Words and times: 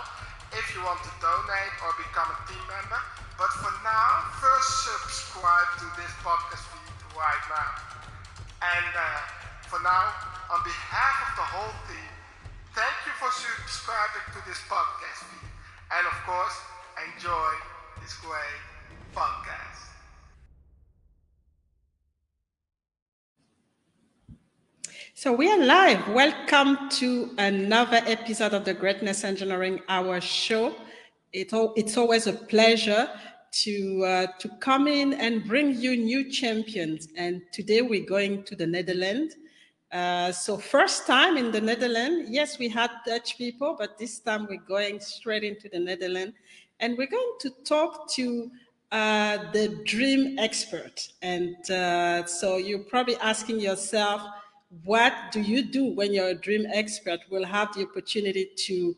if 0.57 0.65
you 0.73 0.81
want 0.81 0.97
to 1.05 1.13
donate 1.21 1.75
or 1.85 1.93
become 2.01 2.33
a 2.33 2.39
team 2.49 2.65
member. 2.65 2.97
But 3.37 3.53
for 3.61 3.69
now, 3.85 4.25
first 4.41 4.89
subscribe 4.89 5.69
to 5.85 5.87
this 6.01 6.09
podcast 6.25 6.65
feed 6.73 6.97
right 7.13 7.45
now. 7.45 7.77
And 8.65 8.89
uh, 8.89 9.05
for 9.69 9.77
now, 9.85 10.17
on 10.49 10.65
behalf 10.65 11.29
of 11.29 11.37
the 11.37 11.45
whole 11.45 11.77
team, 11.85 12.09
thank 12.73 13.05
you 13.05 13.13
for 13.21 13.29
subscribing 13.29 14.25
to 14.33 14.41
this 14.49 14.57
podcast 14.65 15.29
feed. 15.29 15.46
And 15.89 16.05
of 16.05 16.13
course, 16.25 16.57
enjoy 17.15 17.49
this 18.01 18.13
great 18.17 18.59
podcast. 19.15 19.87
So 25.13 25.31
we 25.31 25.49
are 25.49 25.57
live. 25.57 26.09
Welcome 26.09 26.89
to 26.99 27.33
another 27.37 28.01
episode 28.05 28.53
of 28.53 28.65
the 28.65 28.73
Greatness 28.73 29.23
Engineering 29.23 29.79
Hour 29.87 30.19
show. 30.19 30.75
It, 31.31 31.51
it's 31.53 31.95
always 31.95 32.27
a 32.27 32.33
pleasure 32.33 33.09
to 33.63 34.03
uh, 34.05 34.27
to 34.39 34.49
come 34.59 34.89
in 34.89 35.13
and 35.13 35.45
bring 35.45 35.73
you 35.79 35.95
new 35.95 36.29
champions. 36.29 37.07
And 37.15 37.41
today 37.53 37.81
we're 37.81 38.05
going 38.05 38.43
to 38.43 38.57
the 38.57 38.67
Netherlands. 38.67 39.35
Uh, 39.91 40.31
so 40.31 40.57
first 40.57 41.07
time 41.07 41.37
in 41.37 41.51
the 41.51 41.61
Netherlands. 41.61 42.29
Yes, 42.29 42.59
we 42.59 42.67
had 42.67 42.91
Dutch 43.05 43.37
people, 43.37 43.75
but 43.79 43.97
this 43.97 44.19
time 44.19 44.45
we're 44.49 44.57
going 44.67 44.99
straight 44.99 45.43
into 45.43 45.69
the 45.69 45.79
Netherlands, 45.79 46.35
and 46.79 46.97
we're 46.97 47.07
going 47.07 47.33
to 47.39 47.49
talk 47.63 48.11
to 48.11 48.51
uh, 48.91 49.37
the 49.53 49.81
dream 49.85 50.37
expert. 50.39 51.07
And 51.21 51.55
uh, 51.71 52.25
so 52.25 52.57
you're 52.57 52.79
probably 52.79 53.15
asking 53.17 53.61
yourself, 53.61 54.21
what 54.83 55.13
do 55.31 55.41
you 55.41 55.63
do 55.63 55.85
when 55.85 56.13
you're 56.13 56.29
a 56.29 56.35
dream 56.35 56.65
expert? 56.73 57.21
We'll 57.29 57.45
have 57.45 57.73
the 57.73 57.83
opportunity 57.83 58.49
to 58.55 58.95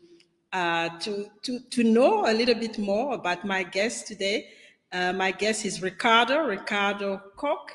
uh, 0.52 0.88
to 0.98 1.26
to 1.42 1.60
to 1.60 1.84
know 1.84 2.28
a 2.28 2.34
little 2.34 2.56
bit 2.56 2.76
more 2.78 3.14
about 3.14 3.44
my 3.44 3.62
guest 3.62 4.08
today. 4.08 4.48
Uh, 4.92 5.12
my 5.12 5.30
guest 5.30 5.64
is 5.64 5.80
Ricardo 5.80 6.44
Ricardo 6.44 7.22
Koch 7.36 7.70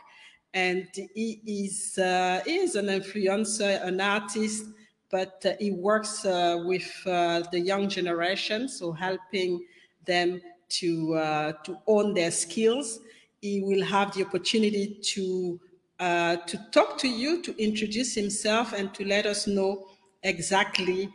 and 0.56 0.88
he 1.14 1.42
is 1.46 1.98
uh, 1.98 2.42
he 2.46 2.56
is 2.56 2.76
an 2.76 2.88
influencer, 2.88 3.86
an 3.86 4.00
artist, 4.00 4.64
but 5.12 5.46
uh, 5.46 5.52
he 5.60 5.72
works 5.72 6.26
uh, 6.26 6.64
with 6.66 6.90
uh, 7.06 7.44
the 7.52 7.60
young 7.60 7.90
generation, 7.90 8.70
so 8.70 8.94
helping 8.94 9.66
them 10.06 10.42
to 10.70 11.14
uh, 11.16 11.52
to 11.66 11.78
own 11.86 12.14
their 12.14 12.32
skills. 12.32 13.00
He 13.42 13.62
will 13.62 13.84
have 13.84 14.16
the 14.16 14.26
opportunity 14.26 14.98
to 15.14 15.60
uh, 16.00 16.38
to 16.38 16.58
talk 16.72 16.98
to 17.00 17.10
you, 17.10 17.42
to 17.44 17.62
introduce 17.62 18.16
himself, 18.16 18.72
and 18.72 18.94
to 18.94 19.06
let 19.06 19.26
us 19.26 19.48
know 19.48 19.86
exactly. 20.24 21.10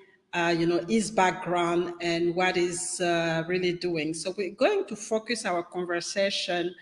you 0.60 0.66
know 0.66 0.80
his 0.88 1.10
background 1.10 1.92
and 2.00 2.36
what 2.36 2.54
he's 2.56 3.00
really 3.48 3.72
doing. 3.72 4.14
So 4.14 4.32
we're 4.36 4.54
going 4.54 4.84
to 4.86 4.94
focus 4.94 5.44
our 5.44 5.62
conversation 5.64 6.74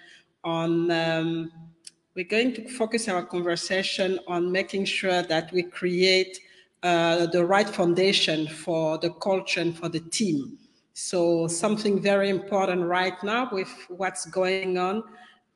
on 0.45 0.91
um, 0.91 1.51
we're 2.19 2.25
going 2.25 2.53
to 2.53 2.69
focus 2.69 3.07
our 3.07 3.25
conversation 3.25 4.19
on 4.27 4.51
making 4.51 4.85
sure 4.85 5.23
that 5.23 5.53
we 5.53 5.63
create 5.63 6.41
uh, 6.83 7.27
the 7.27 7.47
right 7.47 7.69
foundation 7.69 8.49
for 8.49 8.99
the 8.99 9.11
culture 9.11 9.61
and 9.61 9.79
for 9.79 9.89
the 9.89 10.01
team. 10.01 10.59
So 10.95 11.47
something 11.47 12.03
very 12.03 12.29
important 12.29 12.85
right 12.87 13.15
now 13.23 13.49
with 13.53 13.69
what's 13.87 14.27
going 14.27 14.79
on, 14.79 15.05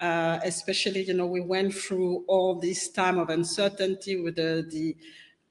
uh, 0.00 0.38
especially, 0.44 1.02
you 1.02 1.14
know, 1.14 1.26
we 1.26 1.40
went 1.40 1.74
through 1.74 2.24
all 2.28 2.54
this 2.54 2.90
time 2.90 3.18
of 3.18 3.28
uncertainty 3.30 4.20
with 4.20 4.36
the, 4.36 4.64
the, 4.70 4.96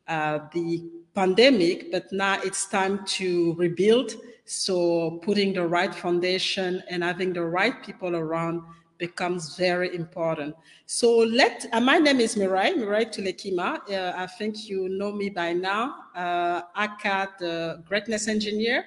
uh, 0.07 0.39
the 0.53 0.81
pandemic, 1.13 1.91
but 1.91 2.09
now 2.13 2.39
it's 2.41 2.67
time 2.67 3.05
to 3.17 3.53
rebuild. 3.55 4.15
So 4.45 5.19
putting 5.23 5.51
the 5.51 5.67
right 5.67 5.93
foundation 5.93 6.81
and 6.89 7.03
having 7.03 7.33
the 7.33 7.43
right 7.43 7.83
people 7.83 8.15
around 8.15 8.61
becomes 9.01 9.57
very 9.57 9.93
important. 9.95 10.55
So 10.85 11.07
let, 11.17 11.65
uh, 11.73 11.81
my 11.81 11.97
name 11.97 12.19
is 12.21 12.35
Mirai, 12.35 12.75
Mirai 12.75 13.05
Tulekima. 13.13 13.69
Uh, 13.89 14.13
I 14.15 14.27
think 14.27 14.69
you 14.69 14.87
know 14.89 15.11
me 15.11 15.29
by 15.29 15.51
now. 15.53 15.83
Uh, 16.15 16.61
aka 16.77 17.27
the 17.39 17.83
Greatness 17.89 18.27
Engineer. 18.27 18.85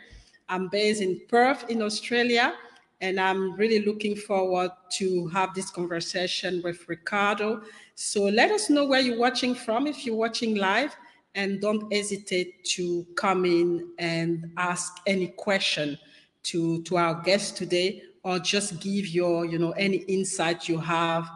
I'm 0.49 0.69
based 0.69 1.03
in 1.03 1.21
Perth 1.29 1.69
in 1.69 1.83
Australia, 1.83 2.55
and 3.01 3.19
I'm 3.19 3.57
really 3.57 3.85
looking 3.85 4.15
forward 4.15 4.71
to 4.99 5.27
have 5.37 5.53
this 5.53 5.69
conversation 5.71 6.63
with 6.63 6.89
Ricardo. 6.89 7.63
So 7.97 8.21
let 8.41 8.51
us 8.53 8.71
know 8.71 8.85
where 8.85 9.01
you're 9.01 9.19
watching 9.19 9.55
from 9.65 9.89
if 9.89 10.07
you're 10.07 10.23
watching 10.27 10.55
live, 10.55 10.95
and 11.35 11.61
don't 11.61 11.93
hesitate 11.93 12.65
to 12.77 13.05
come 13.17 13.45
in 13.45 13.69
and 13.99 14.53
ask 14.57 14.93
any 15.09 15.29
question 15.47 15.99
to, 16.45 16.83
to 16.83 16.99
our 16.99 17.15
guest 17.23 17.57
today 17.57 18.03
or 18.25 18.39
just 18.39 18.81
give 18.81 19.07
your, 19.09 19.45
you 19.45 19.59
know, 19.59 19.71
any 19.73 19.99
insight 19.99 20.69
you 20.69 20.79
have 20.79 21.31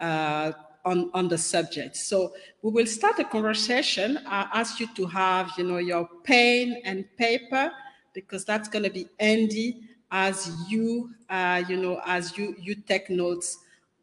uh, 0.00 0.52
on, 0.84 1.10
on 1.14 1.28
the 1.28 1.38
subject. 1.38 1.96
So 1.96 2.32
we 2.62 2.72
will 2.72 2.86
start 2.86 3.18
a 3.20 3.24
conversation. 3.24 4.18
I 4.26 4.48
ask 4.52 4.80
you 4.80 4.88
to 4.96 5.06
have, 5.06 5.52
you 5.56 5.64
know, 5.64 5.78
your 5.78 6.08
pen 6.24 6.82
and 6.84 7.04
paper 7.16 7.70
because 8.12 8.44
that's 8.44 8.68
going 8.68 8.84
to 8.84 8.90
be 8.90 9.06
handy 9.18 9.88
as 10.10 10.54
you, 10.68 11.10
uh, 11.30 11.62
you 11.68 11.76
know, 11.76 12.00
as 12.04 12.36
you 12.36 12.54
you 12.60 12.74
take 12.74 13.08
notes 13.08 13.58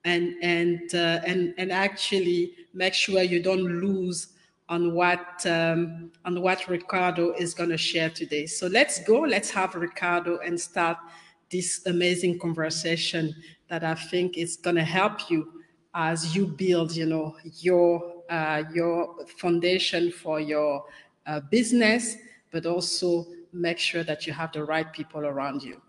and 0.05 0.35
and 0.41 0.95
uh, 0.95 1.19
and 1.25 1.53
and 1.57 1.71
actually 1.71 2.53
make 2.73 2.93
sure 2.93 3.21
you 3.21 3.43
don't 3.43 3.63
lose 3.63 4.29
on 4.69 4.93
what 4.93 5.45
um, 5.45 6.11
on 6.25 6.41
what 6.41 6.67
Ricardo 6.67 7.33
is 7.33 7.53
going 7.53 7.69
to 7.69 7.77
share 7.77 8.09
today. 8.09 8.45
So 8.45 8.67
let's 8.67 9.03
go. 9.03 9.19
Let's 9.19 9.51
have 9.51 9.75
Ricardo 9.75 10.39
and 10.39 10.59
start 10.59 10.97
this 11.51 11.85
amazing 11.85 12.39
conversation 12.39 13.35
that 13.67 13.83
I 13.83 13.95
think 13.95 14.37
is 14.37 14.57
going 14.57 14.75
to 14.75 14.83
help 14.83 15.29
you 15.29 15.61
as 15.93 16.35
you 16.35 16.45
build, 16.45 16.95
you 16.95 17.05
know, 17.05 17.35
your 17.59 18.13
uh, 18.29 18.63
your 18.73 19.25
foundation 19.25 20.11
for 20.11 20.39
your 20.39 20.85
uh, 21.25 21.39
business, 21.49 22.17
but 22.51 22.65
also 22.65 23.25
make 23.51 23.79
sure 23.79 24.03
that 24.03 24.27
you 24.27 24.33
have 24.33 24.51
the 24.51 24.63
right 24.63 24.93
people 24.93 25.25
around 25.25 25.63
you. 25.63 25.81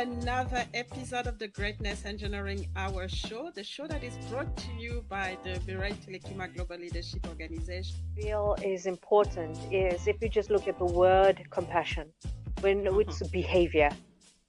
Another 0.00 0.64
episode 0.72 1.26
of 1.26 1.38
the 1.38 1.48
Greatness 1.48 2.06
Engineering 2.06 2.66
Hour 2.74 3.06
show, 3.06 3.50
the 3.54 3.62
show 3.62 3.86
that 3.86 4.02
is 4.02 4.16
brought 4.30 4.56
to 4.56 4.72
you 4.78 5.04
by 5.10 5.36
the 5.44 5.60
Mirai 5.66 5.92
Tulekima 6.02 6.54
Global 6.54 6.78
Leadership 6.78 7.28
Organization. 7.28 7.96
Real 8.16 8.56
is 8.64 8.86
important 8.86 9.58
is 9.70 10.08
if 10.08 10.16
you 10.22 10.30
just 10.30 10.48
look 10.48 10.66
at 10.66 10.78
the 10.78 10.86
word 10.86 11.42
compassion, 11.50 12.08
when 12.62 12.86
it's 12.86 13.18
mm-hmm. 13.18 13.26
behavior, 13.30 13.90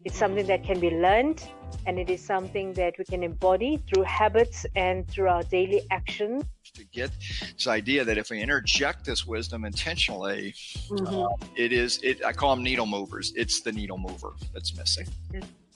it's 0.06 0.16
mm-hmm. 0.16 0.20
something 0.20 0.48
that 0.48 0.64
can 0.64 0.80
be 0.80 0.92
learned 0.92 1.44
and 1.86 2.00
it 2.00 2.10
is 2.10 2.24
something 2.24 2.72
that 2.74 2.94
we 2.98 3.04
can 3.04 3.22
embody 3.22 3.84
through 3.88 4.04
habits 4.04 4.66
and 4.78 5.06
through 5.10 5.28
our 5.28 5.44
daily 5.44 5.82
actions. 5.92 6.46
To 6.76 6.86
get 6.86 7.12
this 7.54 7.68
idea 7.68 8.06
that 8.06 8.18
if 8.18 8.30
we 8.30 8.42
interject 8.42 9.04
this 9.06 9.28
wisdom 9.28 9.66
intentionally, 9.66 10.56
mm-hmm. 10.88 11.06
uh, 11.06 11.48
it 11.58 11.74
is, 11.74 12.00
it, 12.02 12.24
I 12.24 12.32
call 12.32 12.56
them 12.56 12.64
needle 12.64 12.86
movers. 12.86 13.34
It's 13.36 13.60
the 13.60 13.74
needle 13.74 13.98
mover 13.98 14.36
that's 14.54 14.78
missing. 14.78 15.06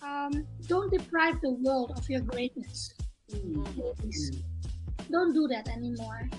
Um, 0.01 0.47
don't 0.68 0.89
deprive 0.89 1.42
the 1.42 1.51
world 1.51 1.92
of 1.97 2.09
your 2.09 2.21
greatness. 2.21 2.94
Mm-hmm. 3.30 4.39
Don't 5.12 5.33
do 5.33 5.50
that 5.50 5.68
anymore. 5.68 6.30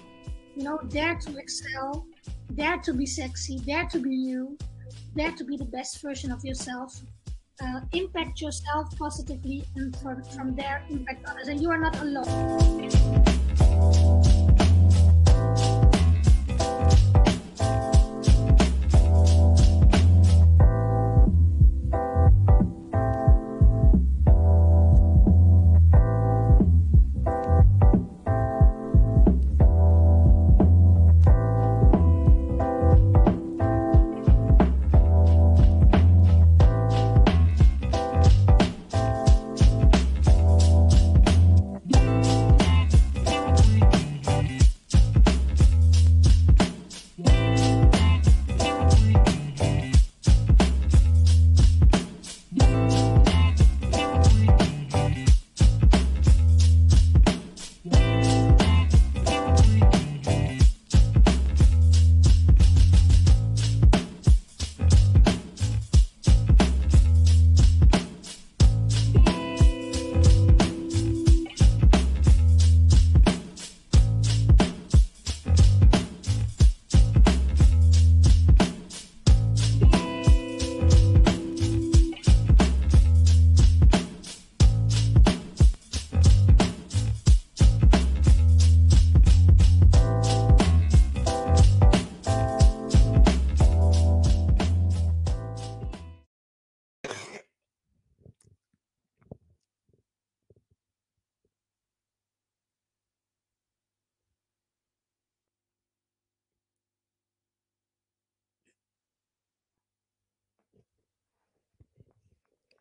You 0.56 0.62
know, 0.64 0.78
dare 0.88 1.16
to 1.16 1.36
excel, 1.36 2.06
dare 2.54 2.78
to 2.78 2.94
be 2.94 3.04
sexy, 3.04 3.58
dare 3.58 3.84
to 3.88 3.98
be 3.98 4.14
you, 4.14 4.56
dare 5.14 5.32
to 5.32 5.44
be 5.44 5.58
the 5.58 5.66
best 5.66 6.00
version 6.00 6.32
of 6.32 6.42
yourself 6.46 7.02
uh, 7.62 7.80
impact 7.92 8.40
yourself 8.40 8.96
positively 8.98 9.64
and 9.76 9.96
from, 9.96 10.22
from 10.24 10.54
there 10.54 10.82
impact 10.90 11.24
others. 11.28 11.48
And 11.48 11.60
you 11.60 11.70
are 11.70 11.78
not 11.78 11.98
alone 12.00 12.96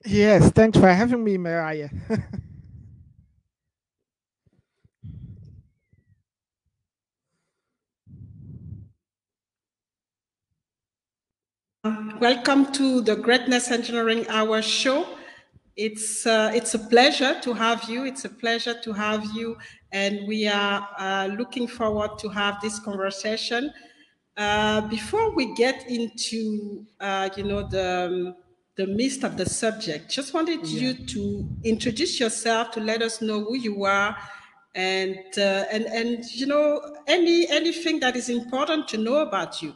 Yes, 0.06 0.52
thanks 0.52 0.78
for 0.80 0.88
having 0.88 1.24
me, 1.24 1.38
Mariah. 1.38 1.90
Welcome 12.20 12.72
to 12.74 13.02
the 13.02 13.16
Greatness 13.16 13.70
Engineering 13.72 14.26
Hour 14.30 14.62
show. 14.62 15.08
It's 15.76 16.26
uh, 16.26 16.52
it's 16.54 16.74
a 16.74 16.80
pleasure 16.80 17.40
to 17.42 17.54
have 17.54 17.90
you. 17.90 18.06
It's 18.06 18.26
a 18.26 18.30
pleasure 18.30 18.76
to 18.82 18.94
have 18.94 19.26
you, 19.36 19.58
and 19.92 20.28
we 20.28 20.48
are 20.48 20.88
uh, 20.98 21.28
looking 21.38 21.68
forward 21.68 22.18
to 22.20 22.30
have 22.30 22.60
this 22.62 22.80
conversation. 22.80 23.72
Uh, 24.38 24.82
before 24.88 25.36
we 25.36 25.54
get 25.56 25.88
into 25.90 26.86
uh, 27.00 27.30
you 27.36 27.44
know 27.44 27.68
the 27.68 27.90
um, 28.12 28.36
the 28.76 28.88
midst 28.88 29.24
of 29.24 29.38
the 29.38 29.46
subject. 29.46 30.10
Just 30.10 30.34
wanted 30.34 30.66
yeah. 30.68 30.80
you 30.80 31.06
to 31.06 31.48
introduce 31.64 32.20
yourself 32.20 32.72
to 32.72 32.80
let 32.80 33.02
us 33.02 33.22
know 33.22 33.44
who 33.44 33.56
you 33.56 33.86
are 33.86 34.18
and 34.76 35.18
uh, 35.38 35.64
and 35.72 35.86
and 35.86 36.26
you 36.32 36.46
know 36.46 36.82
any 37.08 37.48
anything 37.50 38.00
that 38.02 38.16
is 38.16 38.30
important 38.30 38.88
to 38.90 38.98
know 38.98 39.18
about 39.18 39.62
you. 39.62 39.74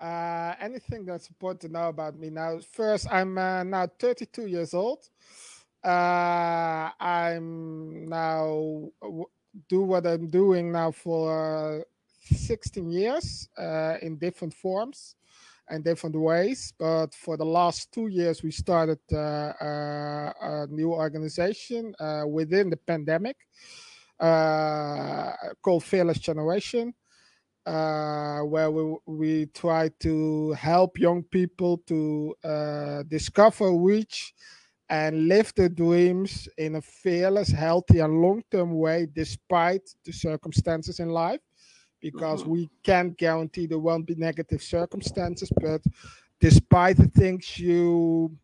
Uh, 0.00 0.54
anything 0.60 1.04
that's 1.04 1.28
important 1.28 1.60
to 1.60 1.68
know 1.68 1.88
about 1.88 2.18
me 2.18 2.28
now. 2.30 2.58
First, 2.72 3.06
I'm 3.10 3.38
uh, 3.38 3.62
now 3.62 3.86
32 3.98 4.46
years 4.46 4.74
old. 4.74 5.08
Uh, 5.84 6.90
I'm 6.98 8.08
now 8.08 8.90
do 9.68 9.82
what 9.82 10.06
I'm 10.06 10.28
doing 10.28 10.72
now 10.72 10.90
for 10.90 11.84
16 12.20 12.90
years 12.90 13.48
uh, 13.58 13.96
in 14.00 14.16
different 14.16 14.54
forms 14.54 15.16
in 15.72 15.82
different 15.82 16.14
ways. 16.16 16.72
But 16.78 17.14
for 17.14 17.36
the 17.36 17.44
last 17.44 17.92
two 17.92 18.08
years, 18.08 18.42
we 18.42 18.50
started 18.50 19.00
uh, 19.12 19.16
uh, 19.16 20.32
a 20.40 20.66
new 20.68 20.92
organization 20.92 21.94
uh, 21.98 22.24
within 22.28 22.70
the 22.70 22.76
pandemic 22.76 23.36
called 25.62 25.84
Fearless 25.84 26.18
Generation. 26.18 26.94
Uh, 27.64 28.40
where 28.40 28.72
we, 28.72 28.96
we 29.06 29.46
try 29.46 29.88
to 30.00 30.50
help 30.54 30.98
young 30.98 31.22
people 31.22 31.78
to 31.86 32.34
uh, 32.42 33.04
discover, 33.04 33.72
reach, 33.72 34.34
and 34.88 35.28
live 35.28 35.52
their 35.54 35.68
dreams 35.68 36.48
in 36.58 36.74
a 36.74 36.82
fearless, 36.82 37.50
healthy, 37.50 38.00
and 38.00 38.20
long 38.20 38.42
term 38.50 38.76
way 38.76 39.06
despite 39.14 39.88
the 40.04 40.12
circumstances 40.12 40.98
in 40.98 41.10
life 41.10 41.40
because 42.02 42.44
we 42.44 42.68
can't 42.82 43.16
guarantee 43.16 43.66
there 43.66 43.78
won't 43.78 44.06
be 44.06 44.14
negative 44.16 44.62
circumstances. 44.62 45.50
But 45.60 45.82
despite 46.40 46.98
the 46.98 47.08
things 47.08 47.58
you 47.58 48.36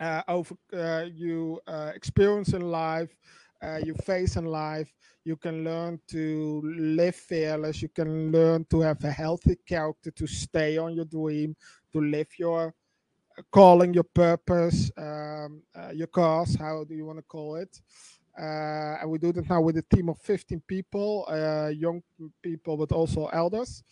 uh, 0.00 0.22
over 0.28 0.54
uh, 0.72 1.06
you 1.14 1.60
uh, 1.66 1.92
experience 1.94 2.52
in 2.52 2.62
life, 2.62 3.16
uh, 3.62 3.80
you 3.84 3.94
face 3.94 4.36
in 4.36 4.44
life, 4.46 4.92
you 5.24 5.36
can 5.36 5.64
learn 5.64 6.00
to 6.08 6.62
live 6.76 7.16
fearless. 7.16 7.82
You 7.82 7.88
can 7.88 8.32
learn 8.32 8.66
to 8.70 8.80
have 8.80 9.02
a 9.04 9.10
healthy 9.10 9.56
character, 9.66 10.10
to 10.10 10.26
stay 10.26 10.78
on 10.78 10.94
your 10.94 11.04
dream, 11.04 11.56
to 11.92 12.00
live 12.00 12.28
your 12.38 12.74
calling, 13.50 13.94
your 13.94 14.04
purpose, 14.04 14.90
um, 14.96 15.62
uh, 15.74 15.90
your 15.92 16.06
cause. 16.08 16.54
How 16.54 16.84
do 16.84 16.94
you 16.94 17.04
want 17.06 17.18
to 17.18 17.24
call 17.24 17.56
it? 17.56 17.80
Uh, 18.38 18.98
and 19.00 19.10
we 19.10 19.18
do 19.18 19.32
that 19.32 19.48
now 19.48 19.60
with 19.60 19.76
a 19.78 19.82
team 19.82 20.08
of 20.08 20.18
15 20.20 20.62
people, 20.68 21.26
uh, 21.28 21.68
young 21.68 22.00
people, 22.40 22.76
but 22.76 22.92
also 22.92 23.26
elders. 23.26 23.82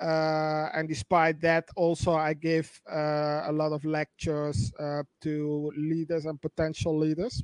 Uh, 0.00 0.68
and 0.74 0.88
despite 0.88 1.40
that, 1.40 1.68
also 1.76 2.12
I 2.14 2.34
give 2.34 2.80
a 2.88 3.50
lot 3.52 3.72
of 3.72 3.84
lectures 3.84 4.72
to 5.22 5.72
leaders 5.76 6.26
and 6.26 6.40
potential 6.40 6.96
leaders. 6.96 7.42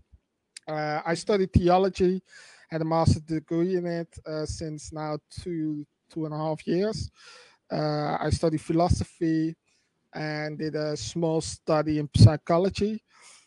I 0.67 1.15
studied 1.15 1.53
theology, 1.53 2.23
had 2.69 2.81
a 2.81 2.85
master's 2.85 3.23
degree 3.23 3.77
in 3.77 3.87
it 3.87 4.09
since 4.47 4.93
now 4.93 5.19
two 5.31 5.87
two 6.11 6.25
and 6.27 6.35
a 6.35 6.39
half 6.39 6.67
years. 6.67 7.11
I 7.71 8.31
studied 8.31 8.61
philosophy 8.61 9.55
and 10.15 10.59
did 10.59 10.77
a 10.77 10.97
small 10.97 11.41
study 11.41 11.99
in 11.99 12.09
psychology 12.17 13.03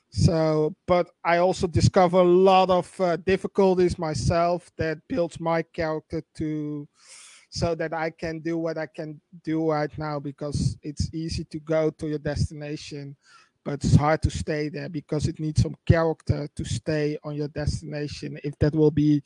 so 0.10 0.76
but 0.86 1.10
i 1.24 1.38
also 1.38 1.68
discover 1.68 2.20
a 2.20 2.24
lot 2.24 2.70
of 2.70 3.02
uh, 3.02 3.18
difficulties 3.18 4.00
myself 4.00 4.72
that 4.78 4.98
builds 5.08 5.40
my 5.40 5.62
character 5.62 6.22
to 6.36 6.88
so 7.50 7.76
that 7.76 7.94
i 7.94 8.10
can 8.10 8.40
do 8.40 8.58
what 8.58 8.78
i 8.78 8.86
can 8.86 9.20
do 9.44 9.70
right 9.70 9.98
now 9.98 10.20
because 10.20 10.78
it's 10.82 11.14
easy 11.14 11.44
to 11.44 11.60
go 11.60 11.90
to 11.90 12.08
your 12.08 12.20
destination 12.20 13.16
but 13.68 13.84
it's 13.84 13.96
hard 13.96 14.22
to 14.22 14.30
stay 14.30 14.70
there 14.70 14.88
because 14.88 15.28
it 15.28 15.42
needs 15.42 15.62
some 15.62 15.76
character 15.86 16.48
to 16.56 16.64
stay 16.64 17.18
on 17.26 17.36
your 17.36 17.50
destination. 17.50 18.40
If 18.42 18.58
that 18.60 18.74
will 18.74 18.92
be 18.92 19.22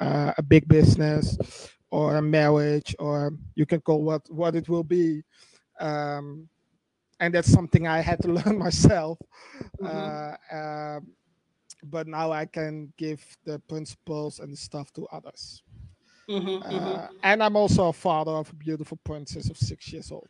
uh, 0.00 0.32
a 0.36 0.42
big 0.42 0.66
business 0.66 1.38
or 1.92 2.16
a 2.16 2.22
marriage 2.22 2.96
or 2.98 3.34
you 3.54 3.66
can 3.66 3.80
call 3.80 4.02
what 4.02 4.28
what 4.28 4.56
it 4.56 4.68
will 4.68 4.82
be 4.82 5.22
um, 5.78 6.48
and 7.24 7.34
that's 7.34 7.50
something 7.50 7.86
I 7.86 8.00
had 8.00 8.20
to 8.22 8.28
learn 8.38 8.58
myself. 8.58 9.18
Mm-hmm. 9.80 9.86
Uh, 9.86 10.56
uh, 10.56 11.00
but 11.82 12.06
now 12.06 12.32
I 12.32 12.46
can 12.46 12.92
give 12.96 13.24
the 13.44 13.58
principles 13.60 14.40
and 14.40 14.52
the 14.52 14.56
stuff 14.56 14.92
to 14.94 15.06
others. 15.12 15.62
Mm-hmm, 16.28 16.62
uh, 16.62 16.70
mm-hmm. 16.70 17.16
And 17.22 17.42
I'm 17.42 17.56
also 17.56 17.88
a 17.88 17.92
father 17.92 18.32
of 18.32 18.50
a 18.50 18.54
beautiful 18.54 18.98
princess 19.04 19.50
of 19.50 19.56
six 19.56 19.92
years 19.92 20.10
old. 20.10 20.28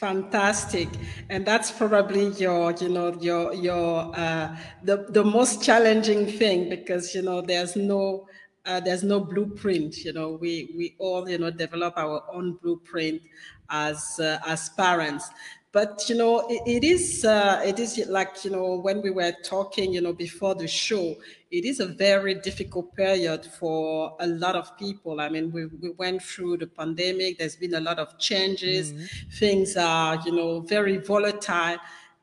Fantastic, 0.00 0.88
and 1.30 1.46
that's 1.46 1.70
probably 1.70 2.26
your, 2.30 2.72
you 2.72 2.88
know, 2.88 3.16
your 3.20 3.54
your 3.54 4.12
uh, 4.18 4.56
the 4.82 5.06
the 5.10 5.22
most 5.22 5.62
challenging 5.62 6.26
thing 6.26 6.68
because 6.68 7.14
you 7.14 7.22
know 7.22 7.40
there's 7.40 7.76
no 7.76 8.26
uh, 8.66 8.80
there's 8.80 9.04
no 9.04 9.20
blueprint. 9.20 10.04
You 10.04 10.12
know, 10.12 10.36
we 10.40 10.74
we 10.76 10.96
all 10.98 11.28
you 11.30 11.38
know 11.38 11.50
develop 11.50 11.94
our 11.96 12.24
own 12.32 12.58
blueprint 12.60 13.22
as 13.70 14.18
uh, 14.20 14.38
as 14.46 14.68
parents. 14.70 15.30
But 15.76 16.08
you 16.08 16.14
know, 16.14 16.48
it, 16.48 16.62
it 16.66 16.84
is 16.84 17.22
uh, 17.22 17.60
it 17.62 17.78
is 17.78 18.02
like 18.08 18.46
you 18.46 18.50
know 18.50 18.76
when 18.76 19.02
we 19.02 19.10
were 19.10 19.34
talking, 19.44 19.92
you 19.92 20.00
know, 20.00 20.14
before 20.14 20.54
the 20.54 20.66
show, 20.66 21.16
it 21.50 21.66
is 21.66 21.80
a 21.80 21.84
very 21.84 22.32
difficult 22.32 22.96
period 22.96 23.44
for 23.44 24.16
a 24.18 24.26
lot 24.26 24.56
of 24.56 24.74
people. 24.78 25.20
I 25.20 25.28
mean, 25.28 25.52
we 25.52 25.66
we 25.66 25.90
went 25.90 26.22
through 26.22 26.56
the 26.56 26.66
pandemic. 26.66 27.36
There's 27.36 27.56
been 27.56 27.74
a 27.74 27.80
lot 27.80 27.98
of 27.98 28.18
changes. 28.18 28.90
Mm-hmm. 28.90 29.30
Things 29.38 29.76
are 29.76 30.18
you 30.24 30.32
know 30.32 30.60
very 30.60 30.96
volatile 30.96 31.76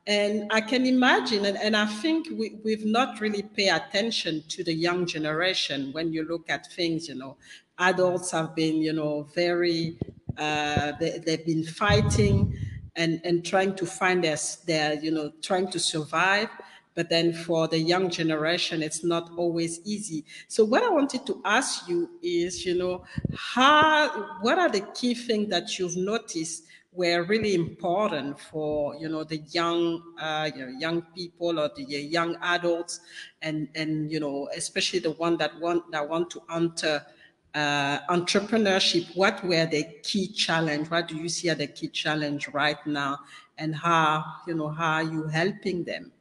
and 0.06 0.50
I 0.52 0.60
can 0.60 0.84
imagine, 0.84 1.46
and, 1.46 1.56
and 1.56 1.76
I 1.76 1.86
think 1.86 2.26
we, 2.30 2.58
we've 2.64 2.84
not 2.84 3.20
really 3.20 3.42
paid 3.42 3.70
attention 3.70 4.42
to 4.48 4.64
the 4.64 4.74
young 4.74 5.06
generation 5.06 5.92
when 5.92 6.12
you 6.12 6.24
look 6.24 6.50
at 6.50 6.70
things, 6.72 7.08
you 7.08 7.14
know, 7.14 7.36
adults 7.78 8.32
have 8.32 8.54
been, 8.54 8.82
you 8.82 8.92
know, 8.92 9.22
very, 9.34 9.96
uh, 10.36 10.92
they, 11.00 11.22
they've 11.24 11.46
been 11.46 11.64
fighting 11.64 12.54
and, 12.96 13.20
and 13.24 13.44
trying 13.44 13.74
to 13.76 13.86
find 13.86 14.24
their, 14.24 14.36
their, 14.66 14.94
you 14.94 15.10
know, 15.10 15.32
trying 15.42 15.70
to 15.70 15.78
survive. 15.78 16.48
But 16.94 17.10
then 17.10 17.32
for 17.32 17.66
the 17.66 17.78
young 17.78 18.08
generation, 18.08 18.82
it's 18.82 19.02
not 19.02 19.30
always 19.36 19.80
easy. 19.84 20.24
So 20.46 20.64
what 20.64 20.84
I 20.84 20.88
wanted 20.90 21.26
to 21.26 21.40
ask 21.44 21.88
you 21.88 22.08
is, 22.22 22.64
you 22.64 22.78
know, 22.78 23.04
how, 23.34 24.38
what 24.42 24.58
are 24.58 24.68
the 24.70 24.82
key 24.94 25.14
things 25.14 25.50
that 25.50 25.76
you've 25.78 25.96
noticed 25.96 26.64
were 26.94 27.24
really 27.24 27.54
important 27.54 28.38
for 28.38 28.94
you 28.96 29.08
know 29.08 29.24
the 29.24 29.38
young 29.50 30.00
uh, 30.20 30.48
you 30.54 30.64
know, 30.64 30.78
young 30.78 31.02
people 31.14 31.58
or 31.58 31.68
the 31.76 31.82
young 31.82 32.36
adults 32.40 33.00
and 33.42 33.68
and 33.74 34.10
you 34.12 34.20
know 34.20 34.48
especially 34.56 35.00
the 35.00 35.10
one 35.12 35.36
that 35.36 35.58
want 35.60 35.82
that 35.90 36.08
want 36.08 36.30
to 36.30 36.40
enter 36.54 37.04
uh, 37.54 38.00
entrepreneurship 38.10 39.14
what 39.16 39.42
were 39.44 39.66
the 39.66 39.84
key 40.02 40.28
challenge 40.28 40.90
what 40.90 41.08
do 41.08 41.16
you 41.16 41.28
see 41.28 41.48
as 41.48 41.58
the 41.58 41.66
key 41.66 41.88
challenge 41.88 42.48
right 42.48 42.84
now 42.86 43.18
and 43.58 43.74
how 43.74 44.24
you 44.46 44.54
know 44.54 44.68
how 44.68 44.94
are 44.94 45.02
you 45.02 45.26
helping 45.26 45.84
them 45.84 46.12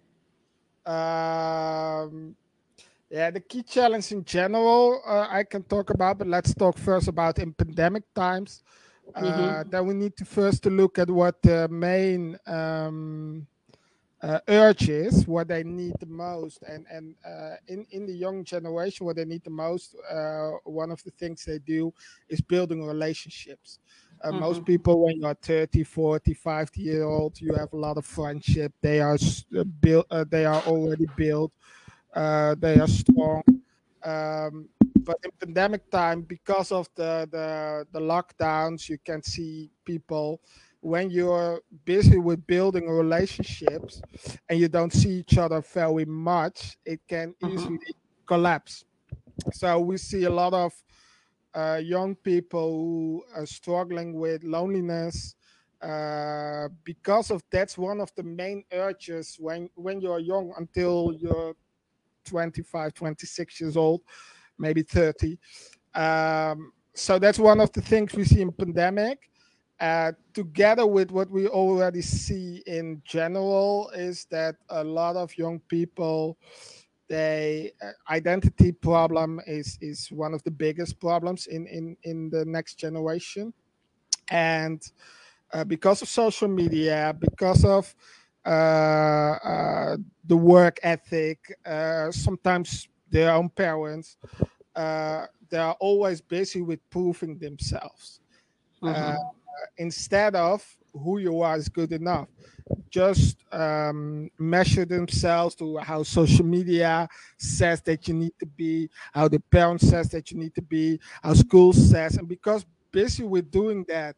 um 0.85 2.35
yeah, 3.13 3.29
the 3.29 3.41
key 3.41 3.61
challenge 3.61 4.11
in 4.11 4.25
general 4.25 4.99
uh, 5.05 5.27
I 5.29 5.43
can 5.43 5.61
talk 5.61 5.91
about, 5.91 6.17
but 6.17 6.25
let's 6.25 6.55
talk 6.55 6.75
first 6.79 7.07
about 7.07 7.37
in 7.37 7.53
pandemic 7.53 8.11
times. 8.15 8.63
Mm-hmm. 9.15 9.43
Uh, 9.43 9.63
then 9.69 9.85
we 9.85 9.93
need 9.93 10.17
to 10.17 10.25
first 10.25 10.63
to 10.63 10.71
look 10.71 10.97
at 10.97 11.11
what 11.11 11.39
the 11.43 11.67
main 11.69 12.39
um, 12.47 13.45
uh, 14.23 14.39
urges, 14.47 15.27
what 15.27 15.49
they 15.49 15.63
need 15.63 15.93
the 15.99 16.05
most, 16.05 16.63
and 16.63 16.85
and 16.89 17.13
uh, 17.27 17.55
in 17.67 17.85
in 17.91 18.05
the 18.05 18.13
young 18.13 18.43
generation, 18.45 19.05
what 19.05 19.17
they 19.17 19.25
need 19.25 19.43
the 19.43 19.49
most. 19.49 19.95
Uh, 20.09 20.51
one 20.63 20.91
of 20.91 21.03
the 21.03 21.11
things 21.11 21.43
they 21.43 21.59
do 21.59 21.93
is 22.29 22.39
building 22.39 22.85
relationships. 22.85 23.79
Uh, 24.23 24.29
mm-hmm. 24.29 24.39
Most 24.39 24.63
people, 24.63 25.03
when 25.03 25.19
you're 25.19 25.33
30, 25.33 25.83
40, 25.83 26.33
50 26.33 26.81
year 26.81 27.03
old, 27.03 27.41
you 27.41 27.53
have 27.53 27.73
a 27.73 27.75
lot 27.77 27.97
of 27.97 28.05
friendship. 28.05 28.71
They 28.81 29.01
are 29.01 29.17
uh, 29.57 29.63
built. 29.81 30.07
they 30.29 30.45
are 30.45 30.61
already 30.61 31.07
built. 31.17 31.51
they 32.15 32.79
are 32.79 32.87
strong. 32.87 33.43
Um, 34.05 34.69
but 35.03 35.17
in 35.25 35.31
pandemic 35.37 35.89
time, 35.91 36.21
because 36.21 36.71
of 36.71 36.87
the, 36.95 37.27
the 37.29 37.85
the 37.91 37.99
lockdowns, 37.99 38.87
you 38.87 38.97
can 39.03 39.21
see 39.21 39.69
people 39.83 40.39
when 40.83 41.09
you're 41.09 41.61
busy 41.85 42.17
with 42.17 42.45
building 42.45 42.89
relationships 42.89 44.01
and 44.49 44.59
you 44.59 44.67
don't 44.67 44.91
see 44.91 45.11
each 45.11 45.37
other 45.37 45.61
very 45.61 46.03
much, 46.03 46.77
it 46.85 46.99
can 47.07 47.33
uh-huh. 47.41 47.53
easily 47.53 47.79
collapse. 48.25 48.83
So 49.53 49.79
we 49.79 49.97
see 49.97 50.25
a 50.25 50.29
lot 50.29 50.53
of 50.53 50.73
uh, 51.55 51.79
young 51.81 52.15
people 52.15 52.71
who 52.71 53.23
are 53.33 53.45
struggling 53.45 54.19
with 54.19 54.43
loneliness. 54.43 55.35
Uh, 55.81 56.69
because 56.83 57.29
of 57.29 57.43
that's 57.51 57.77
one 57.77 57.99
of 57.99 58.09
the 58.15 58.23
main 58.23 58.63
urges 58.71 59.35
when 59.37 59.69
when 59.75 59.99
you're 59.99 60.19
young 60.19 60.53
until 60.57 61.13
you're 61.19 61.53
25 62.23 62.93
26 62.93 63.59
years 63.59 63.75
old 63.75 63.99
maybe 64.57 64.81
30. 64.81 65.37
Um, 65.93 66.71
so 66.95 67.19
that's 67.19 67.39
one 67.39 67.59
of 67.59 67.71
the 67.73 67.81
things 67.81 68.13
we 68.13 68.23
see 68.23 68.41
in 68.41 68.51
pandemic. 68.51 69.29
Uh, 69.79 70.11
together 70.33 70.85
with 70.85 71.11
what 71.11 71.29
we 71.29 71.47
already 71.47 72.01
see 72.01 72.63
in 72.67 73.01
general 73.03 73.89
is 73.95 74.25
that 74.25 74.55
a 74.69 74.83
lot 74.83 75.15
of 75.15 75.35
young 75.37 75.59
people 75.67 76.37
they 77.09 77.71
uh, 77.81 77.91
identity 78.09 78.71
problem 78.71 79.41
is 79.45 79.77
is 79.81 80.11
one 80.11 80.33
of 80.33 80.41
the 80.43 80.51
biggest 80.51 80.99
problems 80.99 81.47
in 81.47 81.67
in 81.67 81.97
in 82.03 82.29
the 82.29 82.45
next 82.45 82.75
generation 82.75 83.53
and 84.29 84.91
uh, 85.53 85.63
because 85.63 86.01
of 86.01 86.07
social 86.07 86.47
media 86.47 87.15
because 87.19 87.65
of 87.65 87.93
uh, 88.45 88.49
uh 88.49 89.97
the 90.25 90.37
work 90.37 90.79
ethic 90.83 91.39
uh, 91.65 92.09
sometimes 92.11 92.87
their 93.09 93.31
own 93.31 93.49
parents 93.49 94.17
uh, 94.75 95.25
they 95.49 95.57
are 95.57 95.75
always 95.79 96.21
busy 96.21 96.61
with 96.61 96.79
proving 96.89 97.37
themselves 97.37 98.21
mm-hmm. 98.81 99.15
Instead 99.77 100.35
of 100.35 100.65
who 100.93 101.17
you 101.17 101.41
are 101.41 101.57
is 101.57 101.69
good 101.69 101.91
enough. 101.91 102.27
Just 102.89 103.43
um, 103.51 104.29
measure 104.37 104.85
themselves 104.85 105.55
to 105.55 105.77
how 105.77 106.03
social 106.03 106.45
media 106.45 107.07
says 107.37 107.81
that 107.81 108.07
you 108.07 108.13
need 108.13 108.33
to 108.39 108.45
be 108.45 108.89
how 109.13 109.27
the 109.27 109.39
parent 109.39 109.81
says 109.81 110.09
that 110.09 110.31
you 110.31 110.37
need 110.37 110.55
to 110.55 110.61
be 110.61 110.99
how 111.21 111.33
school 111.33 111.73
says 111.73 112.17
and 112.17 112.27
because 112.27 112.65
busy 112.91 113.23
with 113.23 113.51
doing 113.51 113.83
that 113.89 114.15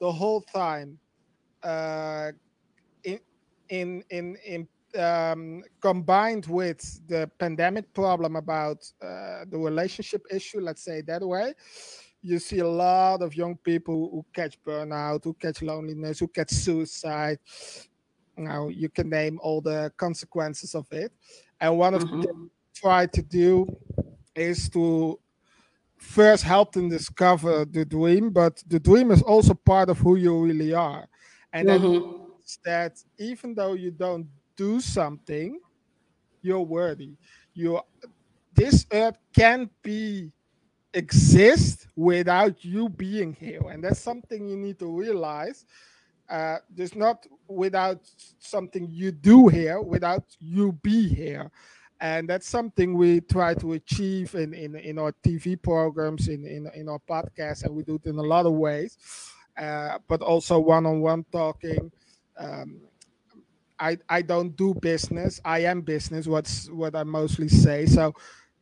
the 0.00 0.10
whole 0.12 0.42
time 0.42 0.98
uh, 1.62 2.32
in 3.04 3.20
in 3.68 4.04
in 4.10 4.36
in 4.44 4.68
um, 4.96 5.62
combined 5.80 6.46
with 6.46 6.80
the 7.08 7.30
pandemic 7.38 7.92
problem 7.92 8.36
about 8.36 8.78
uh, 9.02 9.44
the 9.50 9.58
relationship 9.58 10.24
issue, 10.30 10.60
let's 10.60 10.82
say 10.82 11.02
that 11.02 11.22
way, 11.22 11.52
you 12.22 12.38
see 12.38 12.58
a 12.58 12.68
lot 12.68 13.22
of 13.22 13.34
young 13.36 13.56
people 13.56 14.10
who 14.10 14.24
catch 14.32 14.62
burnout, 14.64 15.24
who 15.24 15.34
catch 15.34 15.62
loneliness, 15.62 16.18
who 16.18 16.28
catch 16.28 16.50
suicide. 16.50 17.38
Now 18.36 18.68
you 18.68 18.88
can 18.88 19.08
name 19.08 19.38
all 19.42 19.60
the 19.60 19.92
consequences 19.96 20.74
of 20.74 20.86
it. 20.92 21.12
And 21.60 21.78
one 21.78 21.94
of 21.94 22.02
mm-hmm. 22.02 22.20
the 22.20 22.26
things 22.26 22.50
try 22.74 23.06
to 23.06 23.22
do 23.22 23.66
is 24.34 24.68
to 24.70 25.18
first 25.96 26.44
help 26.44 26.72
them 26.72 26.88
discover 26.88 27.64
the 27.64 27.84
dream, 27.84 28.30
but 28.30 28.62
the 28.68 28.78
dream 28.78 29.10
is 29.10 29.22
also 29.22 29.54
part 29.54 29.90
of 29.90 29.98
who 29.98 30.16
you 30.16 30.38
really 30.40 30.72
are. 30.72 31.08
And 31.52 31.68
mm-hmm. 31.68 32.24
that 32.64 33.02
even 33.18 33.54
though 33.54 33.72
you 33.72 33.90
don't 33.90 34.28
do 34.56 34.80
something, 34.80 35.58
you're 36.42 36.60
worthy. 36.60 37.16
You 37.54 37.80
this 38.54 38.86
earth 38.92 39.18
can't 39.34 39.70
be 39.82 40.32
exist 40.94 41.86
without 41.96 42.64
you 42.64 42.88
being 42.88 43.32
here, 43.32 43.62
and 43.70 43.82
that's 43.82 44.00
something 44.00 44.48
you 44.48 44.56
need 44.56 44.78
to 44.78 44.86
realize. 44.86 45.64
Uh, 46.28 46.58
there's 46.70 46.94
not 46.94 47.26
without 47.46 48.00
something 48.38 48.86
you 48.90 49.10
do 49.10 49.48
here, 49.48 49.80
without 49.80 50.24
you 50.40 50.72
be 50.82 51.08
here 51.08 51.50
and 52.00 52.28
that's 52.28 52.48
something 52.48 52.94
we 52.94 53.20
try 53.20 53.54
to 53.54 53.72
achieve 53.72 54.34
in, 54.34 54.54
in, 54.54 54.76
in 54.76 54.98
our 54.98 55.12
TV 55.24 55.60
programs, 55.60 56.28
in, 56.28 56.44
in, 56.46 56.70
in 56.74 56.88
our 56.88 57.00
podcast, 57.08 57.64
and 57.64 57.74
we 57.74 57.82
do 57.82 57.96
it 57.96 58.06
in 58.06 58.16
a 58.18 58.22
lot 58.22 58.46
of 58.46 58.52
ways, 58.52 58.96
uh, 59.56 59.98
but 60.06 60.22
also 60.22 60.58
one-on-one 60.58 61.24
talking. 61.32 61.90
Um, 62.38 62.80
I 63.80 63.96
I 64.08 64.22
don't 64.22 64.56
do 64.56 64.74
business. 64.74 65.40
I 65.44 65.60
am 65.60 65.82
business. 65.82 66.26
What's 66.26 66.68
what 66.68 66.96
I 66.96 67.04
mostly 67.04 67.48
say. 67.48 67.86
So 67.86 68.12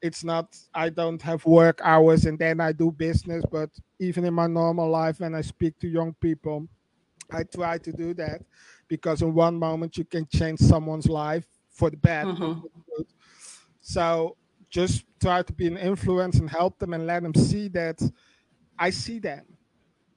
it's 0.03 0.25
not 0.25 0.57
I 0.75 0.89
don't 0.91 1.21
have 1.23 1.45
work 1.45 1.81
hours 1.83 2.27
and 2.27 2.39
then 2.39 2.61
I 2.61 2.73
do 2.73 2.91
business. 2.91 3.45
But 3.51 3.71
even 3.99 4.25
in 4.25 4.35
my 4.35 4.47
normal 4.47 4.91
life, 4.91 5.21
when 5.21 5.35
I 5.35 5.41
speak 5.41 5.79
to 5.81 5.89
young 5.89 6.15
people, 6.21 6.69
I 7.31 7.43
try 7.45 7.79
to 7.79 7.93
do 7.93 8.15
that 8.15 8.43
because 8.89 9.23
in 9.23 9.35
one 9.35 9.57
moment 9.57 9.97
you 9.97 10.05
can 10.05 10.27
change 10.27 10.61
someone's 10.61 11.07
life 11.09 11.47
for 11.71 11.91
the 11.91 11.97
bad. 11.97 12.27
Mm-hmm. 12.27 12.61
So 13.81 14.37
just 14.71 15.05
try 15.21 15.43
to 15.43 15.53
be 15.53 15.67
an 15.67 15.77
influence 15.77 16.39
and 16.39 16.51
help 16.51 16.79
them 16.79 16.93
and 16.93 17.07
let 17.07 17.23
them 17.23 17.35
see 17.35 17.69
that 17.69 18.01
I 18.79 18.91
see 18.91 19.19
them. 19.19 19.45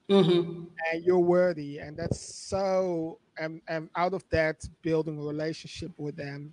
Mm-hmm. 0.09 0.63
and 0.91 1.03
you're 1.03 1.19
worthy 1.19 1.77
and 1.77 1.95
that's 1.95 2.19
so 2.19 3.19
and 3.37 3.61
and 3.67 3.91
out 3.95 4.15
of 4.15 4.23
that 4.31 4.67
building 4.81 5.19
a 5.19 5.21
relationship 5.21 5.91
with 5.99 6.15
them 6.15 6.51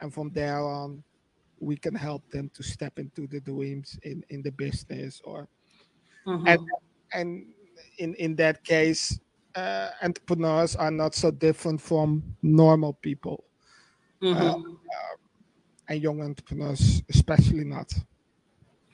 and 0.00 0.12
from 0.12 0.30
there 0.30 0.58
on 0.58 1.00
we 1.60 1.76
can 1.76 1.94
help 1.94 2.28
them 2.30 2.50
to 2.54 2.62
step 2.62 2.98
into 2.98 3.26
the 3.26 3.40
dreams 3.40 3.98
in 4.02 4.24
in 4.30 4.42
the 4.42 4.50
business 4.52 5.20
or 5.24 5.48
mm-hmm. 6.26 6.46
and 6.46 6.60
and 7.12 7.46
in 7.98 8.14
in 8.14 8.34
that 8.34 8.64
case 8.64 9.20
uh, 9.54 9.88
entrepreneurs 10.02 10.76
are 10.76 10.90
not 10.90 11.14
so 11.14 11.30
different 11.30 11.80
from 11.80 12.22
normal 12.42 12.94
people 12.94 13.44
mm-hmm. 14.22 14.40
uh, 14.40 14.54
uh, 14.54 15.16
and 15.88 16.02
young 16.02 16.22
entrepreneurs 16.22 17.02
especially 17.08 17.64
not 17.64 17.92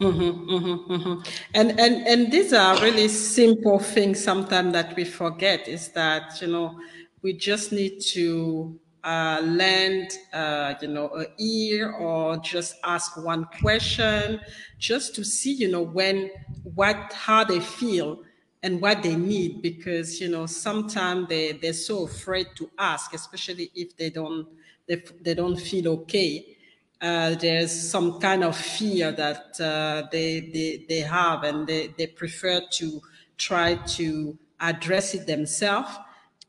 Mm-hmm, 0.00 0.50
mm-hmm, 0.50 0.92
mm-hmm. 0.92 1.20
And 1.54 1.80
and 1.80 2.06
and 2.06 2.30
these 2.30 2.52
are 2.52 2.78
really 2.82 3.08
simple 3.08 3.78
things 3.78 4.22
sometimes 4.22 4.74
that 4.74 4.94
we 4.94 5.04
forget 5.06 5.68
is 5.68 5.88
that 5.92 6.38
you 6.42 6.48
know 6.48 6.78
we 7.22 7.32
just 7.32 7.72
need 7.72 8.00
to 8.12 8.78
uh, 9.06 9.40
lend 9.44 10.10
uh, 10.34 10.74
you 10.82 10.88
know 10.88 11.08
a 11.16 11.26
ear 11.40 11.92
or 11.92 12.36
just 12.38 12.76
ask 12.84 13.16
one 13.24 13.46
question 13.60 14.40
just 14.78 15.14
to 15.14 15.24
see 15.24 15.52
you 15.54 15.68
know 15.70 15.82
when 15.82 16.30
what 16.74 17.12
how 17.12 17.44
they 17.44 17.60
feel 17.60 18.22
and 18.62 18.80
what 18.80 19.02
they 19.02 19.14
need 19.16 19.62
because 19.62 20.20
you 20.20 20.28
know 20.28 20.46
sometimes 20.46 21.28
they 21.28 21.52
they're 21.52 21.72
so 21.72 22.04
afraid 22.04 22.46
to 22.56 22.70
ask 22.78 23.14
especially 23.14 23.70
if 23.74 23.96
they 23.96 24.10
don't 24.10 24.48
they, 24.88 25.02
they 25.20 25.34
don't 25.34 25.56
feel 25.56 25.88
okay. 25.88 26.56
Uh, 27.00 27.34
there's 27.34 27.72
some 27.90 28.18
kind 28.20 28.42
of 28.42 28.56
fear 28.56 29.12
that 29.12 29.60
uh, 29.60 30.06
they, 30.10 30.40
they, 30.40 30.86
they 30.88 31.00
have 31.00 31.42
and 31.42 31.66
they, 31.66 31.88
they 31.98 32.06
prefer 32.06 32.62
to 32.70 33.02
try 33.36 33.74
to 33.74 34.38
address 34.60 35.14
it 35.14 35.26
themselves 35.26 35.90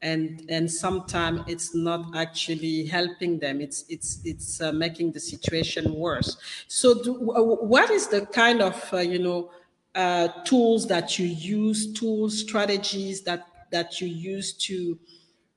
and 0.02 0.44
and 0.50 0.70
sometimes 0.70 1.42
it's 1.48 1.74
not 1.74 2.16
actually 2.16 2.86
helping 2.86 3.40
them 3.40 3.60
it's 3.60 3.84
it's 3.90 4.22
it's 4.24 4.62
uh, 4.62 4.72
making 4.72 5.12
the 5.12 5.20
situation 5.20 5.92
worse 5.94 6.38
so 6.68 7.02
do, 7.04 7.14
what 7.14 7.90
is 7.90 8.08
the 8.08 8.26
kind 8.28 8.62
of 8.62 8.90
uh, 8.94 8.98
you 8.98 9.18
know 9.18 9.50
uh, 9.96 10.28
tools 10.46 10.88
that 10.88 11.18
you 11.18 11.26
use 11.26 11.92
tools 11.94 12.40
strategies 12.40 13.24
that 13.24 13.48
that 13.72 14.00
you 14.00 14.08
use 14.08 14.54
to 14.54 15.00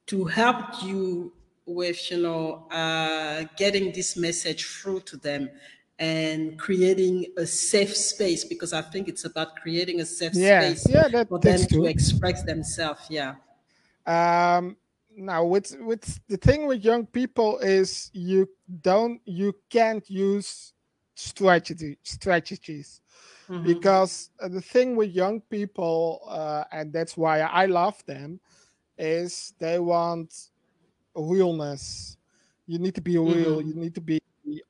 to 0.07 0.25
help 0.25 0.83
you 0.83 1.33
with 1.67 2.11
you 2.11 2.23
know 2.23 2.67
uh, 2.71 3.45
getting 3.59 3.93
this 3.93 4.17
message 4.17 4.65
through 4.65 5.01
to 5.01 5.19
them 5.19 5.51
and 5.99 6.59
creating 6.59 7.27
a 7.37 7.47
safe 7.47 7.95
space 7.95 8.43
because 8.43 8.73
I 8.73 8.81
think 8.81 9.07
it's 9.07 9.27
about 9.27 9.57
creating 9.57 10.01
a 10.01 10.07
safe 10.07 10.33
yeah. 10.35 10.63
space 10.63 10.89
yeah, 10.89 11.09
that, 11.09 11.29
for 11.29 11.39
them 11.39 11.61
true. 11.69 11.83
to 11.83 11.91
express 11.91 12.43
themselves. 12.43 13.03
Yeah. 13.11 13.35
Um, 14.11 14.77
now, 15.17 15.45
with 15.45 15.77
with 15.81 16.21
the 16.29 16.37
thing 16.37 16.67
with 16.67 16.85
young 16.85 17.07
people 17.07 17.59
is 17.59 18.11
you 18.13 18.49
don't 18.81 19.21
you 19.25 19.55
can't 19.69 20.09
use 20.11 20.73
strategy 21.15 21.99
strategies 22.03 23.03
mm-hmm. 23.49 23.65
because 23.65 24.31
uh, 24.41 24.49
the 24.49 24.61
thing 24.61 24.97
with 24.97 25.11
young 25.11 25.41
people 25.43 26.23
uh, 26.29 26.65
and 26.73 26.93
that's 26.93 27.17
why 27.17 27.41
I 27.41 27.67
love 27.67 28.05
them 28.07 28.41
is 28.99 29.53
they 29.59 29.79
want 29.79 30.49
realness. 31.15 32.17
You 32.67 32.79
need 32.79 32.95
to 32.95 33.01
be 33.01 33.19
real. 33.19 33.59
Mm-hmm. 33.59 33.69
You 33.69 33.75
need 33.75 33.95
to 33.95 34.01
be 34.01 34.21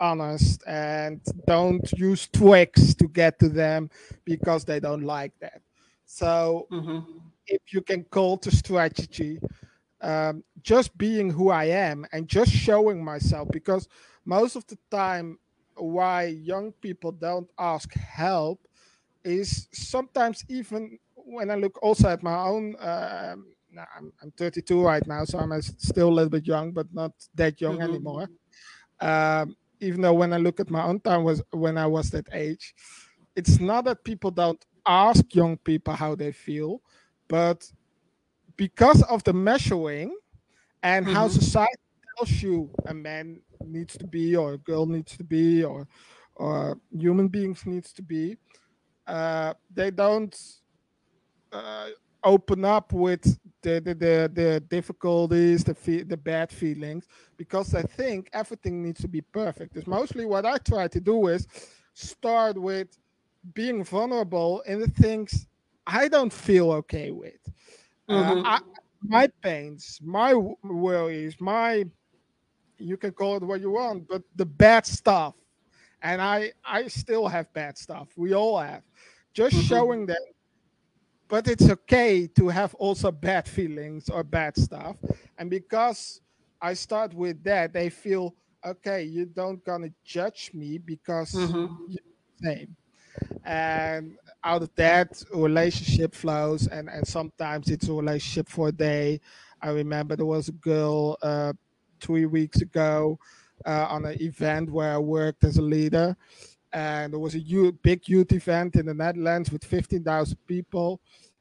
honest 0.00 0.62
and 0.66 1.20
don't 1.46 1.90
use 1.92 2.26
tricks 2.26 2.94
to 2.94 3.08
get 3.08 3.38
to 3.38 3.48
them 3.48 3.90
because 4.24 4.64
they 4.64 4.80
don't 4.80 5.04
like 5.04 5.32
that. 5.40 5.62
So 6.06 6.66
mm-hmm. 6.72 7.00
If 7.50 7.72
you 7.72 7.82
can 7.82 8.04
call 8.04 8.38
to 8.38 8.50
strategy, 8.50 9.38
um, 10.00 10.42
just 10.62 10.96
being 10.96 11.28
who 11.30 11.50
I 11.50 11.64
am 11.64 12.06
and 12.12 12.26
just 12.26 12.50
showing 12.50 13.04
myself 13.04 13.48
because 13.52 13.88
most 14.24 14.56
of 14.56 14.66
the 14.66 14.78
time 14.90 15.38
why 15.76 16.24
young 16.26 16.72
people 16.80 17.12
don't 17.12 17.48
ask 17.58 17.92
help 17.94 18.60
is 19.24 19.68
sometimes 19.72 20.44
even 20.48 20.98
when 21.16 21.50
I 21.50 21.56
look 21.56 21.78
also 21.82 22.08
at 22.08 22.22
my 22.22 22.38
own 22.38 22.76
um, 22.80 23.46
I'm, 23.96 24.12
I'm 24.22 24.32
32 24.32 24.82
right 24.82 25.06
now, 25.06 25.24
so 25.24 25.38
I'm 25.38 25.60
still 25.62 26.08
a 26.08 26.10
little 26.10 26.30
bit 26.30 26.46
young, 26.46 26.72
but 26.72 26.86
not 26.92 27.12
that 27.34 27.60
young 27.60 27.78
mm-hmm. 27.78 27.90
anymore. 27.90 28.28
Um, 29.00 29.56
even 29.80 30.00
though 30.00 30.14
when 30.14 30.32
I 30.32 30.38
look 30.38 30.60
at 30.60 30.70
my 30.70 30.82
own 30.82 31.00
time 31.00 31.24
was 31.24 31.42
when 31.52 31.78
I 31.78 31.86
was 31.86 32.10
that 32.10 32.26
age, 32.32 32.74
it's 33.36 33.60
not 33.60 33.84
that 33.84 34.04
people 34.04 34.30
don't 34.30 34.62
ask 34.86 35.34
young 35.34 35.56
people 35.58 35.94
how 35.94 36.14
they 36.14 36.32
feel, 36.32 36.82
but 37.30 37.72
because 38.56 39.02
of 39.04 39.22
the 39.24 39.32
measuring 39.32 40.14
and 40.82 41.06
mm-hmm. 41.06 41.14
how 41.14 41.28
society 41.28 41.72
tells 42.18 42.42
you 42.42 42.68
a 42.86 42.92
man 42.92 43.40
needs 43.64 43.96
to 43.96 44.06
be 44.06 44.36
or 44.36 44.54
a 44.54 44.58
girl 44.58 44.84
needs 44.84 45.16
to 45.16 45.24
be 45.24 45.64
or 45.64 45.86
or 46.34 46.78
human 46.98 47.28
beings 47.28 47.66
needs 47.66 47.92
to 47.92 48.02
be, 48.02 48.36
uh, 49.06 49.52
they 49.74 49.90
don't 49.90 50.34
uh, 51.52 51.88
open 52.24 52.64
up 52.64 52.92
with 52.92 53.38
the 53.62 53.80
the, 53.80 53.94
the, 53.94 54.30
the 54.34 54.60
difficulties, 54.68 55.62
the 55.62 55.74
fe- 55.74 56.02
the 56.02 56.16
bad 56.16 56.50
feelings, 56.50 57.06
because 57.36 57.74
I 57.74 57.82
think 57.82 58.28
everything 58.32 58.82
needs 58.82 59.00
to 59.02 59.08
be 59.08 59.20
perfect. 59.20 59.76
It's 59.76 59.86
mostly 59.86 60.24
what 60.24 60.46
I 60.46 60.56
try 60.58 60.88
to 60.88 61.00
do 61.00 61.28
is 61.28 61.46
start 61.94 62.60
with 62.60 62.88
being 63.54 63.84
vulnerable 63.84 64.60
in 64.62 64.80
the 64.80 64.88
things 64.88 65.46
I 65.90 66.08
don't 66.08 66.32
feel 66.32 66.70
okay 66.72 67.10
with. 67.10 67.40
Uh, 68.08 68.14
mm-hmm. 68.14 68.46
Uh, 68.46 68.48
I, 68.48 68.60
my 69.02 69.26
pains, 69.42 69.98
my 70.02 70.34
worries, 70.34 71.36
my 71.40 71.84
you 72.78 72.96
can 72.96 73.12
call 73.12 73.36
it 73.36 73.42
what 73.42 73.60
you 73.60 73.72
want, 73.72 74.08
but 74.08 74.22
the 74.36 74.46
bad 74.46 74.86
stuff. 74.86 75.34
And 76.02 76.22
I 76.22 76.52
I 76.64 76.88
still 76.88 77.28
have 77.28 77.52
bad 77.52 77.76
stuff. 77.76 78.08
We 78.16 78.34
all 78.34 78.58
have. 78.58 78.82
Just 79.32 79.56
mm-hmm. 79.56 79.66
showing 79.66 80.06
that 80.06 80.20
but 81.30 81.46
it's 81.46 81.70
okay 81.70 82.26
to 82.26 82.48
have 82.48 82.74
also 82.74 83.10
bad 83.12 83.48
feelings 83.48 84.10
or 84.10 84.22
bad 84.22 84.56
stuff 84.56 84.96
and 85.38 85.48
because 85.48 86.20
i 86.60 86.74
start 86.74 87.14
with 87.14 87.42
that 87.44 87.72
they 87.72 87.88
feel 87.88 88.34
okay 88.66 89.04
you 89.04 89.24
don't 89.24 89.64
gonna 89.64 89.88
judge 90.04 90.50
me 90.52 90.76
because 90.76 91.32
mm-hmm. 91.32 91.72
you're 91.88 92.02
the 92.40 92.46
same 92.46 92.76
and 93.44 94.16
out 94.44 94.62
of 94.62 94.74
that 94.74 95.22
relationship 95.34 96.14
flows 96.14 96.66
and 96.68 96.88
and 96.88 97.06
sometimes 97.06 97.68
it's 97.68 97.88
a 97.88 97.92
relationship 97.92 98.48
for 98.48 98.68
a 98.68 98.72
day 98.72 99.20
i 99.62 99.68
remember 99.70 100.16
there 100.16 100.26
was 100.26 100.48
a 100.48 100.52
girl 100.52 101.16
uh, 101.22 101.52
three 102.00 102.26
weeks 102.26 102.62
ago 102.62 103.18
uh, 103.66 103.86
on 103.90 104.04
an 104.06 104.16
event 104.22 104.70
where 104.70 104.92
i 104.92 104.98
worked 104.98 105.44
as 105.44 105.58
a 105.58 105.62
leader 105.62 106.16
and 106.72 107.12
there 107.12 107.20
was 107.20 107.34
a 107.34 107.40
youth, 107.40 107.74
big 107.82 108.08
youth 108.08 108.32
event 108.32 108.76
in 108.76 108.86
the 108.86 108.94
Netherlands 108.94 109.50
with 109.50 109.64
15,000 109.64 110.36
people. 110.46 111.00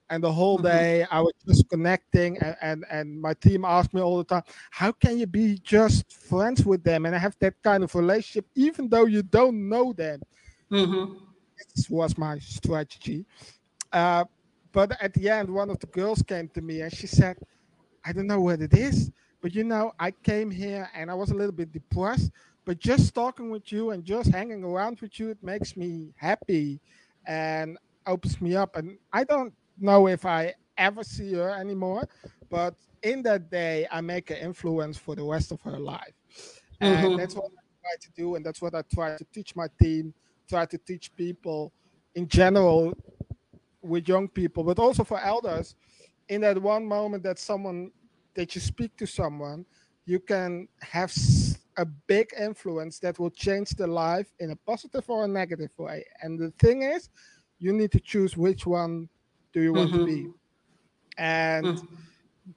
And 0.09 0.23
the 0.23 0.31
whole 0.31 0.57
mm-hmm. 0.57 0.67
day 0.67 1.05
I 1.11 1.21
was 1.21 1.33
just 1.47 1.69
connecting, 1.69 2.37
and, 2.39 2.55
and, 2.61 2.85
and 2.89 3.21
my 3.21 3.35
team 3.35 3.63
asked 3.63 3.93
me 3.93 4.01
all 4.01 4.17
the 4.17 4.23
time, 4.23 4.41
How 4.71 4.91
can 4.91 5.19
you 5.19 5.27
be 5.27 5.59
just 5.63 6.11
friends 6.11 6.65
with 6.65 6.83
them 6.83 7.05
and 7.05 7.15
have 7.15 7.35
that 7.39 7.53
kind 7.63 7.83
of 7.83 7.93
relationship, 7.93 8.47
even 8.55 8.89
though 8.89 9.05
you 9.05 9.21
don't 9.21 9.69
know 9.69 9.93
them? 9.93 10.21
Mm-hmm. 10.71 11.25
This 11.75 11.89
was 11.89 12.17
my 12.17 12.39
strategy. 12.39 13.25
Uh, 13.91 14.25
but 14.71 14.91
at 15.01 15.13
the 15.13 15.29
end, 15.29 15.49
one 15.49 15.69
of 15.69 15.79
the 15.79 15.87
girls 15.87 16.21
came 16.21 16.47
to 16.49 16.61
me 16.61 16.81
and 16.81 16.93
she 16.93 17.07
said, 17.07 17.37
I 18.05 18.13
don't 18.13 18.27
know 18.27 18.41
what 18.41 18.61
it 18.61 18.73
is, 18.73 19.11
but 19.41 19.53
you 19.53 19.63
know, 19.63 19.93
I 19.99 20.11
came 20.11 20.51
here 20.51 20.89
and 20.95 21.09
I 21.09 21.13
was 21.15 21.31
a 21.31 21.35
little 21.35 21.51
bit 21.51 21.71
depressed 21.71 22.31
but 22.69 22.77
just 22.77 23.15
talking 23.15 23.49
with 23.49 23.71
you 23.71 23.89
and 23.89 24.05
just 24.05 24.29
hanging 24.29 24.63
around 24.63 24.99
with 25.01 25.19
you 25.19 25.29
it 25.29 25.41
makes 25.41 25.75
me 25.75 26.13
happy 26.15 26.79
and 27.25 27.79
opens 28.05 28.39
me 28.39 28.55
up 28.55 28.75
and 28.75 28.95
i 29.11 29.23
don't 29.23 29.51
know 29.79 30.07
if 30.07 30.23
i 30.23 30.53
ever 30.77 31.03
see 31.03 31.33
her 31.33 31.49
anymore 31.49 32.07
but 32.47 32.75
in 33.01 33.23
that 33.23 33.49
day 33.49 33.87
i 33.91 33.99
make 33.99 34.29
an 34.29 34.37
influence 34.37 34.97
for 34.97 35.15
the 35.15 35.23
rest 35.23 35.51
of 35.51 35.59
her 35.61 35.79
life 35.79 36.13
and 36.79 37.07
mm-hmm. 37.07 37.17
that's 37.17 37.33
what 37.33 37.45
i 37.45 37.63
try 37.81 37.95
to 37.99 38.09
do 38.15 38.35
and 38.35 38.45
that's 38.45 38.61
what 38.61 38.75
i 38.75 38.83
try 38.93 39.17
to 39.17 39.25
teach 39.33 39.55
my 39.55 39.67
team 39.81 40.13
try 40.49 40.65
to 40.65 40.77
teach 40.77 41.15
people 41.15 41.71
in 42.15 42.27
general 42.27 42.93
with 43.81 44.07
young 44.07 44.27
people 44.27 44.63
but 44.63 44.79
also 44.79 45.03
for 45.03 45.19
elders 45.21 45.75
in 46.27 46.41
that 46.41 46.61
one 46.61 46.85
moment 46.85 47.23
that 47.23 47.39
someone 47.39 47.91
that 48.33 48.55
you 48.55 48.61
speak 48.61 48.95
to 48.97 49.05
someone 49.05 49.65
you 50.05 50.19
can 50.19 50.67
have 50.81 51.13
a 51.77 51.85
big 51.85 52.33
influence 52.37 52.99
that 52.99 53.19
will 53.19 53.29
change 53.29 53.69
the 53.71 53.87
life 53.87 54.33
in 54.39 54.51
a 54.51 54.55
positive 54.55 55.07
or 55.07 55.23
a 55.25 55.27
negative 55.27 55.71
way. 55.77 56.03
And 56.21 56.37
the 56.37 56.51
thing 56.59 56.81
is, 56.81 57.09
you 57.59 57.71
need 57.73 57.91
to 57.91 57.99
choose 57.99 58.35
which 58.35 58.65
one 58.65 59.07
do 59.53 59.61
you 59.61 59.71
want 59.71 59.91
mm-hmm. 59.91 59.99
to 59.99 60.05
be. 60.05 60.21
Mm-hmm. 60.23 60.31
And 61.19 61.65
mm-hmm. 61.67 61.95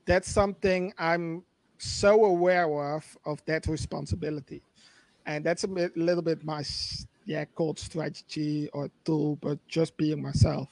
that's 0.06 0.30
something 0.30 0.92
I'm 0.98 1.44
so 1.78 2.24
aware 2.24 2.68
of 2.94 3.04
of 3.24 3.44
that 3.44 3.66
responsibility. 3.66 4.62
And 5.26 5.44
that's 5.44 5.64
a 5.64 5.68
bit, 5.68 5.96
little 5.96 6.22
bit 6.22 6.44
my 6.44 6.62
yeah 7.24 7.44
called 7.44 7.78
strategy 7.78 8.68
or 8.72 8.90
tool, 9.04 9.36
but 9.40 9.58
just 9.68 9.96
being 9.96 10.22
myself. 10.22 10.68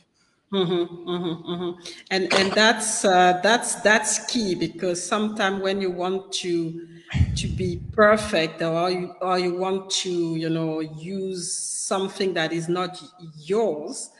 Mm-hmm, 0.52 1.08
mm-hmm, 1.08 1.52
mm-hmm. 1.52 1.80
And 2.10 2.32
and 2.34 2.52
that's 2.52 3.04
uh, 3.04 3.40
that's 3.40 3.76
that's 3.82 4.26
key 4.26 4.56
because 4.56 5.02
sometimes 5.02 5.62
when 5.62 5.80
you 5.80 5.92
want 5.92 6.32
to 6.42 6.88
to 7.36 7.46
be 7.46 7.80
perfect 7.92 8.60
or 8.60 8.90
you 8.90 9.14
or 9.20 9.38
you 9.38 9.56
want 9.56 9.90
to 9.90 10.10
you 10.10 10.50
know 10.50 10.80
use 10.80 11.56
something 11.56 12.34
that 12.34 12.52
is 12.52 12.68
not 12.68 13.00
yours, 13.36 14.10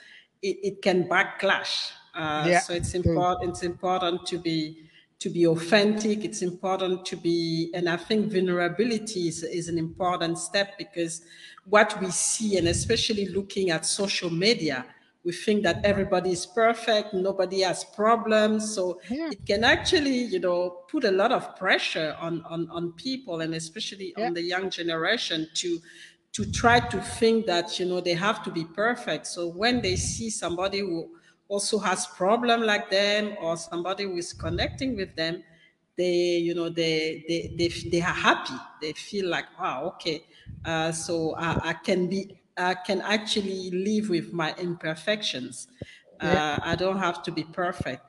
it, 0.41 0.57
it 0.63 0.83
can 0.83 1.09
backlash. 1.09 1.91
Uh, 2.15 2.47
yeah. 2.49 2.61
So 2.61 2.75
it's 2.75 2.95
important 2.95 3.51
it's 3.51 3.65
important 3.65 4.25
to 4.27 4.39
be 4.39 4.91
to 5.21 5.29
be 5.29 5.47
authentic. 5.47 6.25
It's 6.25 6.43
important 6.43 7.05
to 7.07 7.17
be, 7.17 7.71
and 7.75 7.89
I 7.89 7.97
think 7.97 8.33
vulnerability 8.33 9.29
is, 9.29 9.43
is 9.43 9.69
an 9.69 9.79
important 9.79 10.39
step 10.39 10.79
because 10.79 11.23
what 11.71 12.01
we 12.01 12.11
see, 12.11 12.59
and 12.59 12.69
especially 12.69 13.29
looking 13.29 13.71
at 13.71 13.87
social 13.87 14.31
media, 14.31 14.85
we 15.25 15.33
think 15.33 15.63
that 15.65 15.85
everybody 15.85 16.31
is 16.31 16.47
perfect, 16.47 17.13
nobody 17.13 17.61
has 17.61 17.85
problems. 17.85 18.75
So 18.75 19.01
yeah. 19.11 19.29
it 19.31 19.45
can 19.47 19.65
actually, 19.65 20.25
you 20.25 20.41
know, 20.41 20.85
put 20.91 21.05
a 21.05 21.11
lot 21.11 21.31
of 21.33 21.57
pressure 21.57 22.17
on 22.21 22.43
on, 22.45 22.69
on 22.71 22.93
people 22.93 23.41
and 23.41 23.55
especially 23.55 24.15
yeah. 24.17 24.27
on 24.27 24.35
the 24.35 24.43
young 24.43 24.71
generation 24.71 25.49
to 25.55 25.79
to 26.33 26.51
try 26.53 26.79
to 26.79 27.01
think 27.01 27.47
that 27.47 27.79
you 27.79 27.87
know 27.87 28.01
they 28.01 28.15
have 28.15 28.43
to 28.45 28.51
be 28.51 28.65
perfect. 28.65 29.27
So 29.27 29.49
when 29.49 29.83
they 29.83 29.97
see 29.97 30.31
somebody 30.31 30.81
who 30.81 31.11
also 31.49 31.79
has 31.79 32.07
problem 32.07 32.63
like 32.63 32.91
them 32.91 33.37
or 33.41 33.57
somebody 33.57 34.05
who 34.05 34.17
is 34.17 34.33
connecting 34.33 34.97
with 34.97 35.15
them, 35.17 35.43
they 35.99 36.39
you 36.39 36.55
know 36.55 36.71
they 36.71 37.25
they 37.29 37.55
they, 37.59 37.69
they 37.91 38.01
are 38.01 38.19
happy. 38.29 38.59
They 38.81 38.93
feel 38.95 39.29
like 39.29 39.47
wow 39.61 39.93
okay, 39.97 40.25
uh, 40.65 40.93
so 40.93 41.35
I, 41.37 41.71
I 41.71 41.73
can 41.75 42.09
be 42.09 42.41
I 42.57 42.75
can 42.75 43.01
actually 43.01 43.71
live 43.71 44.11
with 44.11 44.33
my 44.33 44.55
imperfections. 44.59 45.69
Yeah. 46.23 46.59
Uh, 46.59 46.59
I 46.63 46.77
don't 46.77 46.99
have 46.99 47.23
to 47.23 47.33
be 47.33 47.45
perfect 47.45 48.03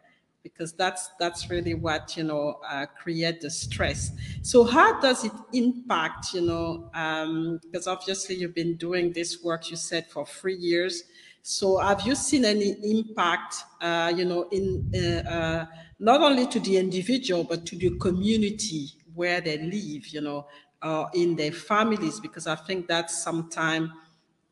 because 0.44 0.74
that's 0.74 1.10
that's 1.20 1.50
really 1.50 1.74
what 1.74 2.18
you 2.18 2.24
know 2.24 2.60
uh, 2.68 2.86
create 3.02 3.42
the 3.42 3.50
stress. 3.50 4.12
So 4.42 4.64
how 4.64 5.00
does 5.00 5.24
it 5.24 5.32
impact 5.54 6.34
you 6.34 6.42
know 6.42 6.90
um, 6.94 7.60
because 7.64 7.88
obviously 7.88 8.36
you've 8.36 8.56
been 8.56 8.76
doing 8.76 9.14
this 9.14 9.44
work 9.44 9.70
you 9.70 9.78
said 9.78 10.08
for 10.08 10.26
three 10.26 10.58
years. 10.58 11.04
So 11.44 11.78
have 11.78 12.02
you 12.02 12.16
seen 12.16 12.46
any 12.46 12.76
impact 12.84 13.56
uh, 13.82 14.12
you 14.16 14.26
know 14.26 14.48
in 14.52 14.92
uh, 14.94 15.30
uh 15.30 15.66
not 16.00 16.22
only 16.22 16.48
to 16.48 16.60
the 16.60 16.78
individual 16.78 17.44
but 17.44 17.66
to 17.68 17.76
the 17.78 17.98
community 17.98 18.90
where 19.14 19.42
they 19.42 19.58
live 19.58 20.08
you 20.08 20.22
know 20.22 20.48
uh, 20.82 21.08
in 21.14 21.36
their 21.36 21.52
families 21.52 22.20
because 22.20 22.48
I 22.48 22.56
think 22.56 22.88
that's 22.88 23.24
sometimes 23.24 23.90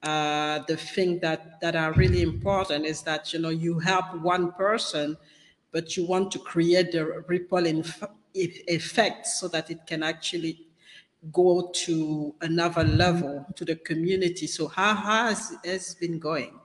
uh, 0.04 0.60
the 0.68 0.78
thing 0.78 1.20
that 1.20 1.60
that 1.62 1.76
are 1.76 1.92
really 1.94 2.22
important 2.22 2.86
is 2.86 3.02
that 3.04 3.34
you 3.34 3.40
know 3.40 3.50
you 3.50 3.80
help 3.80 4.16
one 4.22 4.52
person, 4.54 5.18
but 5.72 5.98
you 5.98 6.06
want 6.06 6.32
to 6.32 6.40
create 6.40 6.92
the 6.92 7.24
ripple 7.28 7.66
effect 8.34 9.28
so 9.28 9.48
that 9.50 9.70
it 9.70 9.86
can 9.86 10.04
actually 10.04 10.68
go 11.32 11.70
to 11.74 12.34
another 12.42 12.84
level 12.84 13.46
to 13.56 13.66
the 13.66 13.76
community. 13.76 14.48
So 14.48 14.68
how, 14.68 14.96
has 14.96 15.58
it 15.64 15.96
been 16.00 16.20
going? 16.20 16.60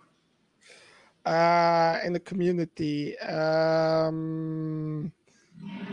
Uh, 1.24 2.00
in 2.04 2.12
the 2.12 2.20
community, 2.20 3.18
um, 3.18 5.10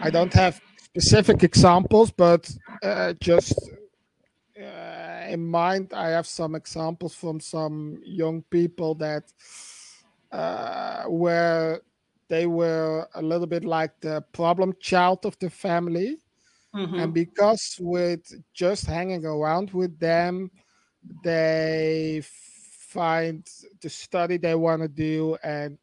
I 0.02 0.10
don't 0.10 0.34
have 0.34 0.60
specific 0.92 1.44
examples, 1.44 2.12
but 2.12 2.52
uh, 2.84 3.14
just 3.20 3.54
uh, 4.60 5.26
in 5.30 5.48
mind, 5.48 5.94
I 5.94 6.10
have 6.10 6.28
some 6.28 6.56
examples 6.56 7.16
from 7.16 7.40
some 7.40 8.02
young 8.06 8.44
people 8.50 8.96
that 8.96 9.24
uh, 10.32 11.04
where 11.04 11.82
they 12.28 12.46
were 12.46 13.08
a 13.16 13.22
little 13.22 13.48
bit 13.48 13.64
like 13.64 13.92
the 14.02 14.22
problem 14.34 14.74
child 14.80 15.26
of 15.26 15.38
the 15.40 15.50
family. 15.50 16.18
Mm-hmm. 16.76 16.96
And 16.96 17.14
because 17.14 17.78
with 17.80 18.24
just 18.54 18.86
hanging 18.86 19.26
around 19.26 19.72
with 19.72 19.98
them, 20.00 20.52
they 21.24 22.22
find 22.26 23.48
the 23.82 23.90
study 23.90 24.38
they 24.38 24.56
want 24.56 24.82
to 24.82 24.88
do 24.88 25.38
and 25.44 25.78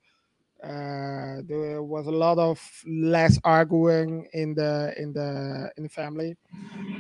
uh, 0.63 1.41
there 1.47 1.83
was 1.83 2.09
a 2.09 2.11
lot 2.11 2.37
of 2.37 2.61
less 2.85 3.39
arguing 3.45 4.29
in 4.33 4.55
the 4.55 4.93
in 4.99 5.13
the 5.13 5.71
in 5.77 5.85
the 5.85 5.89
family 5.89 6.37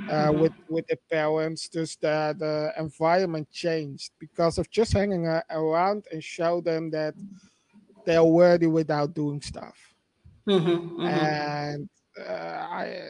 uh, 0.09 0.29
mm-hmm. 0.29 0.41
with 0.41 0.53
with 0.69 0.87
the 0.87 0.97
parents. 1.11 1.69
Just 1.69 2.01
the 2.01 2.37
the 2.39 2.73
environment 2.79 3.51
changed 3.51 4.13
because 4.21 4.59
of 4.59 4.71
just 4.71 4.93
hanging 4.93 5.27
around 5.51 6.05
and 6.13 6.23
show 6.23 6.61
them 6.61 6.89
that 6.91 7.15
they're 8.07 8.23
worthy 8.23 8.69
without 8.69 9.13
doing 9.13 9.41
stuff. 9.41 9.77
Mm-hmm, 10.47 10.69
mm-hmm. 10.69 11.07
And 11.07 11.89
uh, 12.17 12.67
I 12.71 13.01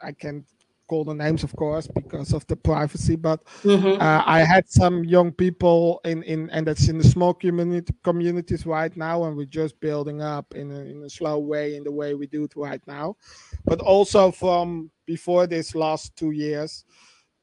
I 0.00 0.10
can 0.12 0.44
call 0.88 1.04
the 1.04 1.14
names, 1.14 1.44
of 1.44 1.54
course, 1.54 1.86
because 1.86 2.32
of 2.32 2.46
the 2.46 2.56
privacy. 2.56 3.14
But 3.14 3.44
mm-hmm. 3.62 4.00
uh, 4.00 4.22
I 4.26 4.40
had 4.40 4.68
some 4.68 5.04
young 5.04 5.30
people 5.30 6.00
in, 6.04 6.22
in 6.24 6.50
and 6.50 6.66
that's 6.66 6.88
in 6.88 6.98
the 6.98 7.04
small 7.04 7.34
community 7.34 7.94
communities 8.02 8.66
right 8.66 8.94
now, 8.96 9.24
and 9.24 9.36
we're 9.36 9.46
just 9.46 9.78
building 9.80 10.22
up 10.22 10.54
in 10.54 10.72
a, 10.72 10.80
in 10.80 11.02
a 11.04 11.10
slow 11.10 11.38
way 11.38 11.76
in 11.76 11.84
the 11.84 11.92
way 11.92 12.14
we 12.14 12.26
do 12.26 12.44
it 12.44 12.56
right 12.56 12.82
now. 12.86 13.16
But 13.64 13.80
also 13.80 14.32
from 14.32 14.90
before 15.06 15.46
this 15.46 15.74
last 15.74 16.16
two 16.16 16.32
years, 16.32 16.84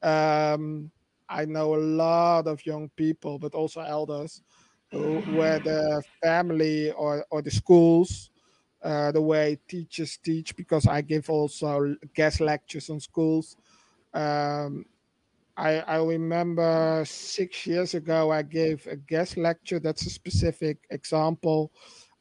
um, 0.01 0.91
I 1.29 1.45
know 1.45 1.75
a 1.75 1.77
lot 1.77 2.47
of 2.47 2.65
young 2.65 2.89
people, 2.95 3.39
but 3.39 3.53
also 3.53 3.81
elders, 3.81 4.41
who, 4.91 5.21
where 5.37 5.59
the 5.59 6.03
family 6.21 6.91
or 6.91 7.25
or 7.29 7.41
the 7.41 7.51
schools 7.51 8.31
uh, 8.85 9.11
the 9.11 9.21
way 9.21 9.57
teachers 9.67 10.17
teach 10.23 10.55
because 10.55 10.85
I 10.85 11.01
give 11.01 11.29
also 11.29 11.95
guest 12.13 12.39
lectures 12.39 12.89
on 12.91 12.99
schools. 12.99 13.57
Um, 14.13 14.85
I, 15.57 15.79
I 15.79 15.97
remember 15.97 17.03
six 17.05 17.65
years 17.65 17.95
ago 17.95 18.31
I 18.31 18.43
gave 18.43 18.85
a 18.85 18.95
guest 18.95 19.37
lecture. 19.37 19.79
That's 19.79 20.05
a 20.05 20.09
specific 20.09 20.77
example 20.91 21.71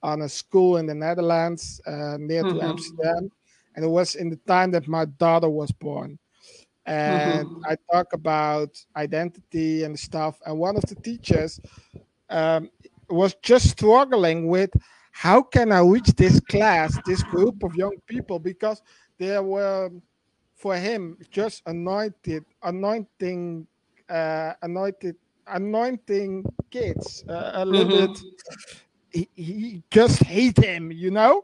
on 0.03 0.23
a 0.23 0.29
school 0.29 0.79
in 0.79 0.87
the 0.87 0.95
Netherlands 0.95 1.83
uh, 1.87 2.17
near 2.19 2.43
mm-hmm. 2.45 2.59
to 2.59 2.65
Amsterdam, 2.65 3.31
and 3.77 3.85
it 3.85 3.89
was 3.89 4.15
in 4.15 4.31
the 4.31 4.41
time 4.47 4.71
that 4.71 4.89
my 4.89 5.05
daughter 5.05 5.51
was 5.51 5.71
born. 5.71 6.19
And 6.87 7.47
mm-hmm. 7.47 7.63
I 7.69 7.77
talk 7.93 8.13
about 8.13 8.71
identity 8.97 9.85
and 9.85 9.99
stuff. 9.99 10.39
And 10.47 10.59
one 10.59 10.77
of 10.77 10.85
the 10.85 10.95
teachers 10.97 11.61
um, 12.29 12.71
was 13.09 13.35
just 13.43 13.71
struggling 13.71 14.49
with 14.49 14.71
how 15.15 15.43
can 15.43 15.71
I 15.71 15.81
reach 15.81 16.09
this 16.17 16.41
class, 16.41 16.99
this 17.07 17.23
group 17.23 17.63
of 17.63 17.75
young 17.77 17.95
people? 18.07 18.41
Because 18.41 18.83
there 19.17 19.45
were, 19.45 19.91
for 20.57 20.77
him, 20.77 21.17
just 21.31 21.63
anointed, 21.67 22.45
anointing, 22.65 23.65
uh, 24.09 24.55
anointed, 24.63 25.15
anointing 25.47 26.45
kids 26.69 27.25
uh, 27.29 27.53
a 27.55 27.65
little 27.65 27.97
mm-hmm. 27.97 28.13
bit. 28.13 28.23
He, 29.13 29.29
he, 29.37 29.83
just 29.89 30.21
hate 30.25 30.59
him, 30.59 30.91
you 30.91 31.13
know. 31.13 31.43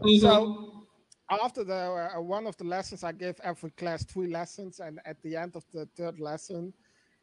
Mm-hmm. 0.00 0.20
So 0.20 0.86
after 1.30 1.62
the 1.62 2.10
uh, 2.16 2.20
one 2.22 2.46
of 2.46 2.56
the 2.56 2.64
lessons, 2.64 3.04
I 3.04 3.12
gave 3.12 3.38
every 3.44 3.70
class 3.72 4.02
three 4.02 4.28
lessons, 4.28 4.80
and 4.80 4.98
at 5.04 5.20
the 5.22 5.36
end 5.36 5.56
of 5.56 5.64
the 5.74 5.86
third 5.94 6.20
lesson, 6.20 6.72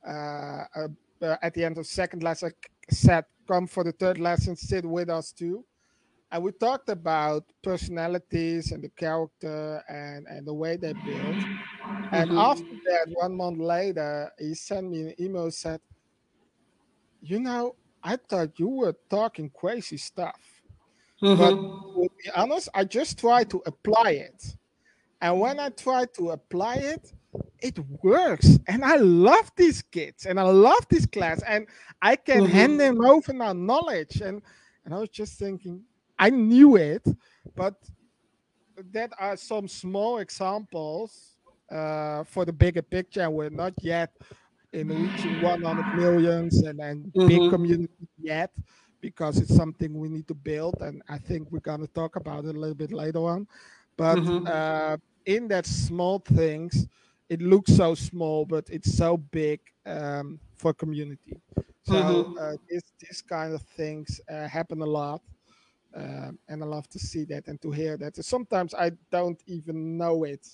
uh, 0.07 0.11
uh, 0.75 1.35
at 1.41 1.55
the 1.55 1.65
end 1.65 1.79
of 1.79 1.87
second 1.87 2.21
lesson, 2.21 2.51
I 2.91 2.93
said, 2.93 3.25
"Come 3.47 3.65
for 3.65 3.83
the 3.83 3.93
third 3.93 4.19
lesson, 4.19 4.55
sit 4.55 4.85
with 4.85 5.09
us 5.09 5.31
too." 5.31 5.65
And 6.31 6.43
we 6.43 6.51
talked 6.51 6.89
about 6.89 7.45
personalities 7.63 8.71
and 8.71 8.83
the 8.83 8.89
character 8.89 9.83
and 9.87 10.27
and 10.27 10.45
the 10.45 10.53
way 10.53 10.75
they 10.75 10.93
build 10.93 11.35
and 12.11 12.29
mm-hmm. 12.29 12.37
after 12.37 12.63
that 12.63 13.05
one 13.13 13.35
month 13.35 13.59
later 13.59 14.31
he 14.39 14.53
sent 14.53 14.89
me 14.89 15.01
an 15.01 15.13
email 15.19 15.49
said 15.49 15.79
you 17.21 17.39
know 17.39 17.75
i 18.03 18.15
thought 18.15 18.59
you 18.59 18.67
were 18.67 18.95
talking 19.09 19.49
crazy 19.55 19.97
stuff 19.97 20.39
mm-hmm. 21.21 21.37
but 21.37 21.51
to 21.51 22.09
be 22.23 22.29
honest 22.35 22.69
i 22.73 22.83
just 22.83 23.19
tried 23.19 23.49
to 23.49 23.61
apply 23.65 24.11
it 24.11 24.55
and 25.21 25.39
when 25.39 25.59
i 25.59 25.69
tried 25.69 26.13
to 26.13 26.31
apply 26.31 26.75
it 26.75 27.13
it 27.59 27.77
works 28.03 28.59
and 28.67 28.83
i 28.83 28.95
love 28.97 29.51
these 29.55 29.81
kids 29.81 30.25
and 30.25 30.39
i 30.39 30.43
love 30.43 30.85
this 30.89 31.05
class 31.05 31.41
and 31.47 31.67
i 32.01 32.15
can 32.15 32.43
mm-hmm. 32.43 32.51
hand 32.51 32.79
them 32.79 33.03
over 33.03 33.31
now 33.33 33.53
knowledge 33.53 34.21
and 34.21 34.41
and 34.85 34.93
i 34.93 34.99
was 34.99 35.09
just 35.09 35.37
thinking 35.39 35.83
I 36.19 36.29
knew 36.29 36.75
it, 36.75 37.05
but 37.55 37.75
that 38.91 39.11
are 39.19 39.37
some 39.37 39.67
small 39.67 40.19
examples 40.19 41.37
uh, 41.71 42.23
for 42.23 42.45
the 42.45 42.53
bigger 42.53 42.81
picture. 42.81 43.21
And 43.21 43.33
we're 43.33 43.49
not 43.49 43.73
yet 43.81 44.11
in 44.73 44.89
reaching 44.89 45.41
100 45.41 45.95
millions 45.95 46.61
and, 46.63 46.79
and 46.79 47.05
mm-hmm. 47.05 47.27
big 47.27 47.51
community 47.51 48.07
yet 48.17 48.51
because 49.01 49.37
it's 49.37 49.55
something 49.55 49.97
we 49.97 50.09
need 50.09 50.27
to 50.27 50.33
build. 50.33 50.75
And 50.81 51.01
I 51.07 51.17
think 51.17 51.51
we're 51.51 51.59
going 51.59 51.81
to 51.81 51.87
talk 51.87 52.15
about 52.15 52.45
it 52.45 52.55
a 52.55 52.59
little 52.59 52.75
bit 52.75 52.91
later 52.91 53.19
on. 53.19 53.47
But 53.95 54.17
mm-hmm. 54.17 54.47
uh, 54.47 54.97
in 55.25 55.47
that 55.49 55.65
small 55.65 56.19
things, 56.19 56.87
it 57.29 57.41
looks 57.41 57.75
so 57.75 57.95
small, 57.95 58.45
but 58.45 58.69
it's 58.69 58.95
so 58.95 59.17
big 59.17 59.59
um, 59.85 60.39
for 60.55 60.73
community. 60.73 61.39
So 61.83 61.93
mm-hmm. 61.93 62.37
uh, 62.39 62.53
this 62.69 62.83
this 62.99 63.21
kind 63.21 63.53
of 63.53 63.61
things 63.61 64.19
uh, 64.29 64.47
happen 64.47 64.81
a 64.81 64.85
lot. 64.85 65.21
Um, 65.95 66.37
and 66.47 66.63
I 66.63 66.65
love 66.65 66.87
to 66.89 66.99
see 66.99 67.23
that 67.25 67.47
and 67.47 67.61
to 67.61 67.71
hear 67.71 67.97
that. 67.97 68.23
Sometimes 68.23 68.73
I 68.73 68.91
don't 69.11 69.41
even 69.47 69.97
know 69.97 70.23
it. 70.25 70.47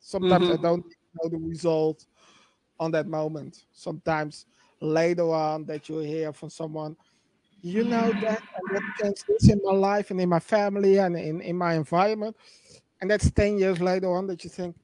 Sometimes 0.00 0.46
mm-hmm. 0.46 0.58
I 0.58 0.68
don't 0.68 0.86
know 0.86 1.28
the 1.28 1.38
result 1.38 2.06
on 2.80 2.90
that 2.92 3.06
moment. 3.06 3.64
Sometimes 3.72 4.46
later 4.80 5.32
on 5.32 5.64
that 5.66 5.88
you 5.88 5.98
hear 5.98 6.32
from 6.32 6.50
someone, 6.50 6.96
you 7.62 7.84
know 7.84 8.12
that 8.20 8.40
and 8.56 8.76
that 8.76 8.82
changes 9.00 9.48
in 9.48 9.60
my 9.64 9.72
life 9.72 10.10
and 10.10 10.20
in 10.20 10.28
my 10.28 10.38
family 10.38 10.98
and 10.98 11.16
in, 11.16 11.40
in 11.40 11.56
my 11.56 11.74
environment. 11.74 12.36
and 13.00 13.10
that's 13.10 13.30
10 13.30 13.58
years 13.58 13.80
later 13.80 14.12
on 14.14 14.26
that 14.26 14.44
you 14.44 14.50
think 14.50 14.76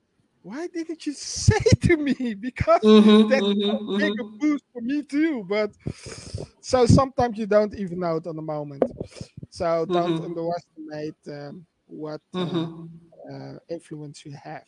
why 0.42 0.66
didn't 0.68 1.06
you 1.06 1.12
say 1.14 1.58
to 1.80 1.96
me 1.96 2.34
because 2.40 2.80
mm-hmm, 2.80 3.28
that's 3.28 3.42
mm-hmm, 3.42 3.94
a 3.94 3.98
big 3.98 4.12
mm-hmm. 4.12 4.38
boost 4.38 4.64
for 4.72 4.80
me 4.82 5.02
too 5.02 5.44
but 5.48 5.70
so 6.60 6.86
sometimes 6.86 7.38
you 7.38 7.46
don't 7.46 7.74
even 7.74 8.00
know 8.00 8.16
it 8.16 8.26
on 8.26 8.36
the 8.36 8.42
moment 8.42 8.82
so 9.54 9.86
don't 9.86 10.14
mm-hmm. 10.14 10.24
underestimate 10.24 11.14
um, 11.28 11.64
what 11.86 12.20
uh, 12.34 12.38
mm-hmm. 12.38 12.86
uh, 13.32 13.58
influence 13.68 14.24
you 14.26 14.32
have 14.32 14.64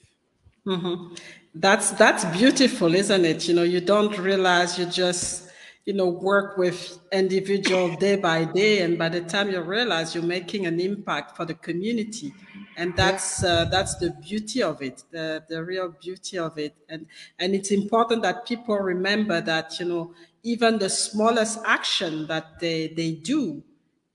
mm-hmm. 0.64 1.12
that's 1.56 1.90
that's 2.02 2.24
beautiful 2.26 2.94
isn't 2.94 3.24
it 3.24 3.48
you 3.48 3.54
know 3.54 3.64
you 3.64 3.80
don't 3.80 4.16
realize 4.16 4.78
you 4.78 4.86
just 4.86 5.50
you 5.86 5.92
know 5.92 6.08
work 6.08 6.56
with 6.56 7.00
individual 7.12 7.96
day 7.96 8.14
by 8.14 8.44
day 8.44 8.82
and 8.82 8.96
by 8.96 9.08
the 9.08 9.22
time 9.22 9.50
you 9.50 9.60
realize 9.60 10.14
you're 10.14 10.32
making 10.38 10.66
an 10.66 10.78
impact 10.78 11.36
for 11.36 11.44
the 11.44 11.54
community 11.54 12.32
and 12.76 12.96
that's 12.96 13.42
uh, 13.42 13.64
that's 13.64 13.96
the 13.96 14.10
beauty 14.22 14.62
of 14.62 14.80
it 14.82 15.02
the 15.10 15.42
the 15.48 15.64
real 15.64 15.92
beauty 16.00 16.38
of 16.38 16.56
it 16.58 16.76
and 16.88 17.06
and 17.40 17.56
it's 17.56 17.72
important 17.72 18.22
that 18.22 18.46
people 18.46 18.78
remember 18.78 19.40
that 19.40 19.80
you 19.80 19.86
know 19.86 20.14
even 20.44 20.78
the 20.78 20.88
smallest 20.88 21.58
action 21.66 22.24
that 22.28 22.60
they 22.60 22.86
they 22.94 23.10
do 23.10 23.64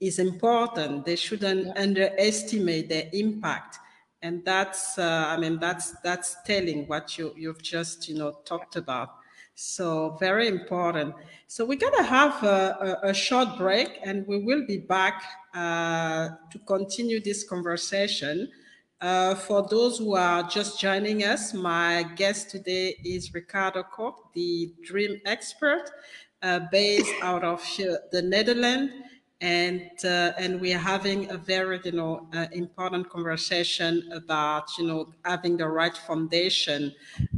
is 0.01 0.19
important 0.19 1.05
they 1.05 1.15
shouldn't 1.15 1.67
yeah. 1.67 1.73
underestimate 1.77 2.89
their 2.89 3.07
impact 3.13 3.77
and 4.21 4.43
that's 4.43 4.97
uh, 4.97 5.25
i 5.29 5.37
mean 5.37 5.57
that's 5.59 5.91
that's 6.01 6.35
telling 6.45 6.87
what 6.87 7.17
you 7.17 7.33
you've 7.37 7.61
just 7.61 8.09
you 8.09 8.17
know 8.17 8.31
talked 8.43 8.75
about 8.75 9.21
so 9.61 10.17
very 10.19 10.47
important. 10.47 11.13
So 11.47 11.65
we're 11.65 11.77
gonna 11.77 12.03
have 12.03 12.43
a, 12.43 12.99
a, 13.03 13.09
a 13.09 13.13
short 13.13 13.57
break, 13.57 13.99
and 14.03 14.25
we 14.25 14.39
will 14.39 14.65
be 14.65 14.77
back 14.77 15.23
uh, 15.53 16.29
to 16.51 16.59
continue 16.65 17.21
this 17.21 17.47
conversation. 17.47 18.49
Uh, 18.99 19.35
for 19.35 19.67
those 19.67 19.99
who 19.99 20.15
are 20.15 20.43
just 20.43 20.79
joining 20.79 21.23
us, 21.23 21.53
my 21.53 22.03
guest 22.15 22.49
today 22.49 22.95
is 23.03 23.33
Ricardo 23.33 23.83
Koch, 23.83 24.31
the 24.33 24.73
dream 24.83 25.19
expert, 25.25 25.89
uh, 26.41 26.61
based 26.71 27.13
out 27.21 27.43
of 27.43 27.61
the 28.11 28.21
Netherlands 28.21 28.93
and 29.41 29.89
uh, 30.05 30.31
and 30.37 30.61
we 30.61 30.73
are 30.73 30.77
having 30.79 31.29
a 31.31 31.37
very 31.37 31.79
you 31.83 31.91
know 31.91 32.27
uh, 32.33 32.45
important 32.53 33.09
conversation 33.09 34.07
about 34.13 34.77
you 34.77 34.85
know 34.85 35.11
having 35.25 35.57
the 35.57 35.67
right 35.67 35.97
foundation 35.97 36.93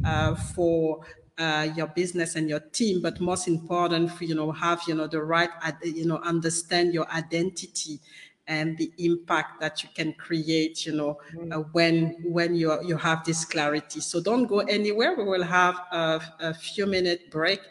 uh, 0.06 0.36
for 0.36 1.00
uh, 1.38 1.68
your 1.76 1.88
business 1.88 2.36
and 2.36 2.48
your 2.48 2.60
team, 2.60 3.02
but 3.02 3.20
most 3.20 3.48
important, 3.48 4.12
for, 4.12 4.24
you 4.26 4.36
know, 4.36 4.52
have 4.52 4.82
you 4.88 4.94
know 4.94 5.08
the 5.08 5.22
right, 5.22 5.50
you 5.84 6.06
know, 6.06 6.18
understand 6.18 6.94
your 6.94 7.10
identity 7.12 8.00
and 8.48 8.78
the 8.78 8.92
impact 8.98 9.62
that 9.62 9.82
you 9.82 9.90
can 9.96 10.12
create, 10.14 10.86
you 10.86 10.92
know, 10.92 11.18
uh, 11.52 11.60
when 11.72 12.16
when 12.24 12.54
you 12.54 12.78
you 12.84 12.98
have 12.98 13.24
this 13.24 13.46
clarity. 13.46 14.02
So 14.02 14.22
don't 14.22 14.46
go 14.46 14.60
anywhere. 14.60 15.16
We 15.18 15.24
will 15.24 15.44
have 15.44 15.76
a, 15.92 16.22
a 16.40 16.54
few 16.54 16.86
minute 16.86 17.32
break, 17.32 17.62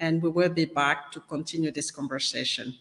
and 0.00 0.22
we 0.22 0.30
will 0.30 0.48
be 0.48 0.64
back 0.64 1.12
to 1.12 1.20
continue 1.20 1.70
this 1.70 1.90
conversation. 1.90 2.74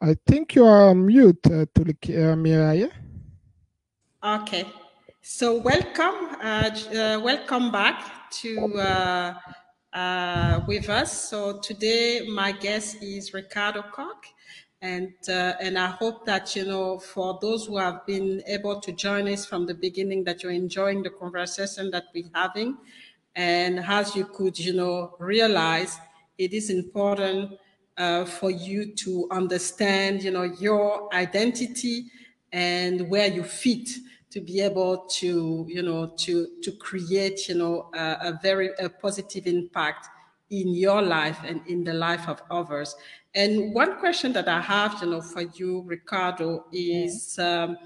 I 0.00 0.16
think 0.26 0.54
you 0.54 0.64
are 0.64 0.88
on 0.90 1.06
mute, 1.06 1.46
uh, 1.46 1.66
uh, 1.78 2.36
Mireille. 2.36 2.90
Okay. 4.24 4.64
So 5.20 5.60
welcome, 5.60 6.36
uh, 6.40 6.70
uh, 6.70 7.20
welcome 7.22 7.70
back 7.70 8.30
to 8.42 8.78
uh, 8.78 9.34
uh, 9.92 10.60
with 10.66 10.88
us. 10.88 11.28
So 11.28 11.58
today 11.58 12.26
my 12.28 12.52
guest 12.52 13.02
is 13.02 13.34
Ricardo 13.34 13.82
Koch, 13.92 14.24
and 14.86 15.12
uh, 15.28 15.54
and 15.60 15.78
I 15.78 15.88
hope 16.00 16.24
that 16.26 16.54
you 16.56 16.64
know 16.64 16.98
for 16.98 17.38
those 17.40 17.66
who 17.66 17.76
have 17.78 18.06
been 18.06 18.42
able 18.46 18.80
to 18.80 18.92
join 18.92 19.26
us 19.28 19.44
from 19.44 19.66
the 19.66 19.74
beginning 19.74 20.24
that 20.24 20.42
you're 20.42 20.52
enjoying 20.64 21.02
the 21.02 21.10
conversation 21.10 21.90
that 21.90 22.04
we're 22.14 22.30
having, 22.34 22.76
and 23.34 23.80
as 23.80 24.14
you 24.14 24.26
could 24.26 24.58
you 24.58 24.74
know 24.74 25.16
realize 25.18 25.98
it 26.38 26.52
is 26.52 26.70
important 26.70 27.58
uh, 27.96 28.24
for 28.24 28.50
you 28.50 28.94
to 28.94 29.26
understand, 29.30 30.22
you 30.22 30.30
know, 30.30 30.42
your 30.42 31.12
identity 31.14 32.04
and 32.52 33.08
where 33.08 33.26
you 33.26 33.42
fit 33.42 33.88
to 34.30 34.40
be 34.40 34.60
able 34.60 34.98
to, 35.18 35.66
you 35.68 35.82
know, 35.82 36.12
to 36.18 36.48
to 36.62 36.70
create, 36.72 37.48
you 37.48 37.54
know, 37.54 37.90
a, 37.94 38.18
a 38.30 38.38
very 38.42 38.70
a 38.78 38.88
positive 38.88 39.46
impact 39.46 40.06
in 40.50 40.68
your 40.74 41.02
life 41.02 41.38
and 41.44 41.60
in 41.66 41.84
the 41.84 41.92
life 41.92 42.28
of 42.28 42.42
others. 42.50 42.94
And 43.36 43.74
one 43.74 43.98
question 43.98 44.32
that 44.32 44.48
I 44.48 44.62
have, 44.62 44.96
you 45.02 45.10
know, 45.10 45.20
for 45.20 45.42
you, 45.42 45.82
Ricardo, 45.86 46.64
is 46.72 47.38
um, 47.38 47.76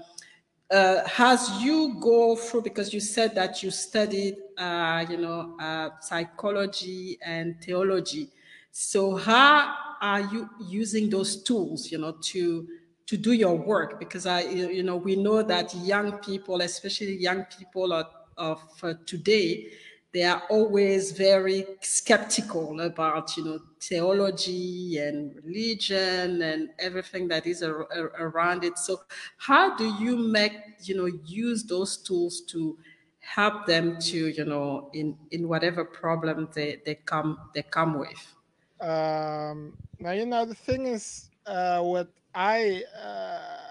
uh, 0.71 1.01
as 1.17 1.61
you 1.61 1.97
go 1.99 2.37
through, 2.37 2.61
because 2.61 2.93
you 2.93 3.01
said 3.01 3.35
that 3.35 3.61
you 3.61 3.69
studied, 3.69 4.37
uh, 4.57 5.05
you 5.09 5.17
know, 5.17 5.57
uh, 5.59 5.89
psychology 5.99 7.19
and 7.21 7.61
theology. 7.61 8.29
So 8.71 9.17
how 9.17 9.75
are 10.01 10.21
you 10.21 10.49
using 10.69 11.09
those 11.09 11.43
tools, 11.43 11.91
you 11.91 11.97
know, 11.97 12.13
to 12.21 12.65
to 13.07 13.17
do 13.17 13.33
your 13.33 13.53
work? 13.53 13.99
Because 13.99 14.25
I, 14.25 14.43
you 14.43 14.83
know, 14.83 14.95
we 14.95 15.17
know 15.17 15.43
that 15.43 15.75
young 15.75 16.13
people, 16.19 16.61
especially 16.61 17.17
young 17.17 17.43
people 17.57 17.91
of, 17.91 18.05
of 18.37 18.61
uh, 18.83 18.93
today, 19.05 19.67
they 20.13 20.23
are 20.23 20.43
always 20.49 21.11
very 21.13 21.65
skeptical 21.81 22.79
about 22.81 23.35
you 23.37 23.45
know 23.45 23.59
theology 23.79 24.97
and 24.97 25.35
religion 25.43 26.41
and 26.41 26.69
everything 26.79 27.27
that 27.29 27.45
is 27.47 27.61
a, 27.61 27.73
a, 27.73 28.01
around 28.27 28.63
it. 28.63 28.77
So 28.77 29.01
how 29.37 29.75
do 29.75 29.85
you 30.03 30.17
make 30.17 30.53
you 30.83 30.95
know 30.95 31.05
use 31.25 31.63
those 31.65 31.97
tools 31.97 32.41
to 32.47 32.77
help 33.19 33.65
them 33.67 33.99
to 33.99 34.27
you 34.29 34.45
know 34.45 34.89
in 34.93 35.17
in 35.31 35.47
whatever 35.47 35.85
problem 35.85 36.49
they 36.53 36.81
they 36.85 36.95
come 36.95 37.49
they 37.53 37.63
come 37.63 37.97
with? 37.99 38.35
Um 38.79 39.77
now 39.99 40.11
you 40.11 40.25
know 40.25 40.43
the 40.45 40.55
thing 40.55 40.87
is 40.87 41.29
uh 41.45 41.81
what 41.83 42.09
i 42.33 42.83
uh 42.97 43.70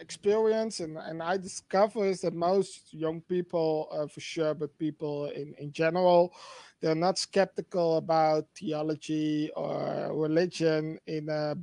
experience 0.00 0.80
and, 0.80 0.96
and 0.96 1.22
I 1.22 1.36
discover 1.36 2.06
is 2.06 2.20
that 2.22 2.34
most 2.34 2.92
young 2.92 3.20
people, 3.22 3.88
uh, 3.92 4.06
for 4.06 4.20
sure, 4.20 4.54
but 4.54 4.76
people 4.78 5.26
in, 5.30 5.54
in 5.58 5.72
general, 5.72 6.32
they're 6.80 6.94
not 6.94 7.18
skeptical 7.18 7.96
about 7.96 8.46
theology 8.56 9.50
or 9.56 10.10
religion 10.12 10.98
in 11.06 11.28
a 11.28 11.56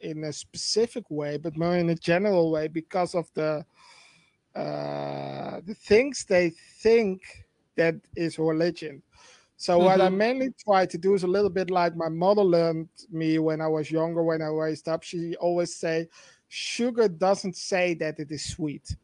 in 0.00 0.24
a 0.24 0.32
specific 0.32 1.10
way, 1.10 1.38
but 1.38 1.56
more 1.56 1.76
in 1.76 1.90
a 1.90 1.94
general 1.94 2.52
way 2.52 2.68
because 2.68 3.14
of 3.14 3.28
the 3.34 3.64
uh, 4.54 5.60
the 5.66 5.74
things 5.74 6.24
they 6.24 6.50
think 6.50 7.22
that 7.76 7.94
is 8.16 8.38
religion. 8.38 9.02
So 9.56 9.76
mm-hmm. 9.76 9.84
what 9.86 10.00
I 10.00 10.06
mm-hmm. 10.06 10.16
mainly 10.16 10.54
try 10.64 10.86
to 10.86 10.98
do 10.98 11.14
is 11.14 11.24
a 11.24 11.28
little 11.28 11.50
bit 11.50 11.70
like 11.70 11.96
my 11.96 12.08
mother 12.08 12.42
learned 12.42 12.88
me 13.10 13.38
when 13.38 13.60
I 13.60 13.66
was 13.66 13.90
younger, 13.90 14.22
when 14.22 14.40
I 14.40 14.46
raised 14.46 14.88
up. 14.88 15.02
She 15.02 15.34
always 15.36 15.74
say, 15.74 16.08
sugar 16.48 17.08
doesn't 17.08 17.56
say 17.56 17.94
that 17.94 18.18
it 18.18 18.30
is 18.30 18.44
sweet. 18.44 18.96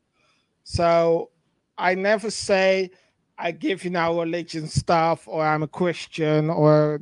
So 0.65 1.31
I 1.77 1.95
never 1.95 2.31
say 2.31 2.91
I 3.39 3.51
give 3.51 3.85
you 3.85 3.91
now 3.91 4.19
religion 4.19 4.67
stuff 4.67 5.27
or 5.29 5.45
I'm 5.45 5.63
a 5.63 5.69
Christian 5.69 6.51
or 6.51 7.01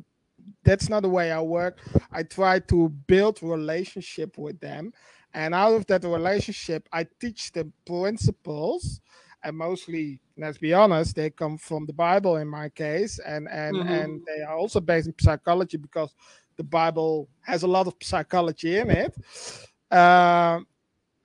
that's 0.64 0.88
not 0.88 1.02
the 1.02 1.08
way 1.08 1.30
I 1.32 1.40
work. 1.40 1.80
I 2.10 2.22
try 2.22 2.58
to 2.60 2.88
build 3.06 3.42
relationship 3.42 4.38
with 4.38 4.60
them. 4.60 4.92
And 5.34 5.54
out 5.54 5.74
of 5.74 5.86
that 5.86 6.04
relationship, 6.04 6.88
I 6.92 7.06
teach 7.20 7.52
them 7.52 7.72
principles. 7.86 9.00
And 9.44 9.56
mostly, 9.56 10.20
let's 10.36 10.58
be 10.58 10.72
honest, 10.72 11.16
they 11.16 11.30
come 11.30 11.58
from 11.58 11.86
the 11.86 11.92
Bible 11.92 12.36
in 12.36 12.46
my 12.46 12.68
case, 12.68 13.18
and 13.18 13.48
and 13.48 13.76
mm-hmm. 13.76 13.88
and 13.88 14.22
they 14.24 14.42
are 14.44 14.56
also 14.56 14.78
based 14.78 15.08
in 15.08 15.14
psychology 15.18 15.78
because 15.78 16.14
the 16.56 16.62
Bible 16.62 17.28
has 17.40 17.64
a 17.64 17.66
lot 17.66 17.88
of 17.88 17.94
psychology 18.00 18.78
in 18.78 18.90
it. 18.90 19.16
Uh, 19.92 20.60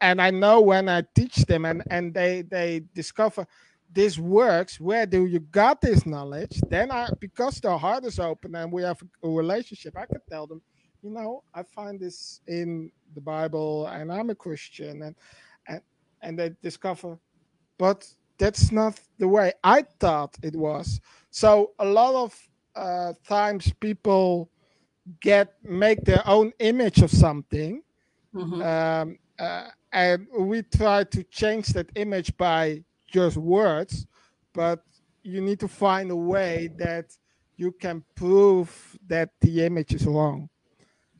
and 0.01 0.21
I 0.21 0.29
know 0.29 0.61
when 0.61 0.89
I 0.89 1.03
teach 1.15 1.37
them 1.45 1.65
and, 1.65 1.81
and 1.89 2.13
they, 2.13 2.43
they 2.43 2.83
discover 2.93 3.47
this 3.91 4.19
works, 4.19 4.79
where 4.79 5.05
do 5.05 5.25
you 5.25 5.39
got 5.39 5.81
this 5.81 6.05
knowledge? 6.05 6.59
Then 6.69 6.91
I, 6.91 7.09
because 7.19 7.59
their 7.61 7.77
heart 7.77 8.05
is 8.05 8.19
open 8.19 8.53
and 8.55 8.71
we 8.71 8.83
have 8.83 9.01
a 9.23 9.29
relationship, 9.29 9.97
I 9.97 10.05
can 10.05 10.21
tell 10.29 10.45
them, 10.45 10.61
you 11.01 11.09
know, 11.09 11.43
I 11.53 11.63
find 11.63 11.99
this 11.99 12.41
in 12.47 12.91
the 13.15 13.21
Bible 13.21 13.87
and 13.87 14.11
I'm 14.11 14.29
a 14.29 14.35
Christian 14.35 15.03
and, 15.03 15.15
and, 15.67 15.81
and 16.21 16.37
they 16.37 16.51
discover, 16.61 17.17
but 17.77 18.05
that's 18.37 18.71
not 18.71 18.99
the 19.17 19.27
way 19.27 19.53
I 19.63 19.83
thought 19.99 20.35
it 20.43 20.55
was. 20.55 20.99
So 21.31 21.71
a 21.79 21.85
lot 21.85 22.13
of 22.13 22.49
uh, 22.75 23.13
times 23.27 23.73
people 23.79 24.49
get 25.21 25.53
make 25.63 26.03
their 26.03 26.21
own 26.27 26.51
image 26.59 27.01
of 27.01 27.09
something 27.09 27.81
Mm-hmm. 28.37 28.61
Um, 28.61 29.17
uh, 29.39 29.69
and 29.91 30.27
we 30.39 30.61
try 30.63 31.03
to 31.05 31.23
change 31.23 31.67
that 31.69 31.89
image 31.95 32.35
by 32.37 32.83
just 33.07 33.37
words, 33.37 34.05
but 34.53 34.83
you 35.23 35.41
need 35.41 35.59
to 35.59 35.67
find 35.67 36.11
a 36.11 36.15
way 36.15 36.69
that 36.77 37.05
you 37.55 37.71
can 37.71 38.03
prove 38.15 38.97
that 39.07 39.29
the 39.41 39.65
image 39.65 39.93
is 39.93 40.05
wrong. 40.05 40.49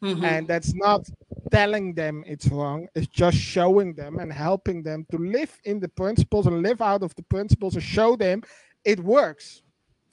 Mm-hmm. 0.02 0.26
And 0.26 0.48
that's 0.48 0.74
not 0.76 1.10
telling 1.52 1.94
them 1.94 2.24
it's 2.28 2.48
wrong, 2.48 2.88
it's 2.94 3.08
just 3.08 3.38
showing 3.38 3.94
them 3.94 4.20
and 4.20 4.32
helping 4.32 4.84
them 4.84 5.06
to 5.12 5.18
live 5.18 5.58
in 5.66 5.80
the 5.80 5.88
principles 5.90 6.46
and 6.46 6.62
live 6.62 6.82
out 6.82 7.02
of 7.02 7.16
the 7.16 7.24
principles 7.24 7.74
and 7.74 7.84
show 7.84 8.16
them 8.16 8.44
it 8.84 9.00
works. 9.00 9.64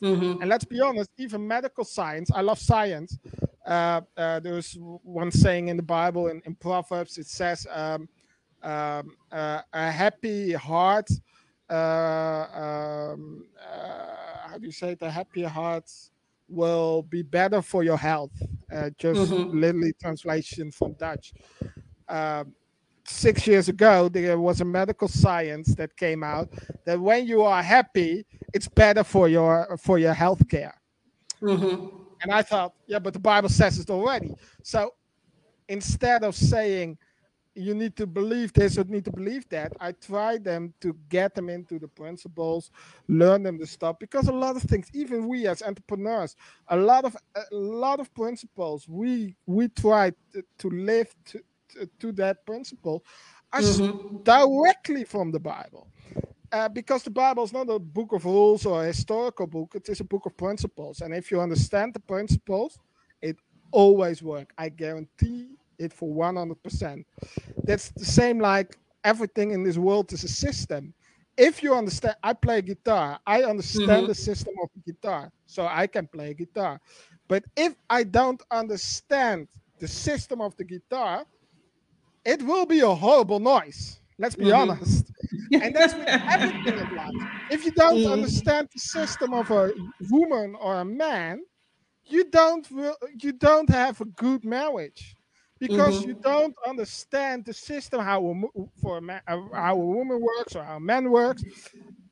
Mm-hmm. 0.03 0.40
And 0.40 0.49
let's 0.49 0.64
be 0.64 0.81
honest, 0.81 1.11
even 1.19 1.47
medical 1.47 1.85
science, 1.85 2.31
I 2.35 2.40
love 2.40 2.59
science, 2.59 3.19
uh, 3.64 4.00
uh, 4.16 4.40
there's 4.40 4.77
one 4.79 5.31
saying 5.31 5.68
in 5.68 5.77
the 5.77 5.83
Bible 5.83 6.29
in, 6.29 6.42
in 6.44 6.55
Proverbs. 6.55 7.18
It 7.18 7.27
says, 7.27 7.66
um, 7.70 8.09
um, 8.62 9.16
uh, 9.33 9.61
"A 9.72 9.90
happy 9.90 10.53
heart." 10.53 11.11
Uh, 11.70 12.46
um, 13.14 13.46
uh, 13.59 14.48
how 14.48 14.59
do 14.59 14.66
you 14.66 14.72
say 14.72 14.92
it? 14.92 15.03
A 15.03 15.11
happy 15.11 15.42
heart 15.42 15.90
will 16.48 17.03
be 17.03 17.22
better 17.22 17.62
for 17.62 17.83
your 17.83 17.96
health. 17.96 18.33
Uh, 18.72 18.90
just 18.98 19.33
mm-hmm. 19.33 19.59
literally 19.59 19.92
translation 19.94 20.70
from 20.70 20.92
Dutch. 20.94 21.33
Um, 22.09 22.55
six 23.07 23.46
years 23.46 23.68
ago, 23.68 24.09
there 24.09 24.38
was 24.38 24.61
a 24.61 24.64
medical 24.64 25.09
science 25.09 25.74
that 25.77 25.96
came 25.96 26.22
out 26.22 26.50
that 26.85 27.00
when 27.00 27.27
you 27.27 27.42
are 27.42 27.62
happy, 27.62 28.27
it's 28.53 28.68
better 28.68 29.05
for 29.05 29.29
your 29.29 29.77
for 29.79 29.98
your 29.98 30.12
health 30.12 30.46
care. 30.48 30.74
Mm-hmm. 31.40 32.04
And 32.25 32.33
I 32.33 32.43
thought, 32.43 32.75
yeah, 32.87 32.99
but 32.99 33.13
the 33.13 33.19
Bible 33.19 33.51
says 33.51 33.79
it 33.79 33.91
already. 33.91 34.35
So 34.63 34.95
instead 35.69 36.25
of 36.25 36.35
saying 36.35 36.99
you 37.55 37.75
need 37.75 37.95
to 37.97 38.07
believe 38.07 38.53
this 38.53 38.79
or 38.79 38.85
need 38.85 39.05
to 39.05 39.13
believe 39.13 39.49
that, 39.51 39.73
I 39.79 39.93
try 39.93 40.39
them 40.39 40.75
to 40.81 40.97
get 41.09 41.35
them 41.35 41.49
into 41.49 41.79
the 41.79 41.87
principles, 41.87 42.71
learn 43.07 43.43
them 43.43 43.59
the 43.59 43.67
stuff 43.67 43.99
because 43.99 44.29
a 44.29 44.33
lot 44.33 44.57
of 44.57 44.63
things, 44.63 44.89
even 44.93 45.29
we 45.29 45.47
as 45.47 45.63
entrepreneurs, 45.63 46.35
a 46.69 46.77
lot 46.77 47.05
of 47.05 47.17
a 47.37 47.55
lot 47.55 48.01
of 48.01 48.13
principles 48.15 48.89
we 48.89 49.37
we 49.47 49.69
try 49.69 50.11
to, 50.33 50.43
to 50.59 50.71
live 50.71 51.15
to, 51.27 51.41
to, 51.69 51.89
to 52.01 52.13
that 52.13 52.45
principle 52.47 53.05
are 53.53 53.61
mm-hmm. 53.61 54.23
directly 54.23 55.05
from 55.05 55.31
the 55.31 55.41
Bible. 55.41 55.89
Uh, 56.55 56.69
because 56.69 57.03
the 57.03 57.11
Bible 57.11 57.43
is 57.43 57.53
not 57.53 57.69
a 57.69 57.81
book 57.81 58.12
of 58.12 58.25
rules 58.25 58.64
or 58.64 58.85
a 58.85 58.87
historical 58.87 59.45
book, 59.45 59.73
it 59.75 59.88
is 59.88 59.99
a 59.99 60.05
book 60.05 60.25
of 60.25 60.37
principles. 60.37 61.01
And 61.01 61.12
if 61.12 61.33
you 61.33 61.40
understand 61.40 61.93
the 61.95 61.99
principles, 61.99 62.79
it 63.21 63.37
always 63.73 64.23
works. 64.23 64.55
I 64.57 64.69
guarantee 64.69 65.49
it 65.81 65.93
for 65.93 66.09
100%. 66.14 67.05
That's 67.64 67.90
the 67.90 68.05
same 68.05 68.38
like 68.38 68.79
everything 69.03 69.51
in 69.51 69.64
this 69.64 69.79
world 69.79 70.12
is 70.12 70.23
a 70.23 70.29
system. 70.29 70.95
If 71.37 71.61
you 71.61 71.75
understand, 71.75 72.14
I 72.23 72.35
play 72.35 72.62
guitar, 72.62 73.19
I 73.27 73.43
understand 73.43 73.88
mm-hmm. 73.88 74.07
the 74.07 74.14
system 74.14 74.55
of 74.62 74.69
guitar, 74.87 75.33
so 75.47 75.67
I 75.67 75.88
can 75.88 76.07
play 76.07 76.35
guitar. 76.35 76.81
But 77.27 77.43
if 77.57 77.75
I 77.90 78.05
don't 78.05 78.40
understand 78.53 79.49
the 79.81 79.88
system 79.88 80.40
of 80.40 80.57
the 80.57 80.62
guitar, 80.62 81.27
it 82.25 82.40
will 82.45 82.64
be 82.64 82.79
a 82.79 82.95
horrible 82.95 83.40
noise. 83.40 83.99
Let's 84.21 84.37
be 84.37 84.45
mm-hmm. 84.45 84.71
honest. 84.71 85.11
And 85.53 85.75
that's 85.75 85.94
with 85.94 86.09
everything 86.09 86.79
in 86.79 86.97
life. 86.97 87.12
If 87.51 87.64
you 87.64 87.70
don't 87.73 87.97
mm-hmm. 87.97 88.12
understand 88.12 88.68
the 88.73 88.81
system 88.81 89.33
of 89.35 89.51
a 89.51 89.73
woman 90.11 90.55
or 90.61 90.81
a 90.81 90.85
man, 90.85 91.42
you 92.07 92.25
don't 92.31 92.68
you 93.18 93.33
don't 93.33 93.68
have 93.70 94.01
a 94.01 94.05
good 94.05 94.44
marriage 94.44 95.16
because 95.59 96.01
mm-hmm. 96.01 96.09
you 96.11 96.14
don't 96.14 96.55
understand 96.66 97.44
the 97.44 97.53
system 97.53 98.01
how 98.01 98.27
a, 98.27 98.62
for 98.81 98.99
a 98.99 99.01
man, 99.01 99.20
uh, 99.27 99.40
how 99.55 99.75
a 99.75 99.87
woman 99.87 100.20
works 100.20 100.55
or 100.55 100.62
how 100.62 100.77
a 100.77 100.81
man 100.81 101.11
works. 101.11 101.42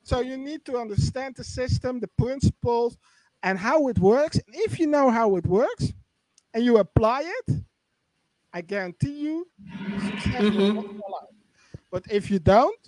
So 0.03 0.19
you 0.21 0.37
need 0.37 0.65
to 0.65 0.77
understand 0.77 1.35
the 1.35 1.43
system, 1.43 1.99
the 1.99 2.09
principles, 2.17 2.97
and 3.43 3.57
how 3.57 3.87
it 3.87 3.99
works. 3.99 4.37
And 4.37 4.55
if 4.55 4.79
you 4.79 4.87
know 4.87 5.09
how 5.09 5.35
it 5.35 5.45
works 5.45 5.93
and 6.53 6.63
you 6.63 6.77
apply 6.77 7.23
it, 7.25 7.55
I 8.53 8.61
guarantee 8.61 9.19
you 9.19 9.47
success 9.99 10.41
mm-hmm. 10.41 10.99
But 11.91 12.05
if 12.09 12.31
you 12.31 12.39
don't, 12.39 12.79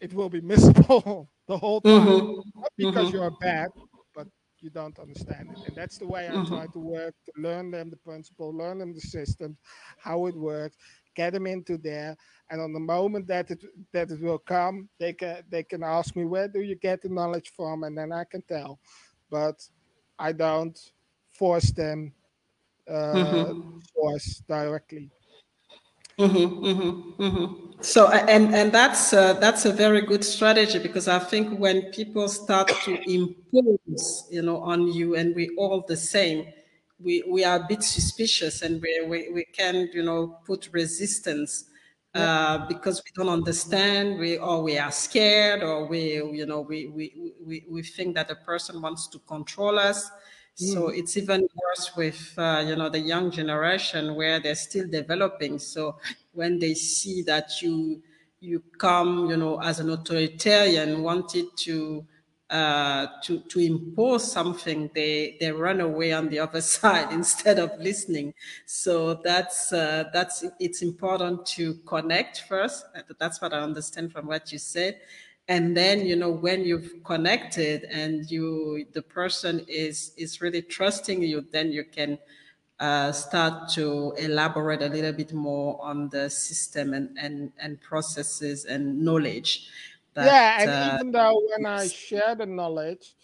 it 0.00 0.14
will 0.14 0.28
be 0.28 0.40
miserable 0.40 1.30
the 1.48 1.56
whole 1.56 1.80
time. 1.80 2.06
Mm-hmm. 2.06 2.60
Not 2.60 2.72
because 2.76 3.08
mm-hmm. 3.08 3.16
you're 3.16 3.30
bad, 3.40 3.68
but 4.14 4.26
you 4.60 4.70
don't 4.70 4.98
understand 4.98 5.50
it. 5.50 5.68
And 5.68 5.76
that's 5.76 5.98
the 5.98 6.06
way 6.06 6.28
I 6.28 6.32
mm-hmm. 6.32 6.54
try 6.54 6.66
to 6.66 6.78
work 6.78 7.14
to 7.26 7.40
learn 7.40 7.70
them 7.70 7.90
the 7.90 7.96
principle, 7.96 8.56
learn 8.56 8.78
them 8.78 8.94
the 8.94 9.00
system, 9.00 9.56
how 9.98 10.26
it 10.26 10.34
works, 10.34 10.76
get 11.14 11.32
them 11.32 11.46
into 11.46 11.76
there. 11.76 12.16
And 12.50 12.60
on 12.60 12.72
the 12.72 12.80
moment 12.80 13.26
that 13.28 13.50
it 13.50 13.64
that 13.92 14.10
it 14.10 14.20
will 14.20 14.38
come, 14.38 14.88
they 14.98 15.12
can 15.12 15.42
they 15.50 15.62
can 15.62 15.82
ask 15.82 16.16
me 16.16 16.24
where 16.24 16.48
do 16.48 16.62
you 16.62 16.76
get 16.76 17.02
the 17.02 17.08
knowledge 17.08 17.52
from, 17.56 17.84
and 17.84 17.96
then 17.96 18.12
I 18.12 18.24
can 18.24 18.42
tell. 18.42 18.80
But 19.30 19.62
I 20.18 20.32
don't 20.32 20.78
force 21.32 21.70
them 21.70 22.12
uh, 22.88 23.14
mm-hmm. 23.14 23.78
force 23.94 24.42
directly. 24.48 25.10
Mm-hmm, 26.20 26.64
mm-hmm, 26.66 27.22
mm-hmm. 27.22 27.70
So, 27.80 28.08
and 28.10 28.54
and 28.54 28.70
that's 28.72 29.14
uh, 29.14 29.32
that's 29.34 29.64
a 29.64 29.72
very 29.72 30.02
good 30.02 30.22
strategy 30.22 30.78
because 30.78 31.08
I 31.08 31.18
think 31.18 31.58
when 31.58 31.90
people 31.92 32.28
start 32.28 32.68
to 32.84 32.92
impose, 33.10 34.28
you 34.30 34.42
know, 34.42 34.58
on 34.58 34.92
you, 34.92 35.16
and 35.16 35.34
we 35.34 35.48
all 35.56 35.82
the 35.88 35.96
same, 35.96 36.46
we 37.02 37.24
we 37.26 37.42
are 37.42 37.56
a 37.56 37.66
bit 37.66 37.82
suspicious, 37.82 38.60
and 38.60 38.82
we 38.82 39.00
we, 39.06 39.30
we 39.32 39.44
can, 39.46 39.88
you 39.94 40.02
know, 40.02 40.36
put 40.44 40.68
resistance 40.72 41.70
uh, 42.14 42.66
because 42.66 43.02
we 43.02 43.12
don't 43.14 43.32
understand, 43.32 44.18
we 44.18 44.36
or 44.36 44.62
we 44.62 44.76
are 44.76 44.92
scared, 44.92 45.62
or 45.62 45.86
we 45.86 46.16
you 46.16 46.44
know 46.44 46.60
we 46.60 46.88
we 46.88 47.32
we, 47.42 47.64
we 47.70 47.82
think 47.82 48.14
that 48.14 48.28
the 48.28 48.36
person 48.36 48.82
wants 48.82 49.08
to 49.08 49.18
control 49.20 49.78
us. 49.78 50.10
So 50.60 50.88
mm. 50.88 50.98
it's 50.98 51.16
even 51.16 51.48
worse 51.56 51.96
with 51.96 52.34
uh, 52.36 52.62
you 52.66 52.76
know 52.76 52.90
the 52.90 53.00
young 53.00 53.30
generation 53.30 54.14
where 54.14 54.40
they're 54.40 54.54
still 54.54 54.86
developing. 54.86 55.58
So 55.58 55.96
when 56.32 56.58
they 56.58 56.74
see 56.74 57.22
that 57.22 57.62
you 57.62 58.02
you 58.40 58.62
come 58.78 59.30
you 59.30 59.38
know 59.38 59.60
as 59.62 59.80
an 59.80 59.88
authoritarian 59.88 61.02
wanted 61.02 61.46
to 61.64 62.04
uh, 62.50 63.06
to 63.22 63.40
to 63.48 63.60
impose 63.60 64.30
something, 64.30 64.90
they 64.94 65.38
they 65.40 65.50
run 65.50 65.80
away 65.80 66.12
on 66.12 66.28
the 66.28 66.40
other 66.40 66.60
side 66.76 67.10
instead 67.10 67.58
of 67.58 67.70
listening. 67.78 68.34
So 68.66 69.14
that's 69.14 69.72
uh, 69.72 70.10
that's 70.12 70.44
it's 70.58 70.82
important 70.82 71.46
to 71.56 71.74
connect 71.86 72.42
first. 72.48 72.84
That's 73.18 73.40
what 73.40 73.54
I 73.54 73.60
understand 73.60 74.12
from 74.12 74.26
what 74.26 74.52
you 74.52 74.58
said, 74.58 75.00
and 75.50 75.76
then 75.76 76.06
you 76.06 76.16
know 76.16 76.30
when 76.30 76.64
you've 76.64 77.04
connected 77.04 77.84
and 77.84 78.30
you 78.30 78.86
the 78.92 79.02
person 79.02 79.60
is 79.68 80.12
is 80.16 80.40
really 80.40 80.62
trusting 80.62 81.22
you, 81.22 81.44
then 81.52 81.70
you 81.72 81.84
can. 81.84 82.18
Uh, 82.80 83.12
start 83.12 83.68
to 83.68 84.14
elaborate 84.16 84.80
a 84.80 84.88
little 84.88 85.12
bit 85.12 85.34
more 85.34 85.78
on 85.82 86.08
the 86.08 86.30
system 86.30 86.94
and, 86.94 87.14
and, 87.18 87.52
and 87.60 87.78
processes 87.82 88.64
and 88.64 88.98
knowledge 88.98 89.68
that, 90.14 90.26
yeah, 90.26 90.62
and 90.62 90.70
uh, 90.70 90.94
even 90.94 91.12
though 91.12 91.40
when 91.50 91.66
I 91.66 91.86
share 91.86 92.34
the 92.34 92.46
knowledge, 92.46 93.14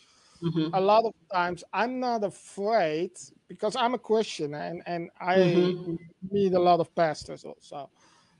mm-hmm. 0.42 0.72
a 0.72 0.80
lot 0.80 1.04
of 1.04 1.14
times 1.32 1.64
I'm 1.72 1.98
not 1.98 2.22
afraid 2.22 3.12
because 3.48 3.74
I'm 3.76 3.94
a 3.94 3.98
Christian 3.98 4.54
and 4.54 4.82
and 4.86 5.10
I 5.20 5.36
mm-hmm. 5.36 5.96
meet 6.30 6.52
a 6.54 6.58
lot 6.58 6.80
of 6.80 6.94
pastors 6.94 7.44
also. 7.44 7.90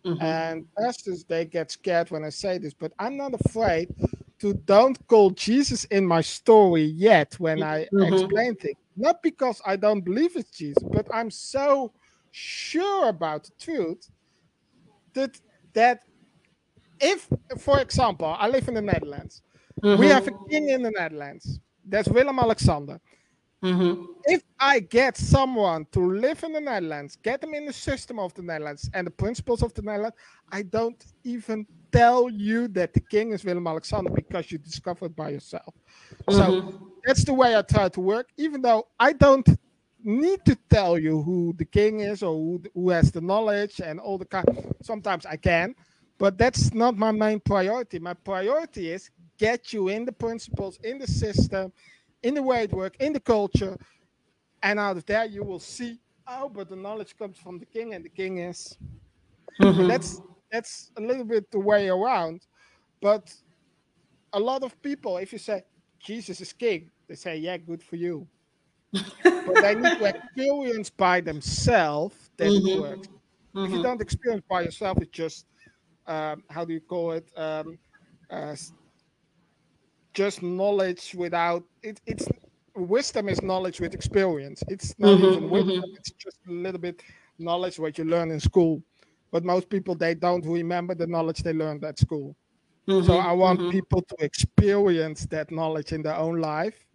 Mm-hmm. 0.07 0.23
And 0.23 0.67
pastors 0.79 1.25
they 1.25 1.45
get 1.45 1.71
scared 1.73 2.11
when 2.11 2.25
I 2.25 2.31
say 2.31 2.59
this, 2.59 2.75
but 2.75 2.93
I'm 2.99 3.17
not 3.17 3.35
afraid 3.35 3.93
to 4.39 4.55
don't 4.55 5.05
call 5.09 5.31
Jesus 5.31 5.85
in 5.87 6.07
my 6.07 6.21
story 6.21 6.85
yet 6.85 7.35
when 7.41 7.63
I 7.63 7.87
mm-hmm. 7.93 8.15
explain 8.15 8.55
things. 8.55 8.77
Not 8.97 9.23
because 9.23 9.61
I 9.67 9.77
don't 9.77 10.03
believe 10.03 10.37
it's 10.37 10.51
Jesus, 10.51 10.83
but 10.83 11.07
I'm 11.13 11.31
so 11.31 11.93
sure 12.31 13.09
about 13.09 13.45
the 13.45 13.53
truth 13.59 14.09
that 15.15 15.41
that 15.73 16.03
if, 17.01 17.29
for 17.59 17.81
example, 17.81 18.35
I 18.39 18.49
live 18.49 18.69
in 18.69 18.75
the 18.75 18.83
Netherlands, 18.83 19.43
mm-hmm. 19.83 20.01
we 20.01 20.07
have 20.07 20.29
a 20.29 20.33
king 20.49 20.69
in 20.69 20.83
the 20.83 20.93
Netherlands. 20.93 21.59
That's 21.85 22.09
Willem 22.09 22.39
Alexander. 22.39 23.01
Mm-hmm. 23.65 24.05
If 24.25 24.43
I 24.61 24.81
get 24.81 25.17
someone 25.17 25.87
to 25.93 26.01
live 26.01 26.43
in 26.45 26.53
the 26.53 26.61
Netherlands, 26.61 27.17
get 27.23 27.41
them 27.41 27.55
in 27.55 27.67
the 27.67 27.73
system 27.73 28.19
of 28.19 28.35
the 28.35 28.43
Netherlands 28.43 28.91
and 28.93 29.07
the 29.07 29.11
principles 29.11 29.63
of 29.63 29.73
the 29.75 29.83
Netherlands, 29.83 30.17
I 30.53 30.63
don't 30.63 31.03
even 31.25 31.67
tell 31.91 32.29
you 32.29 32.69
that 32.69 32.93
the 32.93 33.01
king 33.01 33.33
is 33.33 33.45
Willem 33.45 33.67
Alexander 33.67 34.11
because 34.11 34.53
you 34.53 34.59
discover 34.59 35.07
it 35.07 35.17
by 35.17 35.31
yourself. 35.31 35.75
Mm-hmm. 36.29 36.33
So 36.33 36.91
that's 37.05 37.25
the 37.25 37.33
way 37.35 37.57
I 37.57 37.63
try 37.63 37.89
to 37.89 38.01
work, 38.01 38.29
even 38.37 38.61
though 38.61 38.89
I 39.01 39.13
don't 39.13 39.49
need 40.05 40.45
to 40.45 40.57
tell 40.71 40.99
you 40.99 41.23
who 41.23 41.55
the 41.57 41.65
king 41.65 42.01
is 42.01 42.23
or 42.23 42.35
who, 42.35 42.63
who 42.75 42.91
has 42.91 43.11
the 43.11 43.21
knowledge 43.21 43.81
and 43.81 43.99
all 43.99 44.19
the 44.19 44.25
kind. 44.25 44.47
Sometimes 44.83 45.27
I 45.27 45.37
can, 45.37 45.75
but 46.19 46.39
that's 46.39 46.75
not 46.75 46.97
my 46.97 47.11
main 47.11 47.41
priority. 47.41 47.99
My 47.99 48.15
priority 48.15 48.91
is 48.93 49.11
get 49.39 49.73
you 49.73 49.89
in 49.89 50.05
the 50.05 50.13
principles, 50.13 50.79
in 50.85 50.99
the 50.99 51.07
system, 51.07 51.73
in 52.27 52.35
the 52.35 52.43
way 52.43 52.65
it 52.65 52.73
works, 52.73 52.97
in 52.99 53.13
the 53.13 53.21
culture. 53.21 53.79
And 54.63 54.81
out 54.81 54.97
of 54.97 55.07
there, 55.07 55.27
you 55.27 55.45
will 55.45 55.61
see, 55.61 56.01
oh, 56.27 56.49
but 56.49 56.69
the 56.69 56.75
knowledge 56.75 57.17
comes 57.17 57.39
from 57.39 57.59
the 57.59 57.67
king, 57.67 57.95
and 57.95 58.05
the 58.05 58.09
king 58.09 58.39
is. 58.39 58.77
Mm-hmm. 59.61 59.87
That's 59.87 60.21
that's 60.51 60.91
a 60.97 61.01
little 61.01 61.25
bit 61.25 61.51
the 61.51 61.61
way 61.61 61.89
around. 61.89 62.41
But 63.01 63.33
a 64.33 64.41
lot 64.41 64.65
of 64.65 64.81
people, 64.83 65.19
if 65.19 65.33
you 65.33 65.39
say 65.39 65.63
Jesus 66.01 66.41
is 66.41 66.53
king, 66.53 66.91
they 67.09 67.15
say, 67.15 67.37
yeah, 67.37 67.57
good 67.59 67.83
for 67.83 67.97
you. 67.97 68.27
but 68.93 69.55
they 69.63 69.75
need 69.75 69.99
to 69.99 70.05
experience 70.05 70.91
by 70.91 71.21
themselves 71.21 72.31
that 72.39 72.49
mm-hmm. 72.49 72.67
it 72.67 72.81
works. 72.81 73.09
Mm-hmm. 73.09 73.65
If 73.65 73.71
you 73.71 73.77
mm-hmm. 73.77 73.83
don't 73.83 74.01
experience 74.01 74.45
by 74.49 74.63
yourself, 74.63 74.99
it's 75.01 75.11
just 75.11 75.47
um, 76.07 76.43
how 76.51 76.65
do 76.65 76.73
you 76.73 76.81
call 76.81 77.13
it? 77.13 77.31
Um, 77.37 77.79
uh, 78.31 78.57
just 80.17 80.43
knowledge 80.43 81.15
without 81.15 81.63
it, 81.83 82.01
it's 82.07 82.27
wisdom 82.75 83.29
is 83.29 83.43
knowledge 83.43 83.81
with 83.81 83.93
experience. 83.95 84.65
It's 84.67 84.99
not 84.99 85.19
mm-hmm, 85.19 85.25
even 85.25 85.51
wisdom, 85.51 85.83
mm-hmm. 85.83 85.97
it's 85.97 86.11
just 86.13 86.39
a 86.49 86.51
little 86.51 86.81
bit 86.81 87.03
knowledge 87.39 87.79
what 87.79 87.99
you 87.99 88.05
learn 88.05 88.31
in 88.31 88.41
school. 88.41 88.83
But 89.31 89.45
most 89.45 89.69
people 89.69 89.95
they 89.95 90.15
don't 90.15 90.45
remember 90.47 90.95
the 90.95 91.07
knowledge 91.07 91.43
they 91.43 91.53
learned 91.53 91.85
at 91.85 91.99
school. 91.99 92.35
Mm-hmm, 92.89 93.07
so 93.07 93.19
I 93.19 93.33
want 93.33 93.61
mm-hmm. 93.61 93.71
people 93.71 94.01
to 94.03 94.17
experience 94.21 95.27
that 95.27 95.51
knowledge 95.51 95.93
in 95.93 96.03
their 96.03 96.17
own 96.17 96.41
life, 96.41 96.87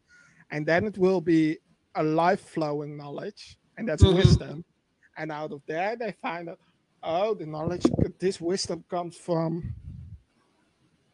and 0.49 0.65
then 0.65 0.85
it 0.85 0.97
will 0.97 1.21
be 1.21 1.59
a 1.95 2.03
life 2.03 2.41
flowing 2.41 2.97
knowledge, 2.97 3.57
and 3.77 3.87
that's 3.87 4.03
mm-hmm. 4.03 4.17
wisdom. 4.17 4.65
And 5.17 5.31
out 5.31 5.51
of 5.51 5.61
there, 5.67 5.95
they 5.95 6.15
find 6.21 6.49
out, 6.49 6.59
oh, 7.03 7.35
the 7.35 7.45
knowledge, 7.45 7.85
this 8.19 8.41
wisdom 8.41 8.83
comes 8.89 9.15
from. 9.15 9.75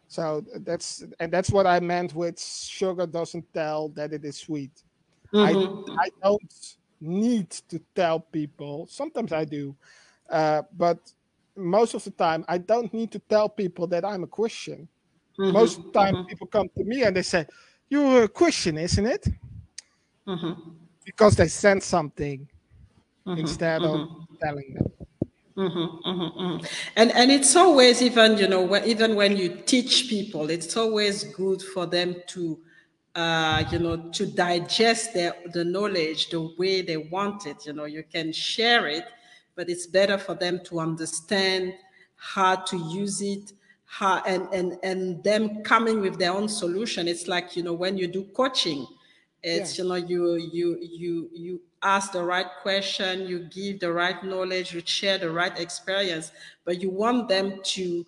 So 0.07 0.43
that's 0.57 1.03
and 1.19 1.31
that's 1.31 1.49
what 1.49 1.67
I 1.67 1.79
meant 1.79 2.15
with 2.15 2.39
sugar 2.39 3.05
doesn't 3.05 3.53
tell 3.53 3.89
that 3.89 4.13
it 4.13 4.23
is 4.23 4.37
sweet. 4.37 4.71
Mm-hmm. 5.33 5.91
I 5.97 6.05
I 6.05 6.09
don't 6.23 6.77
need 7.01 7.51
to 7.69 7.79
tell 7.93 8.19
people. 8.19 8.87
Sometimes 8.89 9.33
I 9.33 9.43
do, 9.43 9.75
uh, 10.29 10.63
but 10.77 10.99
most 11.55 11.93
of 11.93 12.03
the 12.03 12.11
time 12.11 12.45
I 12.47 12.57
don't 12.57 12.93
need 12.93 13.11
to 13.11 13.19
tell 13.19 13.49
people 13.49 13.87
that 13.87 14.05
I'm 14.05 14.23
a 14.23 14.27
Christian. 14.27 14.87
Mm-hmm. 15.37 15.51
Most 15.51 15.79
of 15.79 15.85
the 15.85 15.91
time, 15.91 16.15
mm-hmm. 16.15 16.27
people 16.27 16.47
come 16.47 16.69
to 16.77 16.83
me 16.83 17.03
and 17.03 17.15
they 17.15 17.21
say, 17.21 17.45
"You're 17.89 18.23
a 18.23 18.27
Christian, 18.29 18.77
isn't 18.77 19.05
it?" 19.05 19.27
Mm-hmm. 20.25 20.71
Because 21.03 21.35
they 21.35 21.47
sense 21.47 21.85
something 21.85 22.47
mm-hmm. 23.27 23.39
instead 23.39 23.83
of 23.83 24.07
mm-hmm. 24.07 24.35
telling 24.41 24.73
them. 24.73 24.91
Mm-hmm, 25.57 26.07
mm-hmm, 26.07 26.39
mm-hmm. 26.39 26.65
And 26.95 27.11
and 27.13 27.31
it's 27.31 27.55
always 27.55 28.03
even 28.03 28.37
you 28.37 28.47
know 28.47 28.75
even 28.85 29.15
when 29.15 29.35
you 29.35 29.49
teach 29.65 30.07
people, 30.07 30.51
it's 30.51 30.77
always 30.77 31.23
good 31.23 31.63
for 31.63 31.87
them 31.87 32.15
to 32.27 32.59
uh, 33.15 33.63
you 33.71 33.79
know 33.79 33.97
to 34.11 34.27
digest 34.27 35.15
their 35.15 35.33
the 35.53 35.65
knowledge 35.65 36.29
the 36.29 36.53
way 36.59 36.83
they 36.83 36.97
want 36.97 37.47
it. 37.47 37.65
You 37.65 37.73
know, 37.73 37.85
you 37.85 38.03
can 38.03 38.31
share 38.31 38.87
it, 38.87 39.05
but 39.55 39.67
it's 39.67 39.87
better 39.87 40.19
for 40.19 40.35
them 40.35 40.59
to 40.65 40.79
understand 40.79 41.73
how 42.17 42.57
to 42.57 42.77
use 42.77 43.21
it, 43.23 43.53
how 43.85 44.21
and 44.27 44.47
and 44.53 44.77
and 44.83 45.23
them 45.23 45.63
coming 45.63 46.01
with 46.01 46.19
their 46.19 46.33
own 46.33 46.47
solution. 46.47 47.07
It's 47.07 47.27
like 47.27 47.55
you 47.55 47.63
know 47.63 47.73
when 47.73 47.97
you 47.97 48.07
do 48.07 48.25
coaching, 48.35 48.85
it's 49.41 49.75
yeah. 49.75 49.83
you 49.83 49.89
know 49.89 49.95
you 49.95 50.35
you 50.35 50.77
you 50.79 51.29
you 51.33 51.61
ask 51.83 52.11
the 52.11 52.23
right 52.23 52.47
question, 52.61 53.27
you 53.27 53.47
give 53.49 53.79
the 53.79 53.91
right 53.91 54.23
knowledge, 54.23 54.73
you 54.73 54.81
share 54.85 55.17
the 55.17 55.29
right 55.29 55.57
experience, 55.59 56.31
but 56.65 56.81
you 56.81 56.89
want 56.89 57.27
them 57.27 57.59
to 57.63 58.05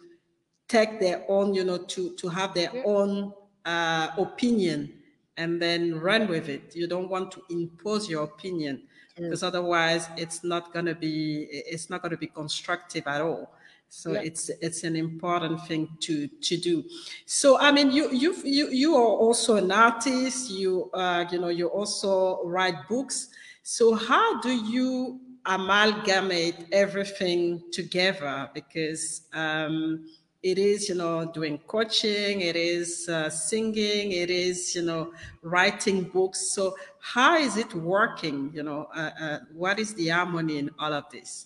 take 0.68 1.00
their 1.00 1.24
own, 1.28 1.54
you 1.54 1.64
know, 1.64 1.78
to, 1.78 2.16
to 2.16 2.28
have 2.30 2.54
their 2.54 2.72
own 2.86 3.34
uh, 3.66 4.10
opinion 4.18 4.94
and 5.38 5.62
then 5.62 6.00
run 6.00 6.28
with 6.28 6.50
it. 6.50 6.76
You 6.76 6.88
don't 6.88 7.10
want 7.10 7.32
to 7.32 7.42
impose 7.50 8.10
your 8.10 8.24
opinion 8.24 8.84
because 9.16 9.44
otherwise 9.44 10.08
it's 10.18 10.44
not 10.44 10.74
going 10.74 10.86
to 10.86 10.96
be 10.96 11.48
it's 11.52 11.90
not 11.90 12.02
going 12.02 12.12
to 12.12 12.18
be 12.18 12.28
constructive 12.28 13.08
at 13.08 13.22
all. 13.22 13.52
So 13.90 14.14
yeah. 14.14 14.22
it's 14.22 14.50
it's 14.62 14.84
an 14.84 14.96
important 14.96 15.66
thing 15.68 15.90
to 16.02 16.28
to 16.28 16.58
do. 16.58 16.84
So 17.26 17.60
i 17.60 17.72
mean 17.72 17.92
you 17.92 18.12
you 18.12 18.36
you 18.44 18.70
you 18.70 18.96
are 18.96 19.14
also 19.26 19.56
an 19.56 19.72
artist 19.72 20.52
you 20.52 20.92
uh 20.94 21.26
you 21.32 21.40
know 21.40 21.50
you 21.50 21.68
also 21.68 22.44
write 22.46 22.88
books 22.88 23.30
so 23.70 23.94
how 23.94 24.42
do 24.42 24.50
you 24.50 25.22
amalgamate 25.46 26.56
everything 26.72 27.62
together? 27.72 28.50
Because 28.52 29.28
um, 29.32 30.08
it 30.42 30.58
is, 30.58 30.90
you 30.90 30.96
know, 30.96 31.32
doing 31.32 31.60
coaching, 31.68 32.42
it 32.42 32.56
is 32.56 33.08
uh, 33.08 33.30
singing, 33.30 34.12
it 34.12 34.32
is, 34.32 34.74
you 34.74 34.82
know, 34.82 35.14
writing 35.44 36.02
books. 36.02 36.50
So 36.50 36.76
how 37.00 37.38
is 37.38 37.58
it 37.58 37.72
working? 37.76 38.50
You 38.56 38.64
know, 38.64 38.88
uh, 38.96 39.12
uh, 39.22 39.40
what 39.54 39.78
is 39.78 39.94
the 39.94 40.08
harmony 40.08 40.58
in 40.58 40.72
all 40.80 40.92
of 40.92 41.04
this? 41.12 41.46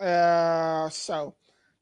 Uh, 0.00 0.88
so 0.88 1.36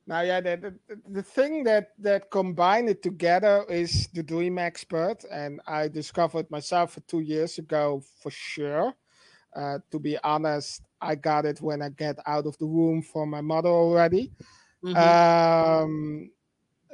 now, 0.06 0.20
yeah, 0.20 0.42
the, 0.42 0.76
the, 0.88 1.00
the 1.08 1.22
thing 1.22 1.64
that 1.64 1.92
that 2.00 2.30
combine 2.30 2.86
it 2.86 3.02
together 3.02 3.64
is 3.70 4.08
the 4.08 4.22
Dream 4.22 4.58
Expert, 4.58 5.24
and 5.30 5.62
I 5.66 5.88
discovered 5.88 6.50
myself 6.50 6.98
two 7.08 7.20
years 7.20 7.56
ago 7.56 8.02
for 8.20 8.30
sure 8.30 8.94
Uh, 9.54 9.78
to 9.90 9.98
be 9.98 10.16
honest, 10.24 10.82
I 11.00 11.14
got 11.14 11.44
it 11.44 11.60
when 11.60 11.82
I 11.82 11.90
get 11.90 12.18
out 12.26 12.46
of 12.46 12.56
the 12.58 12.66
womb 12.66 13.02
from 13.02 13.30
my 13.30 13.40
mother 13.40 13.68
already. 13.68 14.32
Mm-hmm. 14.84 14.96
Um, 14.96 16.30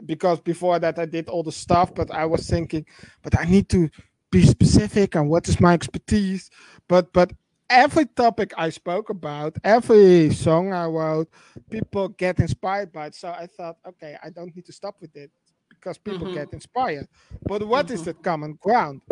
because 0.04 0.40
before 0.40 0.78
that 0.78 0.98
I 0.98 1.06
did 1.06 1.28
all 1.28 1.42
the 1.42 1.52
stuff, 1.52 1.94
but 1.94 2.10
I 2.10 2.24
was 2.24 2.48
thinking, 2.48 2.86
but 3.22 3.38
I 3.38 3.44
need 3.44 3.68
to 3.70 3.88
be 4.30 4.44
specific 4.44 5.14
and 5.14 5.28
what 5.28 5.48
is 5.48 5.60
my 5.60 5.74
expertise. 5.74 6.50
But 6.86 7.12
but 7.12 7.32
every 7.70 8.06
topic 8.06 8.52
I 8.56 8.70
spoke 8.70 9.10
about, 9.10 9.56
every 9.64 10.30
song 10.32 10.72
I 10.72 10.86
wrote, 10.86 11.28
people 11.70 12.08
get 12.08 12.38
inspired 12.38 12.92
by 12.92 13.06
it. 13.06 13.14
So 13.14 13.28
I 13.28 13.46
thought, 13.46 13.76
okay, 13.86 14.16
I 14.22 14.30
don't 14.30 14.54
need 14.54 14.66
to 14.66 14.72
stop 14.72 14.96
with 15.00 15.14
it 15.16 15.30
because 15.68 15.98
people 15.98 16.26
mm-hmm. 16.26 16.36
get 16.36 16.52
inspired. 16.52 17.08
But 17.46 17.66
what 17.66 17.86
mm-hmm. 17.86 17.94
is 17.94 18.04
the 18.04 18.14
common 18.14 18.58
ground? 18.60 19.02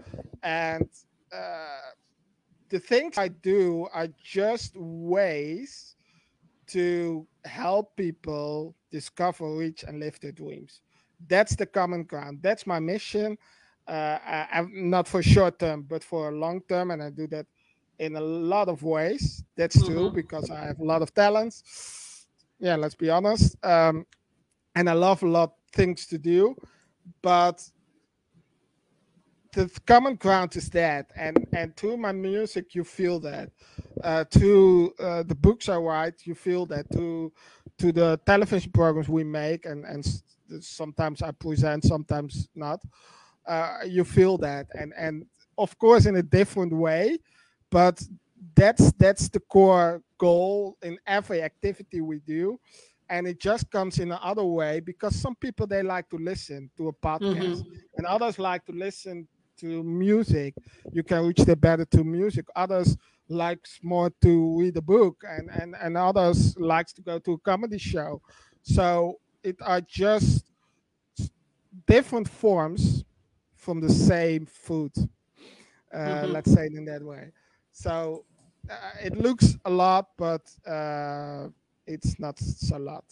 And 0.43 0.89
uh, 1.33 1.91
the 2.69 2.79
things 2.79 3.19
I 3.19 3.29
do 3.29 3.89
are 3.93 4.09
just 4.23 4.77
ways 4.77 5.97
to 6.69 7.27
help 7.45 7.97
people 7.97 8.75
discover, 8.91 9.57
reach, 9.57 9.85
and 9.85 10.01
live 10.01 10.19
their 10.21 10.33
dreams. 10.33 10.81
That's 11.29 11.55
the 11.57 11.67
common 11.67 12.05
ground. 12.05 12.41
That's 12.43 12.67
my 12.67 12.79
mission. 12.79 13.39
Uh, 13.87 14.19
I, 14.25 14.49
am 14.51 14.91
not 14.91 15.07
for 15.07 15.23
short 15.23 15.59
term, 15.59 15.83
but 15.83 16.03
for 16.03 16.33
long 16.33 16.61
term, 16.69 16.91
and 16.91 17.03
I 17.03 17.11
do 17.11 17.27
that 17.29 17.47
in 17.99 18.17
a 18.17 18.21
lot 18.21 18.69
of 18.69 18.83
ways. 18.83 19.45
That's 19.57 19.77
mm-hmm. 19.77 19.93
true 19.93 20.11
because 20.11 20.51
I 20.51 20.61
have 20.67 20.81
a 20.81 20.85
lot 20.85 21.03
of 21.03 21.15
talents. 21.15 22.27
Yeah, 22.59 22.77
let's 22.77 22.95
be 22.95 23.11
honest. 23.11 23.57
Um, 23.65 24.07
and 24.75 24.91
I 24.91 24.93
love 24.93 25.23
a 25.23 25.29
lot 25.29 25.55
things 25.73 26.07
to 26.07 26.19
do, 26.19 26.57
but 27.23 27.63
the 29.57 29.81
common 29.87 30.17
ground 30.17 30.55
is 30.57 30.69
that, 30.71 31.11
and 31.17 31.47
and 31.53 31.77
through 31.77 31.97
my 31.97 32.13
music 32.13 32.75
you 32.75 32.85
feel 32.85 33.19
that. 33.21 33.51
Uh, 34.05 34.25
to 34.25 34.93
uh, 35.01 35.23
the 35.23 35.35
books 35.35 35.69
I 35.69 35.77
write, 35.77 36.27
you 36.27 36.35
feel 36.35 36.67
that. 36.67 36.91
To 36.93 37.33
to 37.79 37.93
the 37.93 38.21
television 38.27 38.71
programs 38.73 39.09
we 39.09 39.25
make, 39.25 39.67
and 39.67 39.85
and 39.85 40.05
sometimes 40.61 41.23
I 41.23 41.33
present, 41.33 41.85
sometimes 41.85 42.49
not. 42.55 42.81
Uh, 43.47 43.79
you 43.87 44.05
feel 44.05 44.39
that, 44.39 44.67
and 44.75 44.93
and 44.97 45.25
of 45.59 45.79
course 45.79 46.07
in 46.07 46.17
a 46.17 46.23
different 46.23 46.73
way 46.73 47.19
but 47.71 48.03
that's 48.55 48.93
that's 48.93 49.29
the 49.29 49.41
core 49.41 50.03
goal 50.19 50.77
in 50.83 50.99
every 51.07 51.43
activity 51.43 52.01
we 52.01 52.19
do 52.21 52.59
and 53.09 53.27
it 53.27 53.41
just 53.41 53.71
comes 53.71 53.99
in 53.99 54.11
another 54.13 54.45
way 54.45 54.81
because 54.81 55.15
some 55.15 55.35
people 55.37 55.67
they 55.67 55.83
like 55.83 56.09
to 56.09 56.17
listen 56.17 56.71
to 56.77 56.89
a 56.89 56.93
podcast 56.93 57.61
mm-hmm. 57.61 57.71
and 57.97 58.07
others 58.07 58.39
like 58.39 58.65
to 58.65 58.73
listen 58.73 59.27
to 59.57 59.83
music 59.83 60.55
you 60.93 61.03
can 61.03 61.27
reach 61.27 61.39
them 61.39 61.59
better 61.59 61.85
to 61.85 62.05
music 62.05 62.47
others 62.55 62.97
likes 63.29 63.81
more 63.83 64.11
to 64.23 64.59
read 64.59 64.77
a 64.77 64.83
book 64.83 65.23
and 65.29 65.51
and 65.51 65.75
and 65.81 65.97
others 65.97 66.57
likes 66.59 66.93
to 66.93 67.03
go 67.03 67.19
to 67.19 67.33
a 67.33 67.39
comedy 67.39 67.79
show 67.79 68.21
so 68.63 69.19
it 69.43 69.57
are 69.63 69.81
just 69.81 70.45
different 71.87 72.29
forms 72.29 73.05
from 73.55 73.81
the 73.81 73.91
same 73.91 74.47
food 74.47 74.93
uh, 75.93 75.99
mm-hmm. 75.99 76.33
let's 76.33 76.53
say 76.53 76.67
it 76.67 76.75
in 76.75 76.85
that 76.85 77.03
way 77.03 77.31
so 77.73 78.25
uh, 78.71 78.75
it 79.03 79.17
looks 79.17 79.57
a 79.65 79.71
lot, 79.71 80.09
but 80.17 80.43
uh, 80.67 81.49
it's 81.87 82.19
not 82.19 82.41
a 82.73 82.79
lot. 82.79 83.05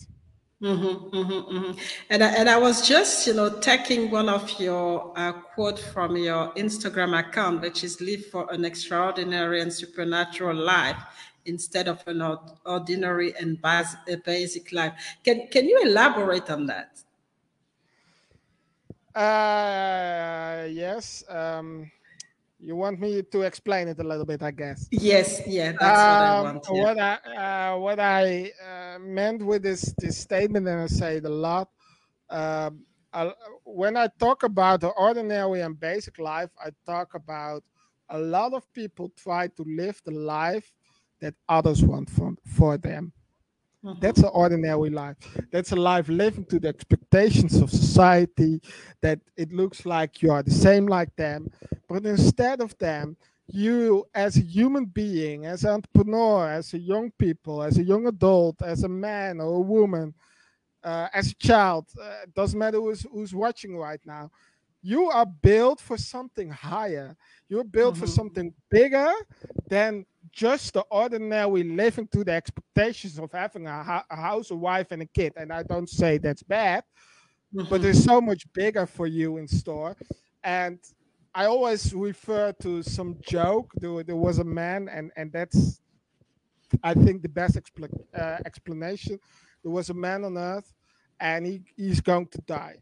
Mm-hmm, 0.65 1.15
mm-hmm, 1.15 1.57
mm-hmm. 1.57 1.79
And, 2.09 2.25
I, 2.25 2.29
and 2.29 2.49
I 2.49 2.57
was 2.57 2.89
just, 2.89 3.27
you 3.27 3.35
know, 3.35 3.61
taking 3.61 4.11
one 4.11 4.31
of 4.31 4.59
your 4.59 5.13
uh, 5.15 5.33
quote 5.33 5.79
from 5.79 6.17
your 6.17 6.55
Instagram 6.55 7.19
account, 7.19 7.61
which 7.61 7.85
is 7.85 8.01
live 8.01 8.25
for 8.27 8.51
an 8.51 8.65
extraordinary 8.65 9.61
and 9.61 9.71
supernatural 9.71 10.57
life 10.57 10.97
instead 11.45 11.87
of 11.87 12.03
an 12.07 12.23
ordinary 12.65 13.35
and 13.39 13.61
bas- 13.61 13.97
basic 14.25 14.73
life. 14.73 14.95
Can, 15.23 15.49
can 15.49 15.67
you 15.67 15.83
elaborate 15.85 16.49
on 16.49 16.65
that? 16.65 17.03
Uh, 19.15 20.67
yes. 20.71 21.25
Um, 21.29 21.91
you 22.65 22.77
want 22.77 22.99
me 22.99 23.23
to 23.23 23.43
explain 23.43 23.89
it 23.89 23.99
a 23.99 24.03
little 24.03 24.25
bit, 24.25 24.43
I 24.43 24.51
guess. 24.51 24.89
Yes, 24.91 25.43
yeah, 25.47 25.73
that's 25.73 26.01
um, 26.01 26.09
what 26.09 26.23
I 26.23 26.39
um, 26.39 26.45
want. 26.45 26.67
Yeah. 26.73 26.83
What 26.83 26.99
I 26.99 27.15
uh, 27.37 27.79
what 27.79 28.01
I 28.01 28.53
uh, 28.65 28.99
meant 28.99 29.43
with 29.43 29.63
this 29.63 29.95
this 29.99 30.17
statement, 30.17 30.67
and 30.67 30.81
I 30.81 30.87
say 30.87 31.17
it 31.19 31.25
a 31.25 31.29
lot. 31.29 31.69
Um, 32.31 32.87
I, 33.13 33.33
when 33.65 33.97
I 33.97 34.09
talk 34.19 34.43
about 34.43 34.81
the 34.81 34.89
ordinary 34.89 35.61
and 35.61 35.79
basic 35.79 36.19
life, 36.19 36.51
I 36.59 36.71
talk 36.87 37.15
about 37.15 37.63
a 38.09 38.19
lot 38.19 38.55
of 38.55 38.71
people 38.73 39.13
try 39.17 39.49
to 39.49 39.63
live 39.63 40.01
the 40.05 40.13
life 40.13 40.73
that 41.21 41.35
others 41.49 41.85
want 41.85 42.11
for, 42.11 42.35
for 42.45 42.77
them. 42.77 43.13
Mm-hmm. 43.85 44.01
That's 44.01 44.21
an 44.21 44.31
ordinary 44.33 44.89
life. 44.89 45.17
That's 45.53 45.73
a 45.73 45.77
life 45.77 46.09
living 46.09 46.47
to 46.47 46.59
the 46.59 46.69
expectations 46.69 47.57
of 47.57 47.71
society, 47.71 48.63
that 49.03 49.21
it 49.37 49.53
looks 49.53 49.85
like 49.85 50.23
you 50.23 50.31
are 50.33 50.43
the 50.43 50.51
same 50.51 50.87
like 50.87 51.15
them. 51.17 51.51
But 51.89 52.07
instead 52.07 52.63
of 52.63 52.77
them, 52.79 53.17
you 53.47 54.07
as 54.15 54.39
a 54.39 54.41
human 54.41 54.87
being, 54.87 55.45
as 55.45 55.65
an 55.65 55.71
entrepreneur, 55.71 56.49
as 56.49 56.73
a 56.73 56.79
young 56.79 57.11
people, 57.19 57.63
as 57.63 57.77
a 57.77 57.85
young 57.85 58.07
adult, 58.07 58.63
as 58.63 58.85
a 58.85 58.89
man 58.89 59.39
or 59.39 59.57
a 59.57 59.61
woman, 59.61 60.15
uh, 60.83 61.09
as 61.13 61.33
a 61.33 61.35
child, 61.35 61.87
uh, 62.03 62.25
doesn't 62.35 62.59
matter 62.59 62.81
who's, 62.81 63.03
who's 63.13 63.35
watching 63.35 63.77
right 63.77 64.01
now, 64.07 64.31
you 64.83 65.11
are 65.11 65.27
built 65.27 65.81
for 65.81 65.99
something 65.99 66.51
higher. 66.51 67.17
You're 67.49 67.65
built 67.65 67.95
mm-hmm. 67.95 68.05
for 68.05 68.11
something 68.11 68.55
bigger 68.71 69.13
than 69.69 70.07
just 70.35 70.75
the 70.75 70.81
ordinary 70.91 71.63
living 71.63 72.09
to 72.09 72.25
the 72.25 72.33
expectations 72.33 73.19
of 73.19 73.31
having 73.31 73.69
a, 73.69 74.05
a, 74.11 74.17
house, 74.17 74.51
a 74.51 74.57
wife, 74.57 74.91
and 74.91 75.03
a 75.03 75.07
kid. 75.07 75.33
And 75.37 75.53
I 75.53 75.63
don't 75.63 75.89
say 75.89 76.19
that's 76.19 76.43
bad, 76.43 76.83
mm-hmm. 77.55 77.69
but 77.71 77.81
there's 77.81 78.03
so 78.03 78.21
much 78.21 78.45
bigger 78.53 78.85
for 78.85 79.07
you 79.07 79.37
in 79.37 79.47
store. 79.47 79.97
And 80.43 80.81
I 81.35 81.47
always 81.47 81.95
refer 81.95 82.53
to 82.63 82.83
some 82.83 83.17
joke. 83.23 83.73
There, 83.77 84.03
there 84.03 84.17
was 84.17 84.41
a 84.41 84.45
man, 84.45 84.89
and 84.89 85.13
and 85.17 85.33
that's 85.33 85.81
I 86.83 86.95
think 86.95 87.23
the 87.23 87.29
best 87.29 87.57
expl- 87.57 88.05
uh, 88.19 88.39
explanation. 88.45 89.19
There 89.63 89.73
was 89.73 89.91
a 89.91 89.95
man 89.95 90.25
on 90.25 90.37
earth, 90.37 90.73
and 91.21 91.47
he, 91.47 91.63
he's 91.77 92.01
going 92.01 92.27
to 92.27 92.39
die. 92.43 92.77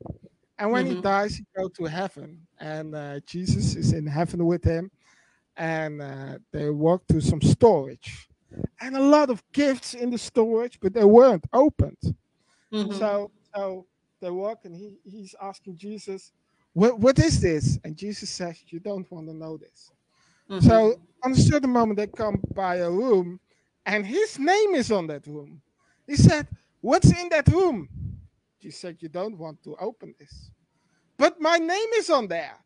And 0.58 0.72
when 0.72 0.86
mm-hmm. 0.86 0.96
he 0.96 1.02
dies, 1.02 1.36
he 1.36 1.44
goes 1.56 1.72
to 1.78 1.84
heaven, 1.84 2.40
and 2.58 2.94
uh, 2.94 3.20
Jesus 3.26 3.76
is 3.76 3.92
in 3.92 4.06
heaven 4.06 4.44
with 4.46 4.64
him 4.64 4.90
and 5.56 6.00
uh, 6.00 6.38
they 6.52 6.70
walked 6.70 7.08
to 7.08 7.20
some 7.20 7.40
storage. 7.40 8.28
And 8.80 8.96
a 8.96 9.02
lot 9.02 9.30
of 9.30 9.42
gifts 9.52 9.94
in 9.94 10.10
the 10.10 10.18
storage 10.18 10.78
but 10.80 10.92
they 10.92 11.04
weren't 11.04 11.44
opened. 11.52 11.98
Mm-hmm. 12.72 12.98
so 12.98 13.30
so 13.54 13.86
they 14.20 14.30
walk 14.30 14.60
and 14.64 14.74
he, 14.74 14.98
he's 15.04 15.34
asking 15.42 15.76
jesus 15.76 16.32
what, 16.72 16.98
what 16.98 17.18
is 17.18 17.38
this? 17.40 17.78
And 17.84 17.96
jesus 17.96 18.30
says 18.30 18.58
you 18.68 18.80
don't 18.80 19.10
want 19.10 19.26
to 19.28 19.34
know 19.34 19.56
this. 19.56 19.90
Mm-hmm. 20.50 20.66
so 20.66 21.00
on 21.22 21.32
a 21.32 21.36
certain 21.36 21.70
moment 21.70 21.96
they 21.98 22.06
come 22.06 22.40
by 22.54 22.76
a 22.76 22.90
room 22.90 23.40
and 23.86 24.06
his 24.06 24.38
name 24.38 24.74
is 24.74 24.92
on 24.92 25.06
that 25.08 25.26
room. 25.26 25.60
He 26.06 26.16
said 26.16 26.46
what's 26.80 27.10
in 27.10 27.28
that 27.30 27.48
room? 27.48 27.88
Jesus 28.60 28.80
said 28.80 28.96
you 29.00 29.08
don't 29.08 29.38
want 29.38 29.62
to 29.64 29.76
open 29.80 30.14
this. 30.18 30.50
But 31.16 31.40
my 31.40 31.58
name 31.58 31.90
is 31.96 32.10
on 32.10 32.26
there 32.28 32.58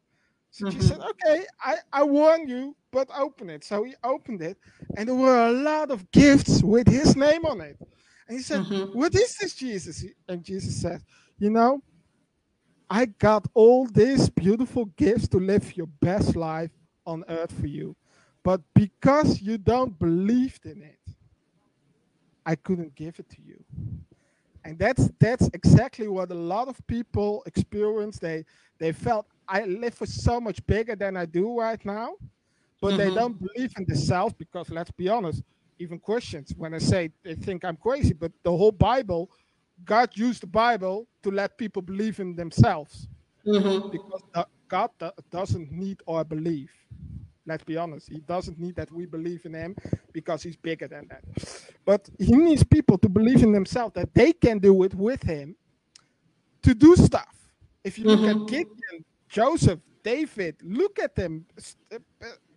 so 0.56 0.64
mm-hmm. 0.64 0.80
she 0.80 0.86
said, 0.86 1.00
Okay, 1.00 1.44
I, 1.62 1.74
I 1.92 2.02
warn 2.02 2.48
you, 2.48 2.74
but 2.90 3.10
open 3.14 3.50
it. 3.50 3.62
So 3.62 3.84
he 3.84 3.94
opened 4.02 4.40
it, 4.40 4.56
and 4.96 5.06
there 5.06 5.14
were 5.14 5.48
a 5.48 5.52
lot 5.52 5.90
of 5.90 6.10
gifts 6.12 6.62
with 6.62 6.88
his 6.88 7.14
name 7.14 7.44
on 7.44 7.60
it. 7.60 7.76
And 8.26 8.38
he 8.38 8.42
said, 8.42 8.62
mm-hmm. 8.62 8.98
What 8.98 9.14
is 9.14 9.36
this, 9.36 9.54
Jesus? 9.54 10.02
And 10.26 10.42
Jesus 10.42 10.80
said, 10.80 11.02
You 11.38 11.50
know, 11.50 11.82
I 12.88 13.04
got 13.04 13.46
all 13.52 13.84
these 13.84 14.30
beautiful 14.30 14.86
gifts 14.96 15.28
to 15.28 15.36
live 15.36 15.76
your 15.76 15.88
best 16.00 16.36
life 16.36 16.70
on 17.04 17.22
earth 17.28 17.52
for 17.52 17.66
you. 17.66 17.94
But 18.42 18.62
because 18.72 19.42
you 19.42 19.58
don't 19.58 19.98
believe 19.98 20.58
in 20.64 20.80
it, 20.80 21.12
I 22.46 22.54
couldn't 22.54 22.94
give 22.94 23.18
it 23.18 23.28
to 23.28 23.42
you. 23.44 23.62
And 24.64 24.78
that's 24.78 25.10
that's 25.20 25.50
exactly 25.52 26.08
what 26.08 26.30
a 26.30 26.34
lot 26.34 26.68
of 26.68 26.78
people 26.86 27.42
experience. 27.44 28.18
They 28.18 28.46
they 28.78 28.92
felt 28.92 29.26
I 29.48 29.64
live 29.64 29.94
for 29.94 30.06
so 30.06 30.40
much 30.40 30.64
bigger 30.66 30.96
than 30.96 31.16
I 31.16 31.26
do 31.26 31.58
right 31.58 31.82
now, 31.84 32.14
but 32.80 32.88
mm-hmm. 32.88 32.98
they 32.98 33.14
don't 33.14 33.38
believe 33.38 33.72
in 33.76 33.84
the 33.84 33.94
themselves 33.94 34.34
because 34.38 34.70
let's 34.70 34.90
be 34.90 35.08
honest, 35.08 35.42
even 35.78 35.98
Christians, 35.98 36.54
when 36.56 36.74
I 36.74 36.78
say 36.78 37.10
they 37.22 37.34
think 37.34 37.64
I'm 37.64 37.76
crazy, 37.76 38.12
but 38.12 38.32
the 38.42 38.50
whole 38.50 38.72
Bible, 38.72 39.30
God 39.84 40.10
used 40.14 40.42
the 40.42 40.46
Bible 40.46 41.06
to 41.22 41.30
let 41.30 41.58
people 41.58 41.82
believe 41.82 42.18
in 42.18 42.34
themselves 42.34 43.08
mm-hmm. 43.46 43.90
because 43.90 44.22
God 44.68 44.90
doesn't 45.30 45.70
need 45.70 46.00
our 46.08 46.24
belief. 46.24 46.70
Let's 47.48 47.62
be 47.62 47.76
honest, 47.76 48.08
He 48.08 48.18
doesn't 48.20 48.58
need 48.58 48.74
that 48.76 48.90
we 48.90 49.06
believe 49.06 49.44
in 49.44 49.54
Him 49.54 49.76
because 50.12 50.42
He's 50.42 50.56
bigger 50.56 50.88
than 50.88 51.06
that. 51.08 51.22
But 51.84 52.08
He 52.18 52.32
needs 52.32 52.64
people 52.64 52.98
to 52.98 53.08
believe 53.08 53.42
in 53.42 53.52
themselves 53.52 53.94
that 53.94 54.12
they 54.14 54.32
can 54.32 54.58
do 54.58 54.82
it 54.82 54.94
with 54.94 55.22
Him 55.22 55.54
to 56.62 56.74
do 56.74 56.96
stuff. 56.96 57.36
If 57.84 57.98
you 57.98 58.06
look 58.06 58.20
mm-hmm. 58.20 58.42
at 58.42 58.48
Gideon, 58.48 59.04
Joseph, 59.36 59.80
David, 60.02 60.56
look 60.62 60.98
at 60.98 61.14
them. 61.14 61.44
Uh, 61.92 61.98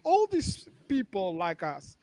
all 0.05 0.27
these 0.27 0.65
people 0.87 1.35
like 1.35 1.61
us. 1.61 1.97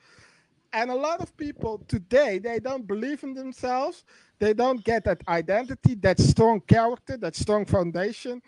And 0.74 0.90
a 0.90 0.94
lot 0.94 1.22
of 1.22 1.34
people 1.38 1.82
today, 1.88 2.38
they 2.38 2.58
don't 2.58 2.86
believe 2.86 3.22
in 3.22 3.32
themselves. 3.32 4.04
They 4.38 4.52
don't 4.52 4.84
get 4.84 5.04
that 5.04 5.22
identity, 5.28 5.94
that 6.02 6.20
strong 6.20 6.60
character, 6.60 7.16
that 7.16 7.34
strong 7.36 7.64
foundation, 7.64 8.42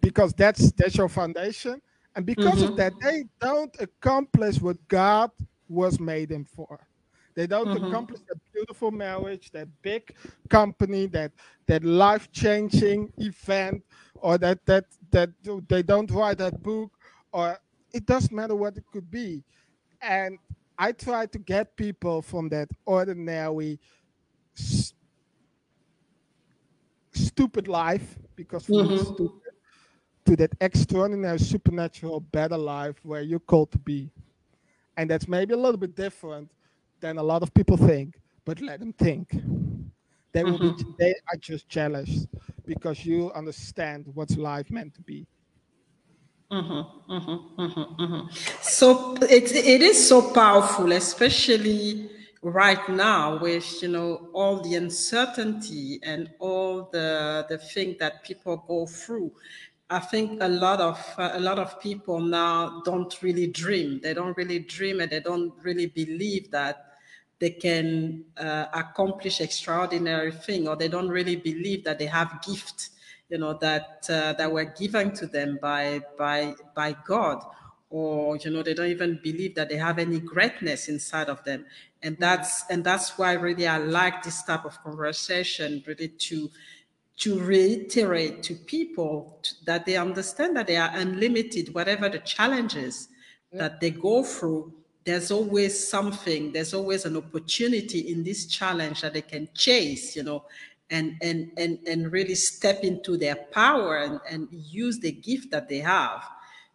because 0.00 0.32
that's 0.32 0.72
that's 0.72 0.96
your 0.96 1.08
foundation. 1.08 1.80
And 2.16 2.26
because 2.26 2.56
mm-hmm. 2.56 2.72
of 2.72 2.76
that, 2.78 2.94
they 3.00 3.22
don't 3.40 3.76
accomplish 3.78 4.60
what 4.60 4.78
God 4.88 5.30
was 5.68 6.00
made 6.00 6.30
them 6.30 6.44
for. 6.44 6.88
They 7.36 7.46
don't 7.46 7.68
mm-hmm. 7.68 7.84
accomplish 7.84 8.18
that 8.26 8.38
beautiful 8.52 8.90
marriage, 8.90 9.52
that 9.52 9.68
big 9.80 10.12
company, 10.48 11.06
that 11.06 11.30
that 11.68 11.84
life 11.84 12.32
changing 12.32 13.12
event, 13.18 13.84
or 14.20 14.38
that 14.38 14.64
that 14.66 14.84
that 15.10 15.30
they 15.68 15.82
don't 15.82 16.10
write 16.10 16.38
that 16.38 16.62
book, 16.62 16.90
or 17.32 17.58
it 17.92 18.06
doesn't 18.06 18.34
matter 18.34 18.54
what 18.54 18.76
it 18.76 18.84
could 18.92 19.10
be. 19.10 19.42
And 20.00 20.38
I 20.78 20.92
try 20.92 21.26
to 21.26 21.38
get 21.38 21.76
people 21.76 22.22
from 22.22 22.48
that 22.50 22.68
ordinary, 22.86 23.80
s- 24.56 24.94
stupid 27.12 27.66
life 27.68 28.18
because 28.36 28.66
mm-hmm. 28.66 28.96
stupid 28.96 29.52
to 30.26 30.36
that 30.36 30.52
extraordinary, 30.60 31.38
supernatural, 31.38 32.20
better 32.20 32.56
life 32.58 32.96
where 33.02 33.22
you're 33.22 33.40
called 33.40 33.72
to 33.72 33.78
be. 33.78 34.10
And 34.96 35.10
that's 35.10 35.26
maybe 35.26 35.54
a 35.54 35.56
little 35.56 35.78
bit 35.78 35.96
different 35.96 36.50
than 37.00 37.18
a 37.18 37.22
lot 37.22 37.42
of 37.42 37.52
people 37.54 37.76
think, 37.76 38.20
but 38.44 38.60
let 38.60 38.80
them 38.80 38.92
think. 38.92 39.30
They 40.32 40.44
will 40.44 40.58
mm-hmm. 40.58 40.90
be 40.90 40.94
they 40.98 41.14
are 41.32 41.38
just 41.40 41.68
jealous 41.68 42.26
because 42.68 43.04
you 43.04 43.32
understand 43.32 44.06
what's 44.14 44.36
life 44.36 44.70
meant 44.70 44.94
to 44.94 45.02
be. 45.02 45.26
Mm-hmm, 46.52 47.12
mm-hmm, 47.12 47.60
mm-hmm, 47.62 48.02
mm-hmm. 48.02 48.28
so 48.62 49.14
it, 49.22 49.52
it 49.52 49.82
is 49.82 50.08
so 50.08 50.32
powerful, 50.32 50.92
especially 50.92 52.08
right 52.42 52.88
now 52.88 53.38
with 53.38 53.82
you 53.82 53.88
know 53.88 54.30
all 54.32 54.62
the 54.62 54.76
uncertainty 54.76 55.98
and 56.04 56.30
all 56.38 56.88
the 56.92 57.44
the 57.50 57.58
thing 57.58 57.96
that 57.98 58.22
people 58.24 58.56
go 58.68 58.86
through 58.86 59.32
I 59.90 60.00
think 60.00 60.42
a 60.42 60.48
lot 60.48 60.80
of 60.80 60.98
uh, 61.16 61.30
a 61.32 61.40
lot 61.40 61.58
of 61.58 61.80
people 61.80 62.20
now 62.20 62.82
don't 62.84 63.14
really 63.22 63.46
dream. 63.46 64.00
They 64.02 64.12
don't 64.12 64.36
really 64.36 64.58
dream, 64.58 65.00
and 65.00 65.10
they 65.10 65.20
don't 65.20 65.54
really 65.62 65.86
believe 65.86 66.50
that 66.50 66.87
they 67.40 67.50
can 67.50 68.24
uh, 68.36 68.66
accomplish 68.74 69.40
extraordinary 69.40 70.32
thing, 70.32 70.68
or 70.68 70.76
they 70.76 70.88
don't 70.88 71.08
really 71.08 71.36
believe 71.36 71.84
that 71.84 71.98
they 71.98 72.06
have 72.06 72.42
gift, 72.42 72.90
you 73.28 73.38
know, 73.38 73.54
that 73.54 74.06
uh, 74.10 74.32
that 74.34 74.50
were 74.50 74.64
given 74.64 75.12
to 75.12 75.26
them 75.26 75.58
by 75.62 76.00
by 76.18 76.54
by 76.74 76.96
God, 77.06 77.42
or 77.90 78.36
you 78.38 78.50
know, 78.50 78.62
they 78.62 78.74
don't 78.74 78.88
even 78.88 79.20
believe 79.22 79.54
that 79.54 79.68
they 79.68 79.76
have 79.76 79.98
any 79.98 80.18
greatness 80.18 80.88
inside 80.88 81.28
of 81.28 81.44
them, 81.44 81.64
and 82.02 82.16
that's 82.18 82.64
and 82.70 82.82
that's 82.82 83.16
why 83.18 83.32
really 83.34 83.66
I 83.66 83.78
like 83.78 84.22
this 84.22 84.42
type 84.42 84.64
of 84.64 84.82
conversation, 84.82 85.82
really 85.86 86.08
to 86.08 86.50
to 87.18 87.38
reiterate 87.40 88.42
to 88.44 88.54
people 88.54 89.40
that 89.66 89.84
they 89.84 89.96
understand 89.96 90.56
that 90.56 90.66
they 90.68 90.76
are 90.76 90.90
unlimited, 90.94 91.74
whatever 91.74 92.08
the 92.08 92.20
challenges 92.20 93.08
that 93.52 93.80
they 93.80 93.90
go 93.90 94.22
through. 94.22 94.72
There's 95.08 95.30
always 95.30 95.88
something, 95.88 96.52
there's 96.52 96.74
always 96.74 97.06
an 97.06 97.16
opportunity 97.16 98.12
in 98.12 98.22
this 98.22 98.46
challenge 98.46 99.00
that 99.00 99.14
they 99.14 99.22
can 99.22 99.48
chase, 99.54 100.14
you 100.14 100.22
know, 100.22 100.44
and 100.90 101.16
and 101.22 101.50
and 101.56 101.78
and 101.86 102.12
really 102.12 102.34
step 102.34 102.84
into 102.84 103.16
their 103.16 103.36
power 103.36 103.96
and, 103.98 104.20
and 104.30 104.48
use 104.50 104.98
the 104.98 105.12
gift 105.12 105.50
that 105.50 105.68
they 105.68 105.78
have 105.78 106.22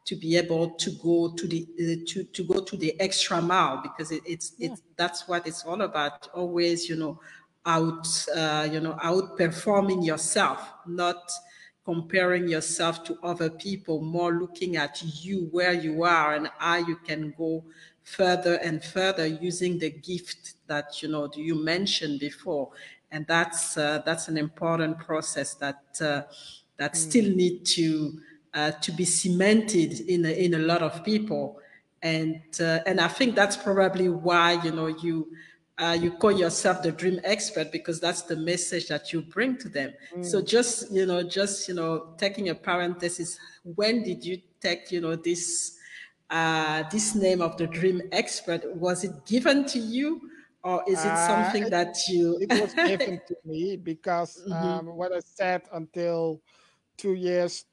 to 0.06 0.16
be 0.16 0.36
able 0.36 0.72
to 0.72 0.90
go 1.04 1.34
to 1.40 1.48
the 1.48 1.62
uh, 1.80 2.06
to 2.08 2.24
to 2.24 2.44
go 2.44 2.60
to 2.60 2.76
the 2.76 3.00
extra 3.00 3.40
mile 3.42 3.82
because 3.82 4.12
it, 4.12 4.24
it's 4.26 4.54
yeah. 4.58 4.72
it's 4.72 4.82
that's 4.96 5.28
what 5.28 5.46
it's 5.48 5.64
all 5.64 5.82
about 5.82 6.28
always 6.34 6.90
you 6.90 6.96
know 6.96 7.20
out, 7.66 8.08
uh, 8.36 8.68
you 8.72 8.80
know, 8.80 8.94
outperforming 9.04 10.06
yourself, 10.06 10.74
not 10.86 11.32
comparing 11.86 12.48
yourself 12.48 13.04
to 13.06 13.18
other 13.24 13.50
people, 13.50 14.02
more 14.02 14.34
looking 14.34 14.78
at 14.78 15.02
you, 15.24 15.48
where 15.52 15.74
you 15.74 16.04
are, 16.04 16.36
and 16.36 16.50
how 16.58 16.78
you 16.78 16.96
can 16.96 17.34
go 17.38 17.64
further 18.04 18.56
and 18.56 18.84
further 18.84 19.26
using 19.26 19.80
the 19.80 19.90
gift 19.90 20.56
that 20.68 21.02
you 21.02 21.10
know 21.10 21.30
you 21.36 21.56
mentioned 21.56 22.20
before. 22.20 22.70
And 23.12 23.26
that's 23.28 23.78
uh, 23.78 24.02
that's 24.06 24.28
an 24.28 24.38
important 24.38 25.00
process 25.00 25.54
that 25.56 25.84
uh, 26.02 26.24
that 26.78 26.94
mm. 26.94 26.96
still 26.96 27.30
need 27.30 27.66
to 27.66 28.20
uh, 28.54 28.72
to 28.72 28.92
be 28.92 29.06
cemented 29.06 30.02
in 30.02 30.26
a, 30.26 30.30
in 30.30 30.54
a 30.56 30.60
lot 30.60 30.82
of 30.82 31.04
people. 31.04 31.60
And 32.02 32.42
uh, 32.60 32.80
and 32.86 33.00
I 33.00 33.08
think 33.08 33.36
that's 33.36 33.56
probably 33.56 34.10
why 34.10 34.64
you 34.64 34.72
know 34.72 34.88
you 34.88 35.28
uh, 35.78 35.98
you 36.00 36.12
call 36.12 36.32
yourself 36.32 36.84
the 36.84 36.92
dream 36.92 37.20
expert 37.24 37.72
because 37.72 38.00
that's 38.00 38.24
the 38.24 38.36
message 38.36 38.88
that 38.88 39.12
you 39.12 39.22
bring 39.22 39.58
to 39.58 39.70
them. 39.70 39.94
Mm. 40.16 40.26
So 40.26 40.42
just 40.42 40.92
you 40.92 41.06
know, 41.06 41.24
just 41.24 41.68
you 41.68 41.74
know, 41.74 42.14
taking 42.18 42.50
a 42.50 42.56
parenthesis. 42.56 43.40
When 43.64 44.04
did 44.04 44.26
you 44.26 44.42
take 44.60 44.92
you 44.92 45.02
know 45.02 45.16
this 45.16 45.78
uh, 46.34 46.84
this 46.90 47.14
name 47.14 47.42
of 47.42 47.56
the 47.58 47.68
dream 47.68 48.02
expert? 48.12 48.66
Was 48.76 49.04
it 49.04 49.12
given 49.26 49.66
to 49.66 49.80
you, 49.80 50.20
or 50.64 50.84
is 50.88 51.00
it 51.06 51.12
uh, 51.12 51.28
something 51.28 51.66
uh, 51.66 51.70
that 51.70 51.96
you? 52.10 52.40
it 52.42 52.50
was 52.60 52.74
given 52.88 53.22
to 53.28 53.36
me 53.46 53.78
because 53.78 54.42
mm-hmm. 54.50 54.68
um, 54.68 54.86
what 54.98 55.14
I 55.14 55.20
said 55.20 55.62
until 55.72 56.42
two 56.98 57.14
years, 57.14 57.66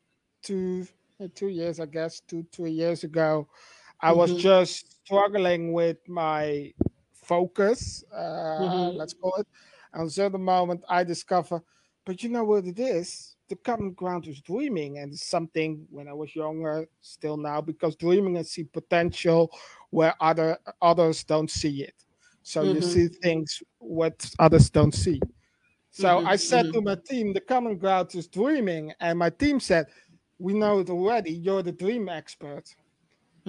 two 0.42 0.86
two 1.34 1.48
years, 1.48 1.80
I 1.80 1.86
guess, 1.86 2.20
two 2.20 2.44
two 2.52 2.66
years 2.66 3.02
ago, 3.02 3.48
I 4.00 4.10
mm-hmm. 4.10 4.18
was 4.18 4.34
just 4.36 5.04
struggling 5.04 5.72
with 5.72 5.96
my 6.06 6.74
focus, 7.14 8.04
uh, 8.14 8.60
mm-hmm. 8.60 8.98
let's 8.98 9.14
call 9.14 9.36
it. 9.36 9.46
And 9.94 10.12
so 10.12 10.28
the 10.28 10.38
moment, 10.38 10.84
I 10.88 11.02
discover, 11.02 11.62
but 12.04 12.22
you 12.22 12.28
know 12.28 12.44
what 12.44 12.66
it 12.66 12.78
is? 12.78 13.36
The 13.50 13.56
common 13.56 13.92
ground 13.92 14.28
is 14.28 14.40
dreaming, 14.40 14.98
and 14.98 15.12
it's 15.12 15.26
something 15.26 15.84
when 15.90 16.06
I 16.06 16.12
was 16.12 16.36
younger, 16.36 16.86
still 17.00 17.36
now, 17.36 17.60
because 17.60 17.96
dreaming 17.96 18.36
and 18.36 18.46
see 18.46 18.62
potential 18.62 19.50
where 19.90 20.14
other 20.20 20.56
others 20.80 21.24
don't 21.24 21.50
see 21.50 21.82
it. 21.82 21.94
So 22.42 22.62
mm-hmm. 22.62 22.76
you 22.76 22.80
see 22.80 23.08
things 23.08 23.62
what 23.78 24.14
others 24.38 24.70
don't 24.70 24.94
see. 24.94 25.20
So 25.90 26.08
mm-hmm. 26.08 26.28
I 26.28 26.36
said 26.36 26.66
mm-hmm. 26.66 26.74
to 26.74 26.80
my 26.80 26.96
team, 27.04 27.32
the 27.32 27.40
common 27.40 27.76
ground 27.76 28.14
is 28.14 28.28
dreaming, 28.28 28.92
and 29.00 29.18
my 29.18 29.30
team 29.30 29.58
said, 29.58 29.86
"We 30.38 30.54
know 30.54 30.78
it 30.78 30.88
already. 30.88 31.32
You're 31.32 31.64
the 31.64 31.72
dream 31.72 32.08
expert." 32.08 32.72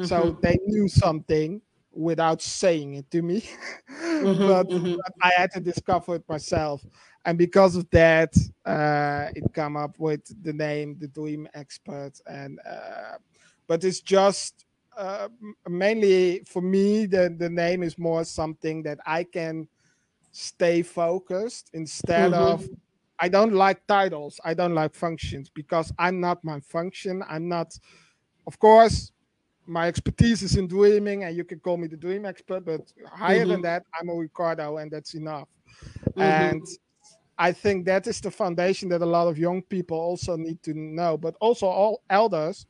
So 0.04 0.18
mm-hmm. 0.20 0.42
they 0.42 0.58
knew 0.66 0.88
something, 0.88 1.62
without 1.92 2.42
saying 2.42 2.96
it 2.96 3.10
to 3.12 3.22
me. 3.22 3.44
Mm-hmm, 4.22 4.48
but, 4.48 4.68
mm-hmm. 4.68 4.96
but, 4.98 5.14
I 5.24 5.32
had 5.36 5.52
to 5.54 5.60
discover 5.60 6.16
it 6.16 6.24
myself. 6.30 6.86
And 7.26 7.40
because 7.40 7.76
of 7.76 7.90
that, 7.90 8.36
uh, 8.66 9.30
it 9.36 9.52
come 9.52 9.76
up 9.76 9.98
with 9.98 10.22
the 10.44 10.54
name, 10.54 10.98
the 11.00 11.08
Dream 11.08 11.48
Expert. 11.56 12.20
And 12.28 12.60
uh, 12.60 13.18
but 13.68 13.84
it's 13.84 14.02
just 14.02 14.66
uh, 14.96 15.30
mainly 15.68 16.44
for 16.46 16.62
me, 16.62 17.08
the, 17.08 17.36
the 17.36 17.50
name 17.50 17.82
is 17.82 17.98
more 17.98 18.24
something 18.24 18.84
that 18.84 19.00
I 19.06 19.24
can 19.24 19.68
stay 20.32 20.84
focused 20.84 21.72
instead 21.74 22.32
mm-hmm. 22.32 22.44
of 22.44 22.70
I 23.20 23.30
don't 23.30 23.54
like 23.54 23.86
titles. 23.86 24.40
I 24.44 24.56
don't 24.56 24.74
like 24.74 24.96
functions 24.96 25.50
because 25.50 25.94
I'm 26.00 26.20
not 26.20 26.44
my 26.44 26.60
function. 26.60 27.24
I'm 27.30 27.48
not, 27.48 27.78
of 28.48 28.58
course, 28.58 29.12
my 29.68 29.88
expertise 29.88 30.44
is 30.44 30.56
in 30.56 30.68
dreaming, 30.68 31.24
and 31.24 31.36
you 31.36 31.44
can 31.44 31.60
call 31.60 31.78
me 31.78 31.88
the 31.88 31.98
dream 31.98 32.26
expert, 32.26 32.66
but 32.66 32.82
higher 33.12 33.42
mm-hmm. 33.42 33.52
than 33.52 33.62
that, 33.62 33.84
I'm 34.00 34.10
a 34.10 34.14
Ricardo, 34.14 34.78
and 34.78 34.92
that's 34.92 35.14
enough. 35.14 35.48
Mm-hmm. 36.10 36.22
And 36.22 36.68
I 37.38 37.52
think 37.52 37.86
that 37.86 38.08
is 38.08 38.22
the 38.22 38.32
foundation 38.32 38.90
that 38.90 39.02
a 39.02 39.06
lot 39.06 39.28
of 39.28 39.38
young 39.38 39.62
people 39.62 39.98
also 39.98 40.36
need 40.36 40.62
to 40.64 40.74
know, 40.74 41.18
but 41.18 41.36
also 41.40 41.68
all 41.68 42.02
elders. 42.10 42.66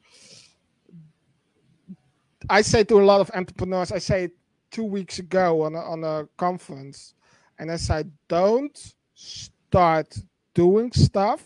I 2.50 2.62
say 2.62 2.84
to 2.86 3.00
a 3.00 3.04
lot 3.04 3.22
of 3.22 3.32
entrepreneurs, 3.34 3.92
I 3.92 4.00
say 4.00 4.30
two 4.70 4.84
weeks 4.84 5.20
ago 5.20 5.64
on 5.64 5.76
a, 5.76 5.80
on 5.80 6.04
a 6.04 6.28
conference, 6.38 7.14
and 7.60 7.72
I 7.72 7.76
said, 7.76 8.12
don't 8.28 8.94
start 9.14 10.18
doing 10.54 10.92
stuff 10.92 11.44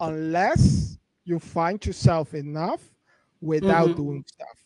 unless 0.00 0.98
you 1.24 1.38
find 1.38 1.84
yourself 1.84 2.34
enough 2.34 2.82
without 3.40 3.88
mm-hmm. 3.88 4.02
doing 4.02 4.24
stuff. 4.26 4.56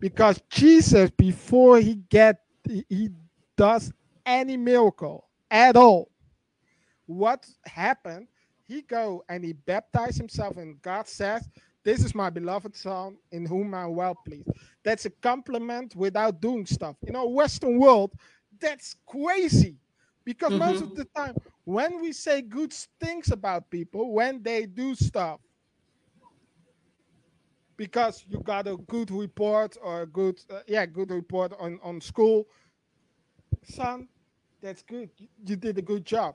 Because 0.00 0.40
Jesus, 0.50 1.10
before 1.10 1.78
he 1.78 1.96
get 2.08 2.40
he 2.64 3.10
does 3.56 3.92
any 4.26 4.56
miracle 4.56 5.26
at 5.50 5.76
all, 5.76 6.10
what 7.06 7.46
happened? 7.64 8.28
He 8.66 8.82
go 8.82 9.24
and 9.28 9.42
he 9.42 9.54
baptized 9.54 10.18
himself, 10.18 10.56
and 10.56 10.80
God 10.82 11.08
says, 11.08 11.48
"This 11.82 12.04
is 12.04 12.14
my 12.14 12.30
beloved 12.30 12.76
son, 12.76 13.16
in 13.32 13.46
whom 13.46 13.74
I'm 13.74 13.94
well 13.96 14.14
pleased." 14.14 14.50
That's 14.84 15.06
a 15.06 15.10
compliment 15.10 15.96
without 15.96 16.40
doing 16.40 16.66
stuff. 16.66 16.96
In 17.06 17.16
our 17.16 17.26
Western 17.28 17.78
world, 17.78 18.12
that's 18.60 18.94
crazy, 19.06 19.76
because 20.24 20.50
mm-hmm. 20.50 20.70
most 20.70 20.82
of 20.82 20.94
the 20.94 21.06
time, 21.16 21.34
when 21.64 22.00
we 22.00 22.12
say 22.12 22.42
good 22.42 22.72
things 23.00 23.30
about 23.32 23.70
people, 23.70 24.12
when 24.12 24.42
they 24.42 24.66
do 24.66 24.94
stuff, 24.94 25.40
because 27.78 28.24
you 28.28 28.40
got 28.40 28.66
a 28.66 28.76
good 28.76 29.10
report 29.10 29.78
or 29.82 30.02
a 30.02 30.06
good 30.06 30.38
uh, 30.50 30.60
yeah 30.66 30.84
good 30.84 31.10
report 31.10 31.54
on 31.58 31.80
on 31.82 32.00
school. 32.02 32.46
Son 33.64 34.06
that's 34.60 34.82
good. 34.82 35.08
You, 35.46 35.56
did 35.56 35.78
a 35.78 35.82
good 35.82 36.04
job. 36.04 36.34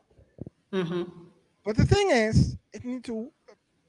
Mm-hmm. 0.72 1.04
but 1.64 1.78
the 1.78 1.86
thing 1.86 2.10
is 2.10 2.58
it 2.74 2.84
need 2.84 3.04
to 3.04 3.30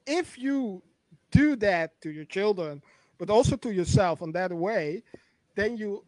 if 0.05 0.37
you 0.37 0.83
do 1.31 1.55
that 1.55 1.99
to 2.01 2.11
your 2.11 2.25
children 2.25 2.79
but 3.17 3.31
also 3.31 3.55
to 3.55 3.73
yourself 3.73 4.21
in 4.21 4.31
that 4.33 4.53
way 4.53 5.01
then 5.55 5.75
you 5.75 6.05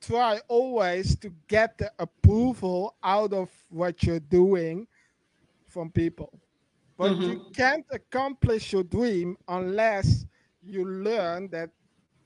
try 0.00 0.40
always 0.48 1.16
to 1.16 1.32
get 1.48 1.76
the 1.78 1.92
approval 1.98 2.96
out 3.02 3.32
of 3.32 3.50
what 3.68 4.02
you're 4.02 4.20
doing 4.20 4.86
from 5.66 5.90
people. 5.90 6.32
But 6.96 7.16
you 7.18 7.46
can't 7.54 7.84
accomplish 7.90 8.72
your 8.72 8.82
dream 8.84 9.36
unless 9.48 10.24
you 10.66 10.84
learn 10.86 11.48
that 11.50 11.70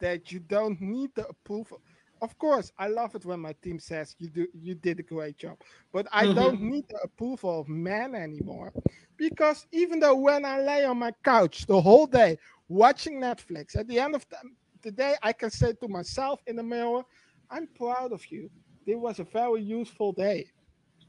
that 0.00 0.32
you 0.32 0.40
don't 0.40 0.80
need 0.80 1.10
the 1.14 1.26
approval 1.28 1.80
of 2.22 2.36
course 2.38 2.72
i 2.78 2.88
love 2.88 3.14
it 3.14 3.24
when 3.24 3.40
my 3.40 3.54
team 3.62 3.78
says 3.78 4.14
you 4.18 4.28
do 4.30 4.46
you 4.54 4.74
did 4.74 5.00
a 5.00 5.02
great 5.02 5.38
job 5.38 5.58
but 5.92 6.06
i 6.12 6.26
don't 6.26 6.60
need 6.60 6.84
the 6.88 6.98
approval 7.04 7.60
of 7.60 7.68
men 7.68 8.14
anymore 8.14 8.72
because 9.16 9.66
even 9.72 10.00
though 10.00 10.16
when 10.16 10.44
i 10.44 10.60
lay 10.60 10.84
on 10.84 10.98
my 10.98 11.12
couch 11.24 11.66
the 11.66 11.80
whole 11.80 12.06
day 12.06 12.36
watching 12.68 13.20
netflix 13.20 13.76
at 13.76 13.86
the 13.88 13.98
end 13.98 14.14
of 14.14 14.26
the, 14.30 14.36
the 14.82 14.92
day 14.92 15.14
i 15.22 15.32
can 15.32 15.50
say 15.50 15.72
to 15.74 15.88
myself 15.88 16.40
in 16.46 16.56
the 16.56 16.62
mirror 16.62 17.02
i'm 17.50 17.68
proud 17.76 18.12
of 18.12 18.22
you 18.30 18.50
it 18.86 18.96
was 18.98 19.18
a 19.20 19.24
very 19.24 19.62
useful 19.62 20.12
day 20.12 20.46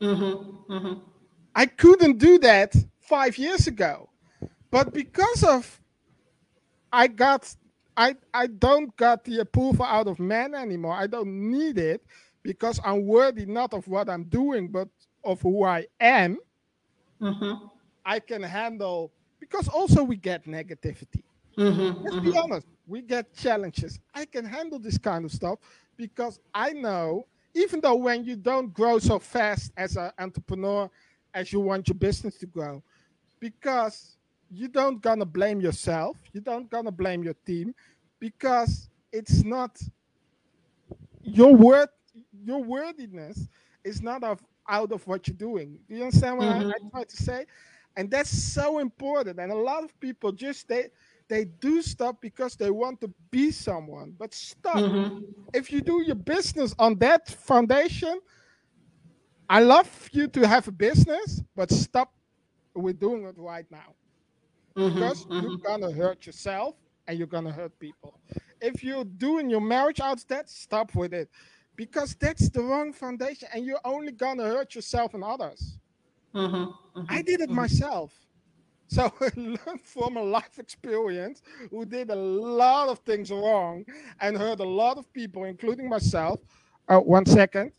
Mm-hmm. 0.02 0.74
Mm-hmm. 0.74 1.00
I 1.56 1.66
couldn't 1.68 2.20
do 2.20 2.40
that 2.40 2.76
five 3.00 3.38
years 3.38 3.68
ago. 3.68 4.10
But 4.72 4.94
because 4.94 5.44
of 5.44 5.81
I 6.92 7.08
got 7.08 7.54
I 7.98 8.16
I 8.34 8.48
don't 8.48 8.96
got 8.98 9.24
the 9.24 9.39
approval 9.39 9.86
out 9.86 10.08
of 10.08 10.20
men 10.20 10.56
anymore. 10.56 10.94
I 10.94 11.08
don't 11.08 11.52
need 11.52 11.78
it 11.78 12.04
because 12.44 12.80
I'm 12.84 13.06
worthy 13.06 13.46
not 13.46 13.74
of 13.74 13.88
what 13.88 14.10
I'm 14.10 14.24
doing, 14.24 14.68
but 14.68 14.88
of 15.24 15.42
who 15.42 15.64
I 15.64 15.86
am. 16.00 16.38
Mm-hmm. 17.22 17.66
I 18.06 18.20
can 18.20 18.42
handle 18.44 19.12
because 19.39 19.68
also 19.68 20.04
we 20.04 20.16
get 20.16 20.46
negativity. 20.46 21.24
Mm-hmm. 21.58 22.04
Let's 22.04 22.20
be 22.20 22.38
honest, 22.38 22.68
we 22.88 23.02
get 23.02 23.36
challenges. 23.36 24.00
I 24.14 24.26
can 24.26 24.46
handle 24.46 24.80
this 24.80 24.98
kind 24.98 25.26
of 25.26 25.32
stuff 25.32 25.60
because 25.98 26.39
I 26.54 26.72
know, 26.72 27.28
even 27.54 27.82
though 27.82 27.96
when 27.96 28.24
you 28.24 28.36
don't 28.36 28.74
grow 28.74 29.00
so 29.00 29.20
fast 29.20 29.72
as 29.78 29.98
an 29.98 30.12
entrepreneur 30.18 30.89
as 31.34 31.52
you 31.54 31.60
want 31.60 31.88
your 31.88 31.96
business 31.96 32.38
to 32.38 32.46
grow, 32.46 32.82
because 33.39 34.18
you 34.52 34.68
don't 34.68 35.02
gonna 35.02 35.26
blame 35.26 35.62
yourself, 35.62 36.18
you 36.34 36.41
don't 36.41 36.70
gonna 36.70 36.91
blame 36.91 37.24
your 37.24 37.36
team, 37.45 37.74
because 38.20 38.89
it's 39.12 39.43
not 39.43 39.82
your 41.24 41.56
word, 41.56 41.89
your 42.43 42.64
worthiness 42.64 43.47
is 43.84 44.02
not 44.02 44.24
of 44.24 44.43
out 44.68 44.91
of 44.91 45.06
what 45.08 45.28
you're 45.28 45.36
doing. 45.36 45.80
Do 45.89 45.95
you 45.95 46.04
understand 46.04 46.38
what 46.38 46.47
I, 46.47 46.58
I 46.58 46.64
mm-hmm. 46.64 46.89
try 46.89 47.04
to 47.04 47.18
say? 47.18 47.45
And 47.97 48.10
that's 48.10 48.30
so 48.30 48.80
important. 48.80 49.39
And 49.39 49.52
a 49.52 49.56
lot 49.56 49.84
of 49.84 49.97
people 49.99 50.32
just 50.32 50.68
they 50.68 50.89
they 51.28 51.45
do 51.45 51.82
stuff 51.82 52.18
because 52.22 52.56
they 52.56 52.72
want 52.72 52.99
to 53.02 53.14
be 53.32 53.52
someone. 53.52 54.14
But 54.20 54.34
stop. 54.34 54.76
Mm-hmm. 54.76 55.20
If 55.54 55.72
you 55.72 55.82
do 55.82 56.02
your 56.02 56.16
business 56.16 56.76
on 56.78 56.97
that 56.99 57.30
foundation, 57.30 58.20
I 59.49 59.62
love 59.62 60.10
you 60.12 60.28
to 60.28 60.47
have 60.47 60.68
a 60.68 60.72
business, 60.72 61.41
but 61.56 61.72
stop 61.72 62.14
with 62.74 62.99
doing 62.99 63.24
it 63.24 63.36
right 63.38 63.66
now. 63.72 63.95
Mm-hmm, 64.76 64.96
because 64.96 65.26
you're 65.30 65.42
mm-hmm. 65.42 65.66
gonna 65.66 65.92
hurt 65.92 66.26
yourself 66.26 66.76
and 67.08 67.18
you're 67.18 67.28
gonna 67.28 67.52
hurt 67.52 67.78
people. 67.80 68.20
If 68.62 68.84
you're 68.84 69.04
doing 69.06 69.50
your 69.50 69.62
marriage 69.62 70.00
out 70.00 70.18
of 70.18 70.28
that, 70.28 70.50
stop 70.50 70.96
with 70.96 71.14
it. 71.14 71.30
Because 71.76 72.16
that's 72.16 72.50
the 72.50 72.62
wrong 72.62 72.94
foundation, 72.94 73.48
and 73.54 73.66
you're 73.66 73.82
only 73.84 74.12
gonna 74.12 74.44
hurt 74.44 74.76
yourself 74.76 75.14
and 75.14 75.24
others. 75.24 75.78
Mm-hmm. 76.34 76.56
mm-hmm 76.56 77.06
I 77.10 77.22
did 77.22 77.42
it 77.42 77.50
myself. 77.50 78.14
So 78.92 79.10
I 79.22 79.32
learned 79.38 79.82
from 79.82 80.18
a 80.18 80.22
life 80.22 80.60
experience 80.60 81.42
who 81.70 81.86
did 81.86 82.10
a 82.10 82.16
lot 82.16 82.90
of 82.90 83.00
things 83.00 83.32
wrong 83.32 83.86
and 84.20 84.38
hurt 84.38 84.60
a 84.60 84.66
lot 84.66 84.98
of 84.98 85.12
people, 85.14 85.46
including 85.46 85.88
myself. 85.88 86.42
Uh, 86.90 87.00
one 87.00 87.26
second. 87.26 87.72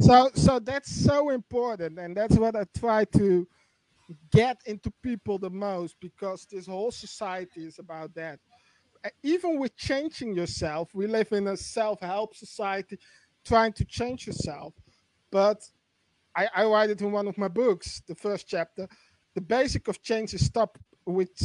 so 0.00 0.30
so 0.34 0.58
that's 0.58 0.92
so 1.04 1.30
important 1.30 1.98
and 2.00 2.16
that's 2.16 2.36
what 2.36 2.56
i 2.56 2.64
try 2.76 3.04
to 3.04 3.46
get 4.32 4.58
into 4.66 4.92
people 5.02 5.38
the 5.38 5.50
most 5.50 5.96
because 6.00 6.46
this 6.50 6.66
whole 6.66 6.90
society 6.90 7.64
is 7.64 7.78
about 7.78 8.12
that 8.14 8.40
even 9.22 9.58
with 9.60 9.76
changing 9.76 10.34
yourself 10.34 10.94
we 10.94 11.06
live 11.06 11.32
in 11.32 11.46
a 11.48 11.56
self-help 11.56 12.34
society 12.34 12.98
trying 13.44 13.72
to 13.72 13.84
change 13.84 14.26
yourself 14.26 14.74
but 15.30 15.62
I, 16.36 16.48
I 16.56 16.64
write 16.64 16.90
it 16.90 17.00
in 17.00 17.12
one 17.12 17.28
of 17.28 17.38
my 17.38 17.48
books 17.48 18.02
the 18.08 18.16
first 18.16 18.48
chapter 18.48 18.88
the 19.34 19.40
basic 19.40 19.86
of 19.88 20.02
change 20.02 20.34
is 20.34 20.44
stop 20.44 20.76
which 21.04 21.40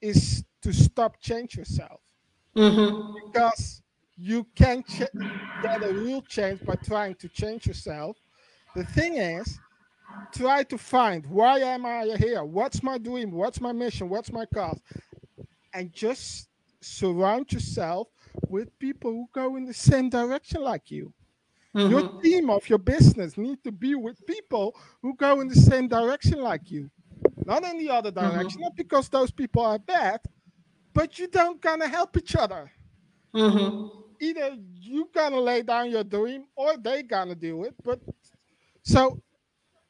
is 0.00 0.44
to 0.62 0.72
stop 0.72 1.18
change 1.20 1.56
yourself 1.56 2.00
Mm-hmm. 2.56 3.14
because 3.26 3.82
you 4.16 4.44
can 4.56 4.82
ch- 4.82 5.02
get 5.62 5.82
a 5.84 5.92
real 5.92 6.22
change 6.22 6.64
by 6.64 6.74
trying 6.74 7.14
to 7.16 7.28
change 7.28 7.66
yourself. 7.66 8.16
The 8.74 8.84
thing 8.84 9.16
is, 9.16 9.60
try 10.32 10.64
to 10.64 10.78
find 10.78 11.24
why 11.26 11.58
am 11.60 11.86
I 11.86 12.16
here? 12.18 12.44
What's 12.44 12.82
my 12.82 12.98
dream? 12.98 13.30
What's 13.30 13.60
my 13.60 13.72
mission? 13.72 14.08
What's 14.08 14.32
my 14.32 14.44
cause? 14.46 14.80
And 15.72 15.92
just 15.92 16.48
surround 16.80 17.52
yourself 17.52 18.08
with 18.48 18.76
people 18.78 19.12
who 19.12 19.28
go 19.32 19.56
in 19.56 19.64
the 19.64 19.74
same 19.74 20.08
direction 20.08 20.62
like 20.62 20.90
you. 20.90 21.12
Your 21.74 22.02
team 22.22 22.50
of 22.50 22.68
your 22.68 22.78
business 22.78 23.36
need 23.36 23.62
to 23.62 23.70
be 23.70 23.94
with 23.94 24.24
people 24.26 24.74
who 25.02 25.14
go 25.14 25.40
in 25.40 25.48
the 25.48 25.54
same 25.54 25.86
direction 25.86 26.40
like 26.40 26.70
you, 26.70 26.90
not 27.48 27.64
in 27.64 27.78
the 27.78 27.90
other 27.90 28.12
direction. 28.12 28.62
Not 28.62 28.76
because 28.76 29.10
those 29.10 29.32
people 29.32 29.64
are 29.64 29.80
bad, 29.80 30.20
but 30.94 31.18
you 31.18 31.28
don't 31.28 31.60
gonna 31.60 31.88
help 31.88 32.16
each 32.16 32.36
other 32.36 32.72
Mm-hmm. 33.34 33.88
either 34.20 34.56
you 34.74 35.08
gonna 35.14 35.40
lay 35.40 35.62
down 35.62 35.90
your 35.90 36.04
dream 36.04 36.46
or 36.56 36.76
they 36.78 37.02
gonna 37.02 37.34
do 37.36 37.64
it. 37.64 37.74
But 37.84 38.00
so, 38.82 39.22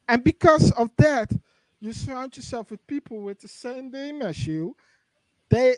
and 0.09 0.25
because 0.25 0.73
of 0.73 0.91
that, 0.99 1.33
you 1.81 1.93
surround 1.93 2.37
yourself 2.37 2.71
with 2.71 2.87
people 2.87 3.23
with 3.23 3.41
the 3.41 3.49
same 3.49 3.91
dream 3.91 4.23
as 4.23 4.47
you. 4.47 4.77
They 5.51 5.77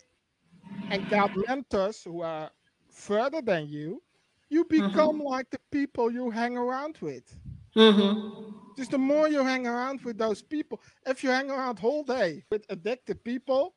and 0.90 1.08
got 1.08 1.32
mentors 1.48 2.02
who 2.04 2.22
are 2.22 2.50
further 2.90 3.42
than 3.42 3.68
you. 3.68 4.02
You 4.50 4.64
become 4.64 5.20
like 5.20 5.50
the 5.50 5.60
people 5.70 6.10
you 6.12 6.30
hang 6.30 6.56
around 6.56 6.98
with. 7.00 7.36
Mm-hmm. 7.76 8.69
Just 8.80 8.92
the 8.92 8.98
more 8.98 9.28
you 9.28 9.44
hang 9.44 9.66
around 9.66 10.00
with 10.04 10.16
those 10.16 10.40
people, 10.40 10.80
if 11.04 11.22
you 11.22 11.28
hang 11.28 11.50
around 11.50 11.78
whole 11.78 12.02
day 12.02 12.42
with 12.50 12.64
addicted 12.70 13.22
people, 13.22 13.74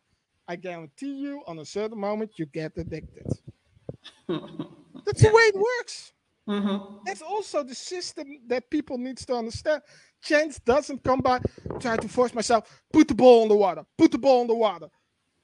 I 0.48 0.56
guarantee 0.56 1.14
you, 1.14 1.44
on 1.46 1.60
a 1.60 1.66
certain 1.66 2.00
moment, 2.00 2.32
you 2.40 2.46
get 2.46 2.72
addicted. 2.78 3.28
That's 4.30 5.22
the 5.22 5.28
way 5.28 5.44
it 5.52 5.56
works. 5.56 6.14
Mm-hmm. 6.48 7.00
That's 7.06 7.22
also 7.22 7.64
the 7.64 7.76
system 7.76 8.40
that 8.48 8.70
people 8.70 8.98
needs 8.98 9.26
to 9.26 9.34
understand. 9.34 9.82
Change 10.24 10.64
doesn't 10.64 11.04
come 11.04 11.20
by 11.20 11.42
trying 11.82 12.00
to 12.00 12.08
force 12.08 12.34
myself. 12.34 12.82
Put 12.94 13.10
the 13.10 13.14
ball 13.14 13.44
in 13.44 13.50
the 13.50 13.58
water. 13.58 13.84
Put 13.98 14.14
the 14.14 14.18
ball 14.18 14.44
in 14.44 14.48
the 14.48 14.56
water. 14.56 14.88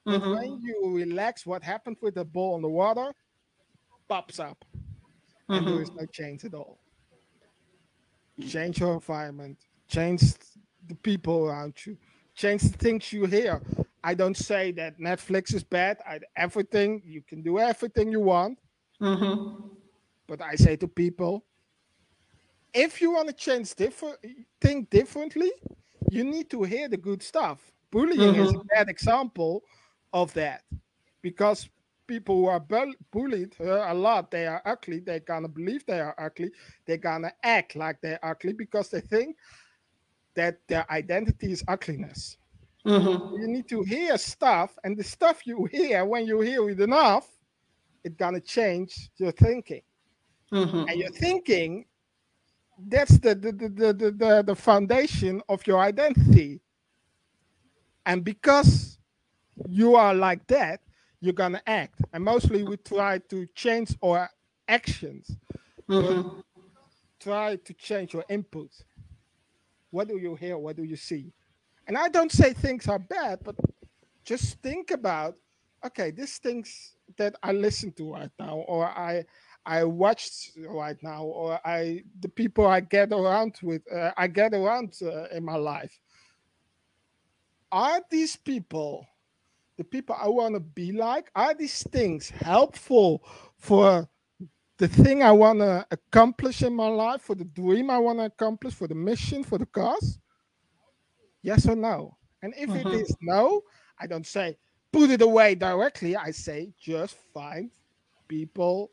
But 0.06 0.22
Mhm. 0.22 0.36
when 0.38 0.62
you 0.62 0.96
relax, 0.96 1.46
what 1.46 1.64
happened 1.64 1.98
with 2.02 2.16
the 2.16 2.24
ball 2.24 2.56
in 2.56 2.62
the 2.62 2.70
water 2.70 3.14
pops 4.08 4.40
up, 4.40 4.64
and 5.50 5.68
there 5.68 5.82
is 5.82 5.92
no 5.92 6.06
change 6.06 6.46
at 6.46 6.54
all. 6.54 6.80
Change 8.48 8.80
your 8.80 8.94
environment. 8.94 9.58
Change 9.88 10.22
the 10.88 10.96
people 10.96 11.46
around 11.48 11.74
you. 11.86 11.98
Change 12.36 12.62
the 12.64 12.78
things 12.78 13.12
you 13.12 13.26
hear. 13.26 13.62
I 14.04 14.14
don't 14.14 14.38
say 14.38 14.72
that 14.74 15.00
Netflix 15.00 15.54
is 15.54 15.64
bad. 15.64 15.98
I, 16.08 16.20
everything 16.36 17.02
you 17.06 17.22
can 17.22 17.42
do 17.42 17.60
everything 17.60 18.12
you 18.12 18.22
want. 18.22 18.60
Mm-hmm. 19.02 19.68
But 20.28 20.42
I 20.42 20.56
say 20.56 20.76
to 20.78 20.88
people, 20.88 21.44
if 22.74 23.02
you 23.02 23.12
want 23.12 23.28
to 23.28 23.34
change 23.34 23.76
different, 23.76 24.18
think 24.62 24.90
differently, 24.90 25.52
you 26.10 26.24
need 26.24 26.50
to 26.52 26.64
hear 26.64 26.88
the 26.88 26.98
good 26.98 27.22
stuff. 27.22 27.60
Bullying 27.92 28.36
mm-hmm. 28.36 28.42
is 28.42 28.54
a 28.54 28.64
bad 28.76 28.90
example 28.90 29.64
of 30.14 30.34
that 30.34 30.64
because 31.22 31.68
people 32.10 32.36
who 32.36 32.46
are 32.48 32.60
bullied 33.12 33.56
uh, 33.62 33.86
a 33.88 33.94
lot, 33.94 34.32
they 34.32 34.48
are 34.48 34.62
ugly. 34.66 35.00
They're 35.00 35.20
gonna 35.20 35.48
believe 35.48 35.86
they 35.86 36.00
are 36.00 36.16
ugly. 36.18 36.50
They're 36.86 36.98
gonna 36.98 37.32
act 37.44 37.76
like 37.76 38.02
they're 38.02 38.20
ugly 38.24 38.54
because 38.54 38.90
they 38.90 39.00
think 39.00 39.38
that 40.34 40.58
their 40.68 40.92
identity 40.92 41.52
is 41.52 41.64
ugliness. 41.68 42.38
Mm-hmm. 42.86 43.42
You 43.42 43.48
need 43.48 43.70
to 43.70 43.84
hear 43.84 44.18
stuff, 44.18 44.76
and 44.84 44.98
the 44.98 45.04
stuff 45.04 45.46
you 45.46 45.70
hear 45.72 46.04
when 46.04 46.26
you 46.26 46.42
hear 46.42 46.68
it 46.70 46.82
enough, 46.82 47.28
it's 48.04 48.16
gonna 48.16 48.42
change 48.42 49.12
your 49.18 49.32
thinking. 49.32 49.84
Mm-hmm. 50.52 50.90
And 50.90 51.00
your 51.00 51.12
thinking, 51.12 51.86
that's 52.88 53.20
the 53.20 53.36
the, 53.36 53.52
the 53.52 53.70
the, 53.94 54.12
the 54.12 54.44
the 54.48 54.56
foundation 54.56 55.42
of 55.48 55.66
your 55.68 55.80
identity. 55.80 56.60
And 58.08 58.24
because 58.24 58.98
you 59.68 59.96
are 59.96 60.16
like 60.16 60.48
that, 60.48 60.82
you're 61.22 61.34
gonna 61.34 61.62
act. 61.68 62.02
And 62.14 62.24
mostly 62.24 62.64
we 62.64 62.78
try 62.78 63.20
to 63.30 63.46
change 63.56 63.96
our 64.02 64.30
actions. 64.68 65.36
Mm-hmm. 65.90 66.40
Try 67.20 67.58
to 67.58 67.74
change 67.74 68.14
your 68.14 68.26
input. 68.30 68.72
What 69.92 70.08
do 70.08 70.18
you 70.18 70.36
hear? 70.36 70.58
What 70.58 70.78
do 70.78 70.84
you 70.84 70.96
see? 70.96 71.34
And 71.88 71.98
I 71.98 72.08
don't 72.08 72.32
say 72.32 72.54
things 72.54 72.88
are 72.88 73.00
bad, 73.00 73.40
but 73.44 73.56
just 74.24 74.62
think 74.62 74.92
about 74.92 75.36
okay, 75.86 76.12
these 76.12 76.38
things 76.38 76.96
that 77.18 77.36
I 77.44 77.52
listen 77.52 77.92
to 77.94 78.14
right 78.14 78.32
now, 78.40 78.64
or 78.68 78.86
I 78.86 79.26
I 79.66 79.84
watch 79.84 80.52
right 80.58 80.98
now, 81.02 81.24
or 81.24 81.60
I 81.66 82.04
the 82.20 82.30
people 82.30 82.66
I 82.66 82.80
get 82.80 83.12
around 83.12 83.60
with, 83.62 83.82
uh, 83.92 84.12
I 84.18 84.28
get 84.28 84.54
around 84.54 84.96
uh, 85.02 85.26
in 85.30 85.44
my 85.44 85.56
life. 85.56 86.00
Are 87.72 88.02
these 88.10 88.36
people 88.36 89.06
the 89.80 89.86
people 89.86 90.14
I 90.22 90.28
want 90.28 90.56
to 90.56 90.60
be 90.60 90.92
like? 90.92 91.32
Are 91.36 91.54
these 91.54 91.84
things 91.84 92.30
helpful 92.30 93.24
for 93.58 94.10
the 94.78 94.90
thing 94.90 95.24
I 95.24 95.32
want 95.32 95.60
to 95.60 95.88
accomplish 95.90 96.64
in 96.64 96.76
my 96.76 96.90
life, 96.90 97.22
for 97.22 97.34
the 97.34 97.46
dream 97.46 97.90
I 97.90 97.98
want 97.98 98.20
to 98.20 98.26
accomplish, 98.26 98.74
for 98.74 98.90
the 98.90 98.96
mission, 98.96 99.42
for 99.42 99.58
the 99.58 99.66
cause? 99.66 100.20
Yes 101.44 101.66
or 101.66 101.78
no? 101.78 102.18
And 102.42 102.54
if 102.58 102.70
mm-hmm. 102.70 102.90
it 102.90 102.94
is 102.94 103.16
no, 103.22 103.62
I 103.98 104.06
don't 104.06 104.28
say 104.28 104.58
put 104.92 105.12
it 105.12 105.22
away 105.22 105.56
directly. 105.56 106.18
I 106.18 106.32
say 106.32 106.74
just 106.78 107.16
find 107.34 107.72
people, 108.28 108.92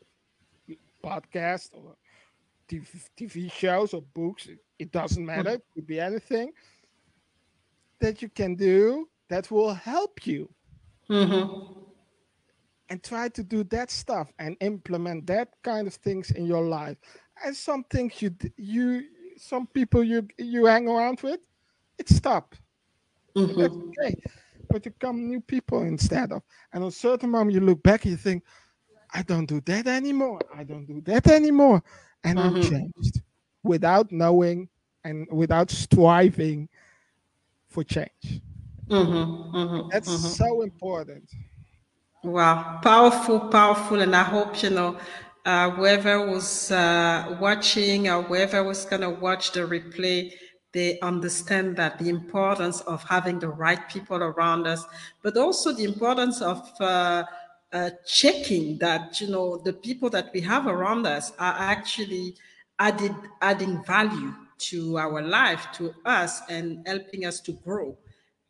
podcast 1.03 1.71
or 1.73 1.97
TV, 2.69 2.87
TV 3.19 3.51
shows 3.51 3.93
or 3.93 4.03
books. 4.13 4.47
It 4.79 4.93
doesn't 4.93 5.25
matter. 5.25 5.49
It 5.49 5.65
could 5.73 5.85
be 5.85 5.99
anything 5.99 6.53
that 7.99 8.21
you 8.21 8.29
can 8.29 8.55
do 8.55 9.09
that 9.27 9.51
will 9.51 9.73
help 9.73 10.25
you. 10.25 10.49
Mm-hmm. 11.09 11.73
And 12.89 13.03
try 13.03 13.27
to 13.29 13.43
do 13.43 13.63
that 13.65 13.91
stuff 13.91 14.31
and 14.39 14.55
implement 14.61 15.27
that 15.27 15.49
kind 15.61 15.87
of 15.87 15.93
things 15.95 16.31
in 16.31 16.45
your 16.45 16.63
life. 16.63 16.97
And 17.43 17.55
some 17.55 17.83
things 17.85 18.21
you 18.21 18.35
you 18.55 19.03
some 19.37 19.67
people 19.67 20.03
you 20.03 20.27
you 20.37 20.65
hang 20.65 20.87
around 20.87 21.19
with, 21.21 21.39
it 21.97 22.09
stop. 22.09 22.55
Mm-hmm. 23.35 23.59
That's 23.59 23.73
okay. 23.73 24.15
But 24.69 24.85
you 24.85 24.93
come 24.99 25.27
new 25.27 25.41
people 25.41 25.83
instead 25.83 26.31
of. 26.31 26.41
And 26.73 26.83
on 26.83 26.89
a 26.89 26.91
certain 26.91 27.29
moment 27.29 27.53
you 27.53 27.61
look 27.61 27.83
back 27.83 28.03
and 28.03 28.11
you 28.11 28.17
think, 28.17 28.43
I 29.13 29.21
don't 29.21 29.45
do 29.45 29.61
that 29.61 29.87
anymore. 29.87 30.41
I 30.55 30.63
don't 30.63 30.85
do 30.85 31.01
that 31.01 31.27
anymore. 31.27 31.83
And 32.23 32.37
mm-hmm. 32.37 32.55
I'm 32.55 32.63
changed 32.63 33.21
without 33.63 34.11
knowing 34.11 34.69
and 35.03 35.27
without 35.31 35.69
striving 35.69 36.69
for 37.69 37.83
change. 37.83 38.41
Mm-hmm, 38.89 39.55
mm-hmm, 39.57 39.89
That's 39.89 40.09
mm-hmm. 40.09 40.27
so 40.27 40.61
important. 40.61 41.29
Wow, 42.23 42.79
powerful, 42.81 43.39
powerful. 43.39 44.01
And 44.01 44.15
I 44.15 44.23
hope, 44.23 44.61
you 44.63 44.69
know, 44.69 44.97
uh, 45.45 45.69
whoever 45.71 46.25
was 46.25 46.71
uh, 46.71 47.37
watching 47.39 48.09
or 48.09 48.23
whoever 48.23 48.63
was 48.63 48.85
going 48.85 49.01
to 49.01 49.09
watch 49.09 49.51
the 49.51 49.61
replay, 49.61 50.31
they 50.71 50.99
understand 51.01 51.75
that 51.77 51.99
the 51.99 52.09
importance 52.09 52.81
of 52.81 53.03
having 53.03 53.39
the 53.39 53.49
right 53.49 53.89
people 53.89 54.17
around 54.17 54.67
us, 54.67 54.85
but 55.21 55.37
also 55.37 55.73
the 55.73 55.83
importance 55.83 56.41
of 56.41 56.69
uh, 56.79 57.23
uh 57.73 57.89
checking 58.05 58.77
that, 58.77 59.19
you 59.19 59.27
know, 59.27 59.57
the 59.57 59.73
people 59.73 60.09
that 60.09 60.31
we 60.33 60.39
have 60.39 60.67
around 60.67 61.05
us 61.05 61.33
are 61.39 61.55
actually 61.57 62.35
added, 62.79 63.13
adding 63.41 63.83
value 63.83 64.33
to 64.57 64.97
our 64.97 65.21
life, 65.21 65.67
to 65.73 65.93
us, 66.05 66.41
and 66.49 66.85
helping 66.87 67.25
us 67.25 67.41
to 67.41 67.51
grow 67.51 67.97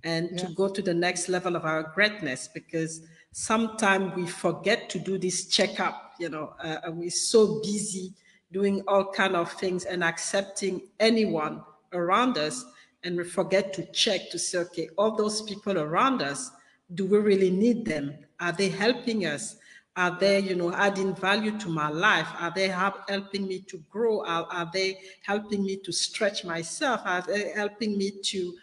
and 0.03 0.29
yeah. 0.31 0.37
to 0.37 0.53
go 0.53 0.67
to 0.67 0.81
the 0.81 0.93
next 0.93 1.29
level 1.29 1.55
of 1.55 1.65
our 1.65 1.83
greatness 1.95 2.49
because 2.53 3.01
sometimes 3.31 4.15
we 4.15 4.25
forget 4.25 4.89
to 4.89 4.99
do 4.99 5.17
this 5.17 5.47
checkup 5.47 6.13
you 6.19 6.29
know 6.29 6.53
uh, 6.63 6.77
we're 6.87 7.09
so 7.09 7.59
busy 7.61 8.13
doing 8.51 8.81
all 8.87 9.11
kind 9.11 9.35
of 9.35 9.51
things 9.53 9.85
and 9.85 10.03
accepting 10.03 10.81
anyone 10.99 11.61
around 11.93 12.37
us 12.37 12.65
and 13.03 13.17
we 13.17 13.23
forget 13.23 13.73
to 13.73 13.85
check 13.91 14.29
to 14.29 14.39
say 14.39 14.59
okay 14.59 14.89
all 14.97 15.15
those 15.15 15.41
people 15.41 15.77
around 15.77 16.21
us 16.21 16.51
do 16.93 17.05
we 17.05 17.17
really 17.17 17.51
need 17.51 17.85
them? 17.85 18.17
Are 18.39 18.51
they 18.51 18.69
helping 18.69 19.25
us? 19.25 19.57
Are 19.95 20.17
they 20.19 20.39
you 20.39 20.55
know 20.55 20.71
adding 20.73 21.15
value 21.15 21.57
to 21.59 21.69
my 21.69 21.89
life? 21.89 22.27
Are 22.39 22.51
they 22.55 22.67
helping 22.67 23.47
me 23.47 23.59
to 23.61 23.77
grow? 23.89 24.23
Are, 24.25 24.47
are 24.51 24.69
they 24.71 24.99
helping 25.23 25.63
me 25.63 25.77
to 25.77 25.91
stretch 25.91 26.45
myself? 26.45 27.01
Are 27.03 27.21
they 27.21 27.51
helping 27.55 27.97
me 27.97 28.11
to 28.11 28.53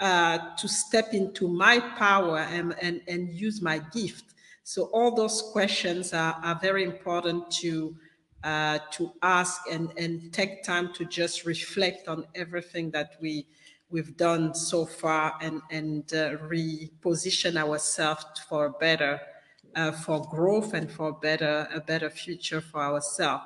uh, 0.00 0.38
to 0.56 0.68
step 0.68 1.12
into 1.12 1.48
my 1.48 1.78
power 1.96 2.38
and, 2.38 2.74
and, 2.80 3.00
and 3.08 3.32
use 3.32 3.62
my 3.62 3.78
gift. 3.92 4.34
So 4.64 4.84
all 4.92 5.14
those 5.14 5.50
questions 5.52 6.12
are, 6.12 6.40
are 6.42 6.58
very 6.60 6.84
important 6.84 7.50
to 7.62 7.96
uh, 8.44 8.78
to 8.92 9.10
ask 9.22 9.62
and, 9.72 9.90
and 9.96 10.30
take 10.30 10.62
time 10.62 10.92
to 10.92 11.06
just 11.06 11.46
reflect 11.46 12.08
on 12.08 12.26
everything 12.34 12.90
that 12.90 13.12
we 13.20 13.46
we've 13.88 14.16
done 14.18 14.54
so 14.54 14.84
far 14.84 15.34
and 15.40 15.62
and 15.70 16.12
uh, 16.12 16.36
reposition 16.48 17.56
ourselves 17.56 18.24
for 18.46 18.70
better 18.78 19.18
uh, 19.76 19.92
for 19.92 20.20
growth 20.28 20.74
and 20.74 20.90
for 20.90 21.12
better 21.12 21.66
a 21.74 21.80
better 21.80 22.10
future 22.10 22.60
for 22.60 22.82
ourselves. 22.82 23.44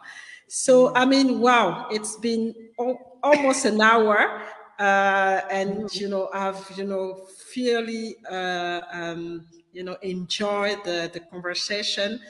So 0.48 0.92
I 0.96 1.04
mean, 1.04 1.38
wow, 1.40 1.86
it's 1.92 2.16
been 2.16 2.54
al- 2.80 3.20
almost 3.22 3.66
an 3.66 3.80
hour 3.80 4.42
uh, 4.78 5.40
and 5.50 5.92
you 5.94 6.08
know 6.08 6.28
I've 6.32 6.70
you 6.76 6.84
know 6.84 7.26
fairly 7.52 8.16
uh, 8.30 8.80
um, 8.92 9.44
you 9.72 9.82
know 9.82 9.96
enjoyed 10.02 10.84
the 10.84 11.10
the 11.12 11.20
conversation. 11.20 12.20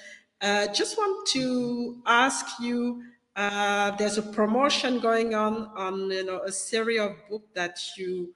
Uh, 0.41 0.67
just 0.69 0.97
want 0.97 1.27
to 1.29 2.01
ask 2.07 2.61
you. 2.61 3.03
Uh, 3.37 3.93
there's 3.93 4.19
a 4.19 4.23
promotion 4.23 4.99
going 4.99 5.33
on 5.35 5.71
on 5.77 6.11
you 6.11 6.25
know 6.25 6.41
a 6.43 6.51
series 6.51 7.01
of 7.01 7.13
book 7.29 7.45
that 7.55 7.79
you 7.97 8.35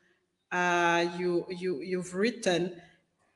uh, 0.52 1.06
you 1.18 1.46
you 1.48 1.80
you've 1.80 2.14
written. 2.14 2.80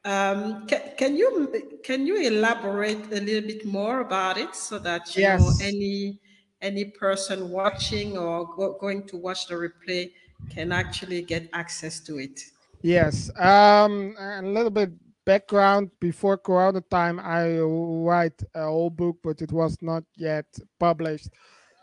Um, 0.05 0.67
can, 0.69 0.83
can 0.97 1.17
you 1.17 1.81
can 1.83 2.07
you 2.07 2.17
elaborate 2.21 3.07
a 3.11 3.21
little 3.21 3.49
bit 3.49 3.65
more 3.65 4.01
about 4.01 4.37
it 4.37 4.55
so 4.55 4.79
that 4.79 5.17
you 5.17 5.23
yes. 5.23 5.41
know 5.41 5.67
any 5.67 6.21
any 6.61 6.85
person 6.85 7.51
watching 7.51 8.17
or 8.17 8.47
go, 8.55 8.77
going 8.79 9.07
to 9.09 9.17
watch 9.17 9.49
the 9.49 9.55
replay 9.55 10.13
can 10.51 10.73
actually 10.73 11.23
get 11.23 11.49
access 11.53 12.01
to 12.01 12.19
it. 12.19 12.41
Yes. 12.83 13.31
Um, 13.39 14.15
a 14.19 14.43
little 14.43 14.71
bit 14.71 14.91
background 15.25 15.91
before 16.01 16.39
Corona 16.39 16.81
time, 16.81 17.21
I 17.21 17.59
write 17.59 18.41
a 18.55 18.65
whole 18.65 18.91
book, 18.91 19.19
but 19.23 19.43
it 19.43 19.53
was 19.53 19.77
not 19.83 20.05
yet 20.17 20.47
published 20.79 21.29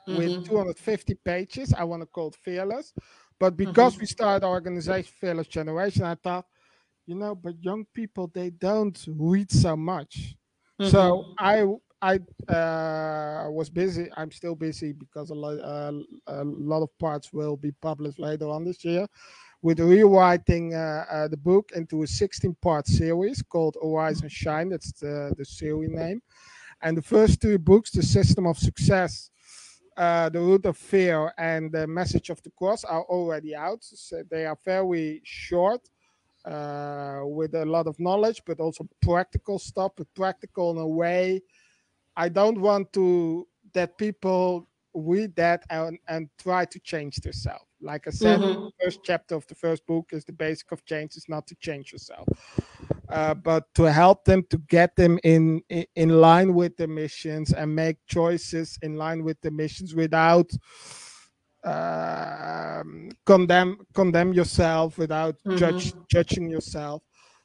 mm-hmm. 0.07 0.17
with 0.17 0.47
250 0.47 1.15
pages. 1.25 1.73
I 1.73 1.83
want 1.83 2.01
to 2.01 2.07
call 2.07 2.29
it 2.29 2.35
Fearless. 2.35 2.93
But 3.39 3.57
because 3.57 3.93
mm-hmm. 3.93 4.01
we 4.01 4.05
started 4.07 4.47
organization 4.47 5.11
Fearless 5.19 5.47
Generation, 5.47 6.03
I 6.03 6.15
thought, 6.15 6.45
you 7.05 7.15
know, 7.15 7.35
but 7.35 7.61
young 7.61 7.85
people, 7.93 8.31
they 8.33 8.49
don't 8.49 8.97
read 9.07 9.51
so 9.51 9.75
much. 9.75 10.35
Mm-hmm. 10.79 10.91
So 10.91 11.33
I 11.37 11.65
I 12.03 12.19
uh, 12.51 13.49
was 13.49 13.69
busy. 13.69 14.09
I'm 14.17 14.29
still 14.29 14.55
busy 14.55 14.91
because 14.91 15.29
a 15.29 15.33
lot, 15.33 15.57
uh, 15.59 15.93
a 16.27 16.43
lot 16.43 16.83
of 16.83 16.89
parts 16.99 17.31
will 17.31 17.55
be 17.55 17.71
published 17.71 18.19
later 18.19 18.49
on 18.49 18.65
this 18.65 18.83
year 18.83 19.07
with 19.61 19.79
rewriting 19.79 20.73
uh, 20.73 21.05
uh 21.09 21.27
the 21.29 21.37
book 21.37 21.71
into 21.73 22.03
a 22.03 22.07
16 22.07 22.57
part 22.61 22.87
series 22.87 23.41
called 23.41 23.77
Arise 23.81 24.21
and 24.21 24.29
Shine. 24.29 24.67
That's 24.67 24.91
the, 24.91 25.33
the 25.37 25.45
series 25.45 25.91
name. 25.91 26.21
And 26.81 26.97
the 26.97 27.01
first 27.01 27.41
two 27.41 27.57
books, 27.57 27.91
The 27.91 28.03
System 28.03 28.45
of 28.47 28.57
Success, 28.57 29.29
uh, 29.95 30.27
The 30.27 30.41
Root 30.41 30.65
of 30.65 30.75
Fear, 30.75 31.33
and 31.37 31.71
The 31.71 31.87
Message 31.87 32.29
of 32.29 32.43
the 32.43 32.51
Cross, 32.57 32.83
are 32.83 33.03
already 33.03 33.55
out. 33.55 33.81
So 33.81 34.23
they 34.29 34.45
are 34.45 34.57
very 34.65 35.21
short. 35.23 35.81
Uh, 36.45 37.21
with 37.23 37.55
a 37.55 37.63
lot 37.63 37.87
of 37.87 37.97
knowledge, 38.01 38.41
but 38.45 38.59
also 38.59 38.85
practical 39.01 39.57
stuff, 39.57 39.93
but 39.95 40.05
practical 40.13 40.71
in 40.71 40.77
a 40.77 40.85
way 40.85 41.41
I 42.15 42.29
don't 42.29 42.59
want 42.59 42.93
to 42.93 43.47
that 43.73 43.97
people 43.97 44.67
read 44.93 45.35
that 45.35 45.63
and, 45.69 45.97
and 46.07 46.29
try 46.37 46.65
to 46.65 46.79
change 46.79 47.15
themselves 47.17 47.65
Like 47.81 48.07
I 48.07 48.11
said, 48.11 48.39
mm-hmm. 48.39 48.67
first 48.81 48.99
chapter 49.03 49.35
of 49.35 49.45
the 49.47 49.55
first 49.55 49.85
book 49.85 50.09
is 50.11 50.23
the 50.23 50.33
basic 50.33 50.71
of 50.71 50.85
change 50.85 51.15
is 51.15 51.25
not 51.27 51.47
to 51.47 51.55
change 51.55 51.91
yourself, 51.91 52.27
uh, 53.09 53.33
but 53.33 53.65
to 53.75 53.91
help 53.91 54.23
them 54.23 54.43
to 54.51 54.57
get 54.69 54.95
them 54.95 55.19
in, 55.23 55.61
in, 55.69 55.85
in 55.95 56.09
line 56.21 56.53
with 56.53 56.77
the 56.77 56.87
missions 56.87 57.51
and 57.51 57.75
make 57.75 57.97
choices 58.07 58.77
in 58.83 58.95
line 58.95 59.23
with 59.23 59.39
the 59.41 59.51
missions 59.51 59.95
without 59.95 60.49
uh, 61.65 62.83
condemn 63.25 63.77
condemn 63.93 64.33
yourself, 64.33 64.97
without 64.97 65.35
mm-hmm. 65.39 65.57
judge 65.57 65.93
judging 66.09 66.49
yourself. 66.49 67.03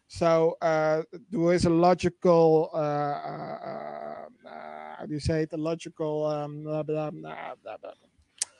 So 0.09 0.56
uh, 0.62 1.02
there 1.30 1.52
is 1.52 1.66
a 1.66 1.70
logical, 1.70 2.70
uh, 2.72 2.76
uh, 2.78 4.26
uh, 4.46 4.96
how 4.98 5.06
do 5.06 5.12
you 5.12 5.20
say 5.20 5.42
it? 5.42 5.52
A 5.52 5.56
logical, 5.56 6.26
um, 6.26 6.64
blah, 6.64 6.82
blah, 6.82 7.11
blah, 7.11 7.34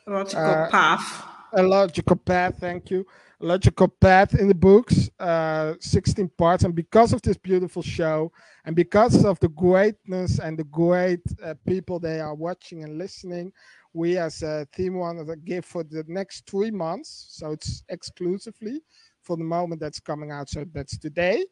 logical 0.07 0.45
uh, 0.45 0.71
path. 0.71 1.25
A 1.55 1.63
logical 1.63 2.17
path. 2.17 2.59
Thank 2.61 2.91
you. 2.91 3.07
A 3.41 3.47
logical 3.47 3.89
path 3.89 4.35
in 4.35 4.49
the 4.49 4.55
books, 4.55 5.09
uh, 5.19 5.75
16 5.81 6.29
parts, 6.37 6.65
and 6.65 6.75
because 6.75 7.15
of 7.15 7.23
this 7.23 7.39
beautiful 7.39 7.83
show, 7.83 8.31
and 8.67 8.77
because 8.77 9.25
of 9.25 9.41
the 9.41 9.49
greatness 9.49 10.41
and 10.41 10.59
the 10.59 10.65
great 10.65 11.23
people 11.67 11.99
they 11.99 12.21
are 12.21 12.35
watching 12.35 12.85
and 12.85 12.99
listening, 12.99 13.53
we 13.95 14.19
as 14.19 14.43
a 14.43 14.67
team 14.75 14.95
want 14.99 15.27
to 15.27 15.37
give 15.37 15.65
for 15.65 15.83
the 15.83 16.05
next 16.09 16.47
three 16.51 16.71
months. 16.71 17.29
So 17.31 17.53
it's 17.53 17.85
exclusively 17.89 18.83
for 19.29 19.37
the 19.37 19.45
moment 19.45 19.79
that's 19.79 20.01
coming 20.01 20.31
out. 20.33 20.49
So 20.49 20.65
that's 20.73 20.97
today. 20.97 21.45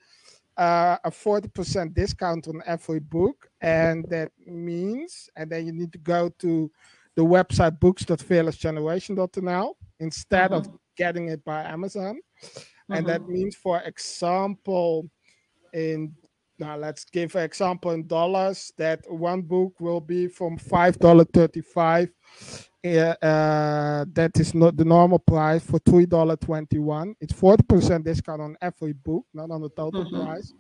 Uh, 0.57 0.97
a 1.05 1.11
40% 1.11 1.93
discount 1.93 2.49
on 2.49 2.63
every 2.67 3.01
book. 3.01 3.51
And 3.61 4.07
that 4.09 4.33
means, 4.47 5.29
and 5.37 5.51
then 5.51 5.67
you 5.67 5.73
need 5.73 5.93
to 5.93 5.99
go 5.99 6.31
to 6.39 6.71
the 7.15 7.23
website 7.23 7.79
books.fearlessgeneration.nl 7.79 9.75
instead 10.01 10.51
mm-hmm. 10.51 10.71
of 10.71 10.79
getting 10.97 11.29
it 11.29 11.45
by 11.45 11.63
Amazon. 11.65 12.19
Mm-hmm. 12.43 12.93
And 12.95 13.07
that 13.07 13.21
mm-hmm. 13.21 13.33
means, 13.35 13.55
for 13.55 13.83
example, 13.83 15.11
in 15.75 16.15
now 16.59 16.75
let's 16.75 17.05
give 17.05 17.37
an 17.37 17.43
example 17.43 17.91
in 17.91 18.07
dollars 18.07 18.73
that 18.79 19.05
one 19.13 19.43
book 19.43 19.79
will 19.79 20.01
be 20.01 20.27
from 20.27 20.57
$5.35 20.59 22.09
uh, 23.23 24.05
that 24.13 24.33
is 24.39 24.55
not 24.55 24.77
the 24.77 24.85
normal 24.85 25.19
price 25.19 25.65
for 25.65 25.79
three 25.81 26.07
dollar 26.07 26.37
twenty 26.37 26.79
one. 26.79 27.15
It's 27.21 27.33
forty 27.33 27.63
percent 27.63 28.05
discount 28.05 28.41
on 28.41 28.57
every 28.61 28.93
book, 28.93 29.25
not 29.33 29.51
on 29.51 29.61
the 29.63 29.71
total 29.71 30.05
mm-hmm. 30.05 30.25
price, 30.25 30.53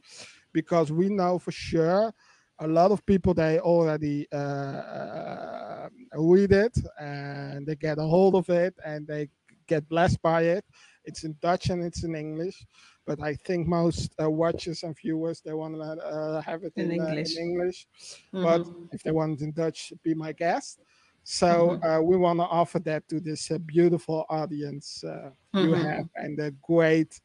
because 0.52 0.90
we 0.90 1.08
know 1.08 1.38
for 1.38 1.52
sure 1.52 2.12
a 2.60 2.66
lot 2.66 2.90
of 2.90 3.04
people 3.04 3.34
they 3.34 3.58
already 3.60 4.26
uh, 4.32 4.36
uh, 4.36 5.88
read 6.14 6.52
it 6.52 6.76
and 6.98 7.66
they 7.66 7.76
get 7.76 7.98
a 7.98 8.02
hold 8.02 8.34
of 8.34 8.48
it 8.48 8.74
and 8.84 9.06
they 9.06 9.28
get 9.66 9.86
blessed 9.88 10.20
by 10.22 10.42
it. 10.42 10.64
It's 11.04 11.24
in 11.24 11.36
Dutch 11.40 11.70
and 11.70 11.84
it's 11.84 12.02
in 12.02 12.16
English, 12.16 12.64
but 13.06 13.22
I 13.22 13.34
think 13.34 13.68
most 13.68 14.14
uh, 14.20 14.30
watchers 14.30 14.82
and 14.82 14.96
viewers 14.96 15.40
they 15.40 15.52
want 15.52 15.74
to 15.74 15.80
uh, 15.82 16.40
have 16.40 16.64
it 16.64 16.72
in, 16.76 16.90
in 16.90 16.92
English. 16.92 17.36
in 17.36 17.42
English. 17.42 17.86
Mm-hmm. 18.34 18.44
But 18.44 18.66
if 18.92 19.02
they 19.02 19.12
want 19.12 19.40
it 19.40 19.44
in 19.44 19.52
Dutch, 19.52 19.92
be 20.02 20.14
my 20.14 20.32
guest. 20.32 20.80
So 21.28 21.80
mm-hmm. 21.82 21.84
uh, 21.84 22.00
we 22.02 22.16
want 22.16 22.38
to 22.38 22.44
offer 22.44 22.78
that 22.78 23.08
to 23.08 23.18
this 23.18 23.50
uh, 23.50 23.58
beautiful 23.58 24.26
audience 24.30 25.02
uh, 25.02 25.30
mm-hmm. 25.52 25.58
you 25.58 25.74
have, 25.74 26.08
and 26.14 26.38
the 26.38 26.54
great, 26.62 27.20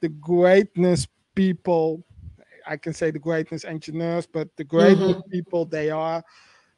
the 0.00 0.10
greatness 0.10 1.08
people. 1.34 2.04
I 2.66 2.76
can 2.76 2.92
say 2.92 3.10
the 3.10 3.18
greatness 3.18 3.64
engineers, 3.64 4.26
but 4.26 4.54
the 4.58 4.64
greatness 4.64 5.12
mm-hmm. 5.12 5.30
people 5.30 5.64
they 5.64 5.88
are, 5.88 6.22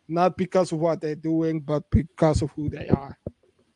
not 0.06 0.36
because 0.36 0.70
of 0.70 0.78
what 0.78 1.00
they're 1.00 1.16
doing, 1.16 1.58
but 1.58 1.90
because 1.90 2.40
of 2.40 2.52
who 2.52 2.68
they 2.68 2.86
are. 2.86 3.18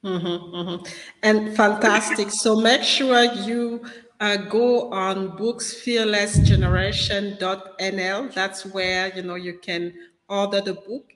Mm-hmm, 0.05 0.55
mm-hmm. 0.55 0.85
And 1.25 1.57
fantastic. 1.57 2.31
so 2.31 2.61
make 2.61 2.85
sure 2.85 3.25
you 3.25 3.85
uh, 4.21 4.37
go 4.37 4.93
on 4.93 5.37
booksfearlessgeneration.nl. 5.37 8.35
That's 8.35 8.67
where 8.67 9.13
you 9.17 9.25
know 9.25 9.35
you 9.35 9.59
can 9.59 9.95
order 10.29 10.61
the 10.61 10.75
book 10.75 11.11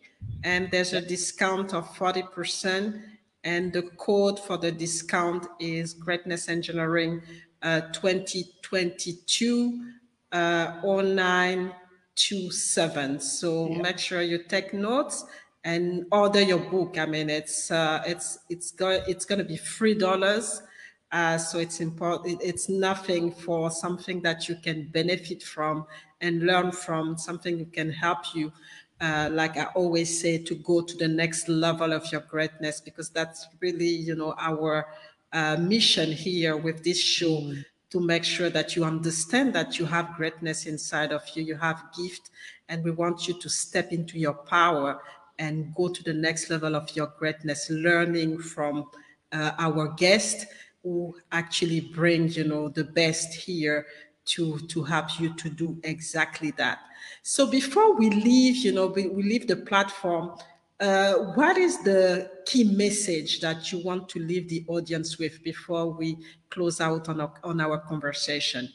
and 0.45 0.71
there's 0.71 0.93
a 0.93 1.01
discount 1.01 1.75
of 1.75 1.89
40%. 1.97 3.03
And 3.45 3.73
the 3.73 3.83
code 3.97 4.41
for 4.41 4.59
the 4.59 4.73
discount 4.73 5.47
is 5.61 5.95
Greatness 5.95 6.49
Engineering 6.49 7.23
uh, 7.63 7.83
2022 7.93 9.93
uh, 10.33 10.81
0927. 10.83 13.21
So 13.21 13.69
yeah. 13.69 13.79
make 13.79 13.99
sure 13.99 14.23
you 14.23 14.43
take 14.45 14.75
notes 14.75 15.25
and 15.65 16.05
order 16.13 16.41
your 16.41 16.59
book. 16.59 16.99
I 16.99 17.07
mean, 17.07 17.31
it's 17.31 17.71
uh, 17.71 18.03
it's 18.07 18.41
it's 18.49 18.73
going 18.73 19.03
it's 19.07 19.25
going 19.25 19.39
to 19.39 19.45
be 19.45 19.57
three 19.57 19.95
dollars. 19.95 20.63
Uh, 21.11 21.39
so 21.39 21.59
it's 21.59 21.81
important. 21.81 22.39
It's 22.43 22.69
nothing 22.69 23.33
for 23.33 23.71
something 23.71 24.21
that 24.23 24.47
you 24.49 24.57
can 24.57 24.89
benefit 24.89 25.43
from 25.43 25.87
and 26.21 26.43
learn 26.43 26.71
from. 26.71 27.17
Something 27.17 27.57
that 27.59 27.73
can 27.73 27.91
help 27.91 28.35
you 28.35 28.53
uh, 29.01 29.29
like 29.33 29.57
I 29.57 29.65
always 29.75 30.21
say, 30.21 30.39
to 30.39 30.55
go 30.57 30.81
to 30.81 30.97
the 30.97 31.09
next 31.09 31.49
level 31.49 31.93
of 31.93 32.11
your 32.11 32.23
greatness, 32.23 32.81
because 32.81 33.11
that's 33.11 33.47
really, 33.61 33.87
you 33.87 34.15
know, 34.15 34.35
our 34.39 34.87
uh, 35.33 35.57
mission 35.57 36.11
here 36.11 36.57
with 36.57 36.83
this 36.83 37.01
show 37.01 37.41
mm. 37.41 37.65
to 37.91 38.01
make 38.01 38.25
sure 38.25 38.51
that 38.51 38.75
you 38.75 38.85
understand 38.85 39.53
that 39.55 39.79
you 39.79 39.87
have 39.87 40.15
greatness 40.17 40.67
inside 40.67 41.13
of 41.13 41.23
you, 41.35 41.43
you 41.43 41.57
have 41.57 41.83
gift, 41.97 42.31
and 42.69 42.83
we 42.83 42.91
want 42.91 43.29
you 43.29 43.39
to 43.41 43.49
step 43.49 43.93
into 43.93 44.19
your 44.19 44.35
power 44.35 45.01
and 45.39 45.73
go 45.75 45.89
to 45.89 46.03
the 46.03 46.13
next 46.13 46.51
level 46.51 46.75
of 46.75 46.95
your 46.97 47.13
greatness, 47.19 47.71
learning 47.71 48.39
from 48.39 48.85
uh, 49.33 49.53
our 49.59 49.89
guest 49.95 50.47
who 50.83 51.15
actually 51.31 51.81
bring, 51.81 52.29
you 52.29 52.45
know, 52.45 52.69
the 52.69 52.85
best 52.85 53.35
here 53.35 53.87
to 54.25 54.59
to 54.69 54.83
help 54.83 55.21
you 55.21 55.35
to 55.35 55.49
do 55.49 55.79
exactly 55.85 56.51
that. 56.53 56.79
So 57.23 57.47
before 57.47 57.95
we 57.97 58.11
leave, 58.11 58.57
you 58.57 58.73
know, 58.73 58.87
we, 58.87 59.09
we 59.09 59.23
leave 59.23 59.47
the 59.47 59.57
platform, 59.57 60.37
uh, 60.81 61.15
what 61.35 61.57
is 61.57 61.83
the 61.83 62.31
key 62.47 62.65
message 62.65 63.41
that 63.41 63.73
you 63.73 63.83
want 63.85 64.09
to 64.11 64.21
leave 64.21 64.49
the 64.49 64.65
audience 64.69 65.19
with 65.19 65.43
before 65.43 65.91
we 65.91 66.17
close 66.51 66.81
out 66.81 67.09
on 67.09 67.21
our, 67.21 67.35
on 67.43 67.61
our 67.61 67.79
conversation? 67.79 68.69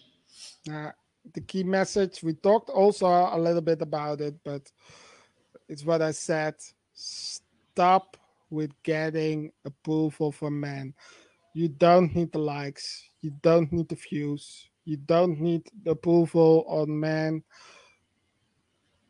Uh, 0.70 0.92
the 1.34 1.42
key 1.42 1.64
message, 1.64 2.22
we 2.22 2.34
talked 2.34 2.70
also 2.70 3.08
a 3.08 3.38
little 3.38 3.62
bit 3.62 3.82
about 3.82 4.20
it, 4.20 4.36
but 4.44 4.70
it's 5.70 5.86
what 5.86 6.02
I 6.02 6.12
said. 6.12 6.56
Stop 6.94 8.18
with 8.50 8.72
getting 8.84 9.52
approval 9.66 10.32
from 10.32 10.60
men. 10.60 10.94
You 11.54 11.70
don't 11.70 12.14
need 12.16 12.32
the 12.32 12.40
likes. 12.40 13.10
You 13.22 13.32
don't 13.42 13.72
need 13.72 13.88
the 13.88 13.96
views. 13.96 14.70
You 14.86 14.98
don't 14.98 15.40
need 15.40 15.64
the 15.84 15.92
approval 15.92 16.66
on 16.68 17.00
men 17.00 17.44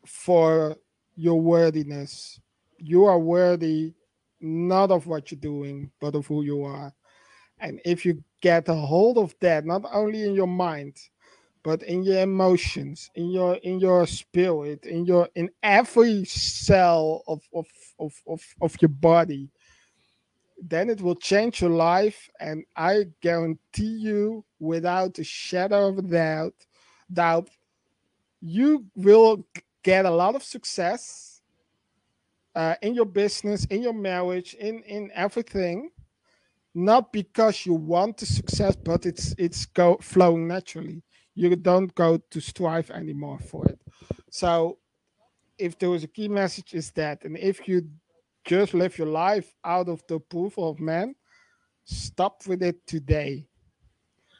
for 0.06 0.76
your 1.16 1.40
worthiness. 1.40 2.40
You 2.78 3.04
are 3.04 3.18
worthy 3.18 3.94
not 4.40 4.90
of 4.90 5.06
what 5.06 5.30
you're 5.30 5.40
doing, 5.40 5.90
but 6.00 6.14
of 6.14 6.26
who 6.26 6.42
you 6.42 6.64
are. 6.64 6.92
And 7.58 7.80
if 7.84 8.04
you 8.04 8.22
get 8.40 8.68
a 8.68 8.74
hold 8.74 9.16
of 9.16 9.34
that, 9.40 9.64
not 9.64 9.84
only 9.92 10.24
in 10.24 10.34
your 10.34 10.46
mind, 10.46 10.96
but 11.62 11.82
in 11.82 12.02
your 12.02 12.20
emotions, 12.20 13.10
in 13.14 13.30
your 13.30 13.54
in 13.56 13.80
your 13.80 14.06
spirit, 14.06 14.84
in 14.84 15.06
your 15.06 15.28
in 15.34 15.48
every 15.62 16.24
cell 16.26 17.22
of 17.26 17.40
of 17.54 17.66
of, 17.98 18.12
of, 18.26 18.42
of 18.60 18.76
your 18.82 18.90
body, 18.90 19.48
then 20.62 20.90
it 20.90 21.00
will 21.00 21.14
change 21.14 21.62
your 21.62 21.70
life. 21.70 22.28
And 22.38 22.64
I 22.76 23.04
guarantee 23.22 23.96
you, 23.98 24.44
without 24.58 25.18
a 25.18 25.24
shadow 25.24 25.88
of 25.88 25.98
a 25.98 26.02
doubt, 26.02 26.54
doubt, 27.10 27.48
you 28.42 28.84
will 28.94 29.46
get 29.84 30.06
a 30.06 30.10
lot 30.10 30.34
of 30.34 30.42
success 30.42 31.42
uh, 32.56 32.74
in 32.82 32.94
your 32.94 33.06
business, 33.06 33.64
in 33.66 33.82
your 33.82 33.92
marriage, 33.92 34.54
in 34.54 34.82
in 34.82 35.10
everything, 35.14 35.90
not 36.74 37.12
because 37.12 37.66
you 37.66 37.74
want 37.74 38.16
the 38.16 38.26
success, 38.26 38.74
but 38.74 39.06
it's 39.06 39.34
it's 39.38 39.66
go 39.66 39.98
flowing 40.00 40.48
naturally. 40.48 41.02
You 41.36 41.54
don't 41.56 41.94
go 41.94 42.18
to 42.30 42.40
strive 42.40 42.90
anymore 42.90 43.38
for 43.38 43.66
it. 43.66 43.80
So, 44.30 44.78
if 45.58 45.78
there 45.78 45.90
was 45.90 46.04
a 46.04 46.08
key 46.08 46.28
message, 46.28 46.74
is 46.74 46.90
that, 46.92 47.24
and 47.24 47.36
if 47.36 47.68
you 47.68 47.88
just 48.44 48.74
live 48.74 48.98
your 48.98 49.08
life 49.08 49.54
out 49.64 49.88
of 49.88 50.02
the 50.06 50.16
approval 50.16 50.70
of 50.70 50.78
man, 50.78 51.14
stop 51.84 52.46
with 52.46 52.62
it 52.62 52.86
today. 52.86 53.48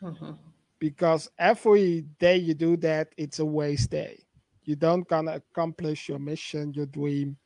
Mm-hmm. 0.02 0.32
Because 0.78 1.30
every 1.38 2.02
day 2.20 2.36
you 2.36 2.54
do 2.54 2.76
that, 2.78 3.08
it's 3.16 3.38
a 3.38 3.44
waste 3.44 3.90
day 3.90 4.23
you 4.64 4.76
don't 4.76 5.06
gonna 5.08 5.32
accomplish 5.32 6.08
your 6.08 6.18
mission, 6.18 6.72
your 6.72 6.86
dream, 6.86 7.36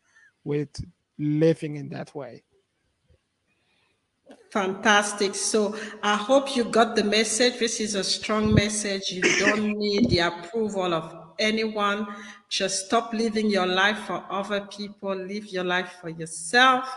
with 0.44 0.70
living 1.18 1.76
in 1.76 1.88
that 1.90 2.14
way. 2.14 2.42
Fantastic. 4.50 5.34
So 5.34 5.76
I 6.02 6.16
hope 6.16 6.56
you 6.56 6.64
got 6.64 6.96
the 6.96 7.04
message. 7.04 7.58
This 7.58 7.80
is 7.80 7.94
a 7.94 8.04
strong 8.04 8.54
message. 8.54 9.10
You 9.10 9.22
don't 9.38 9.66
need 9.78 10.10
the 10.10 10.20
approval 10.20 10.94
of 10.94 11.34
anyone. 11.38 12.06
Just 12.48 12.86
stop 12.86 13.12
living 13.12 13.50
your 13.50 13.66
life 13.66 13.98
for 14.06 14.24
other 14.30 14.62
people. 14.62 15.14
Live 15.14 15.46
your 15.48 15.64
life 15.64 15.98
for 16.00 16.08
yourself 16.08 16.88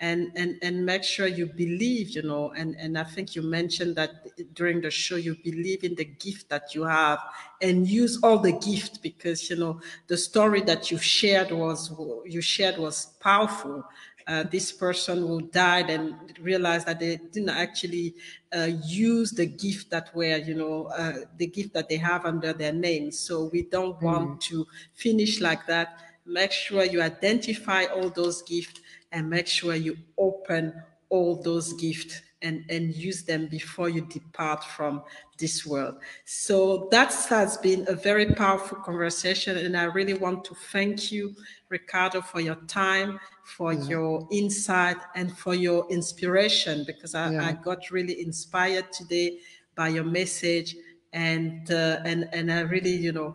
and 0.00 0.32
and 0.34 0.56
and 0.62 0.84
make 0.84 1.04
sure 1.04 1.26
you 1.26 1.46
believe 1.46 2.10
you 2.10 2.22
know 2.22 2.52
and 2.56 2.74
and 2.78 2.98
i 2.98 3.04
think 3.04 3.36
you 3.36 3.42
mentioned 3.42 3.94
that 3.94 4.10
during 4.54 4.80
the 4.80 4.90
show 4.90 5.14
you 5.14 5.36
believe 5.44 5.84
in 5.84 5.94
the 5.94 6.04
gift 6.04 6.48
that 6.48 6.74
you 6.74 6.82
have 6.82 7.20
and 7.62 7.86
use 7.86 8.18
all 8.22 8.38
the 8.38 8.52
gift 8.52 9.00
because 9.02 9.48
you 9.48 9.56
know 9.56 9.80
the 10.08 10.16
story 10.16 10.60
that 10.60 10.90
you 10.90 10.98
shared 10.98 11.52
was 11.52 11.92
you 12.26 12.40
shared 12.40 12.76
was 12.76 13.14
powerful 13.20 13.84
uh, 14.26 14.42
this 14.44 14.72
person 14.72 15.18
who 15.18 15.42
died 15.42 15.90
and 15.90 16.14
realized 16.40 16.86
that 16.86 16.98
they 16.98 17.16
didn't 17.32 17.50
actually 17.50 18.14
uh, 18.56 18.70
use 18.82 19.32
the 19.32 19.44
gift 19.44 19.90
that 19.90 20.14
were, 20.14 20.36
you 20.36 20.54
know, 20.54 20.86
uh, 20.96 21.12
the 21.36 21.46
gift 21.46 21.74
that 21.74 21.88
they 21.88 21.96
have 21.96 22.24
under 22.24 22.52
their 22.52 22.72
name. 22.72 23.10
So 23.10 23.50
we 23.52 23.62
don't 23.62 24.00
want 24.02 24.30
mm. 24.30 24.40
to 24.44 24.66
finish 24.94 25.40
like 25.40 25.66
that. 25.66 25.98
Make 26.24 26.52
sure 26.52 26.84
you 26.84 27.02
identify 27.02 27.84
all 27.84 28.08
those 28.08 28.40
gifts 28.42 28.80
and 29.14 29.30
make 29.30 29.46
sure 29.46 29.74
you 29.74 29.96
open 30.18 30.74
all 31.08 31.42
those 31.42 31.72
gifts 31.74 32.20
and, 32.42 32.62
and 32.68 32.94
use 32.94 33.22
them 33.22 33.46
before 33.46 33.88
you 33.88 34.02
depart 34.02 34.62
from 34.62 35.02
this 35.38 35.64
world. 35.64 35.96
So 36.26 36.88
that 36.90 37.14
has 37.30 37.56
been 37.56 37.86
a 37.88 37.94
very 37.94 38.26
powerful 38.34 38.78
conversation. 38.78 39.56
And 39.56 39.76
I 39.76 39.84
really 39.84 40.12
want 40.12 40.44
to 40.46 40.54
thank 40.70 41.10
you, 41.10 41.34
Ricardo, 41.70 42.20
for 42.20 42.40
your 42.40 42.56
time, 42.66 43.18
for 43.44 43.72
yeah. 43.72 43.84
your 43.84 44.28
insight, 44.30 44.98
and 45.14 45.36
for 45.38 45.54
your 45.54 45.86
inspiration, 45.90 46.84
because 46.86 47.14
I, 47.14 47.32
yeah. 47.32 47.48
I 47.48 47.52
got 47.52 47.90
really 47.90 48.20
inspired 48.20 48.92
today 48.92 49.38
by 49.74 49.88
your 49.88 50.04
message 50.04 50.76
and 51.14 51.70
uh, 51.70 52.00
and 52.04 52.28
and 52.32 52.52
I 52.52 52.60
really 52.60 52.90
you 52.90 53.12
know 53.12 53.34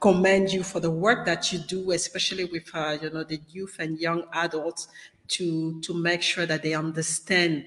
commend 0.00 0.52
you 0.52 0.62
for 0.62 0.80
the 0.80 0.90
work 0.90 1.24
that 1.26 1.52
you 1.52 1.58
do, 1.60 1.92
especially 1.92 2.44
with 2.44 2.70
uh, 2.74 2.98
you 3.00 3.10
know 3.10 3.24
the 3.24 3.40
youth 3.50 3.76
and 3.78 3.98
young 3.98 4.24
adults, 4.32 4.88
to 5.28 5.80
to 5.80 5.94
make 5.94 6.22
sure 6.22 6.46
that 6.46 6.62
they 6.62 6.74
understand 6.74 7.64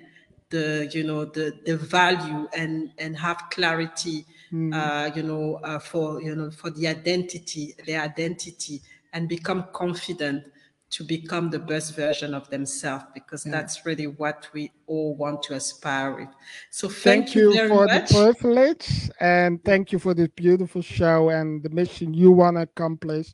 the 0.49 0.89
you 0.93 1.03
know 1.03 1.25
the 1.25 1.57
the 1.65 1.77
value 1.77 2.47
and 2.55 2.91
and 2.97 3.17
have 3.17 3.49
clarity, 3.49 4.25
mm. 4.51 5.15
you 5.15 5.23
know 5.23 5.55
uh, 5.63 5.79
for 5.79 6.21
you 6.21 6.35
know 6.35 6.51
for 6.51 6.69
the 6.69 6.87
identity, 6.87 7.73
their 7.85 8.01
identity, 8.01 8.81
and 9.13 9.27
become 9.27 9.65
confident 9.73 10.43
to 10.91 11.05
become 11.05 11.49
the 11.49 11.59
best 11.59 11.95
version 11.95 12.33
of 12.33 12.49
themselves 12.49 13.05
because 13.13 13.45
yeah. 13.45 13.53
that's 13.53 13.85
really 13.85 14.07
what 14.07 14.47
we 14.53 14.71
all 14.87 15.15
want 15.15 15.41
to 15.43 15.53
aspire 15.53 16.13
with. 16.13 16.27
So 16.69 16.89
thank, 16.89 17.27
thank 17.27 17.35
you, 17.35 17.53
you 17.53 17.67
for 17.69 17.85
much. 17.85 18.09
the 18.09 18.33
privilege 18.33 19.09
and 19.19 19.63
thank 19.63 19.93
you 19.93 19.99
for 19.99 20.13
this 20.13 20.27
beautiful 20.35 20.81
show 20.81 21.29
and 21.29 21.63
the 21.63 21.69
mission 21.69 22.13
you 22.13 22.31
want 22.31 22.57
to 22.57 22.63
accomplish 22.63 23.33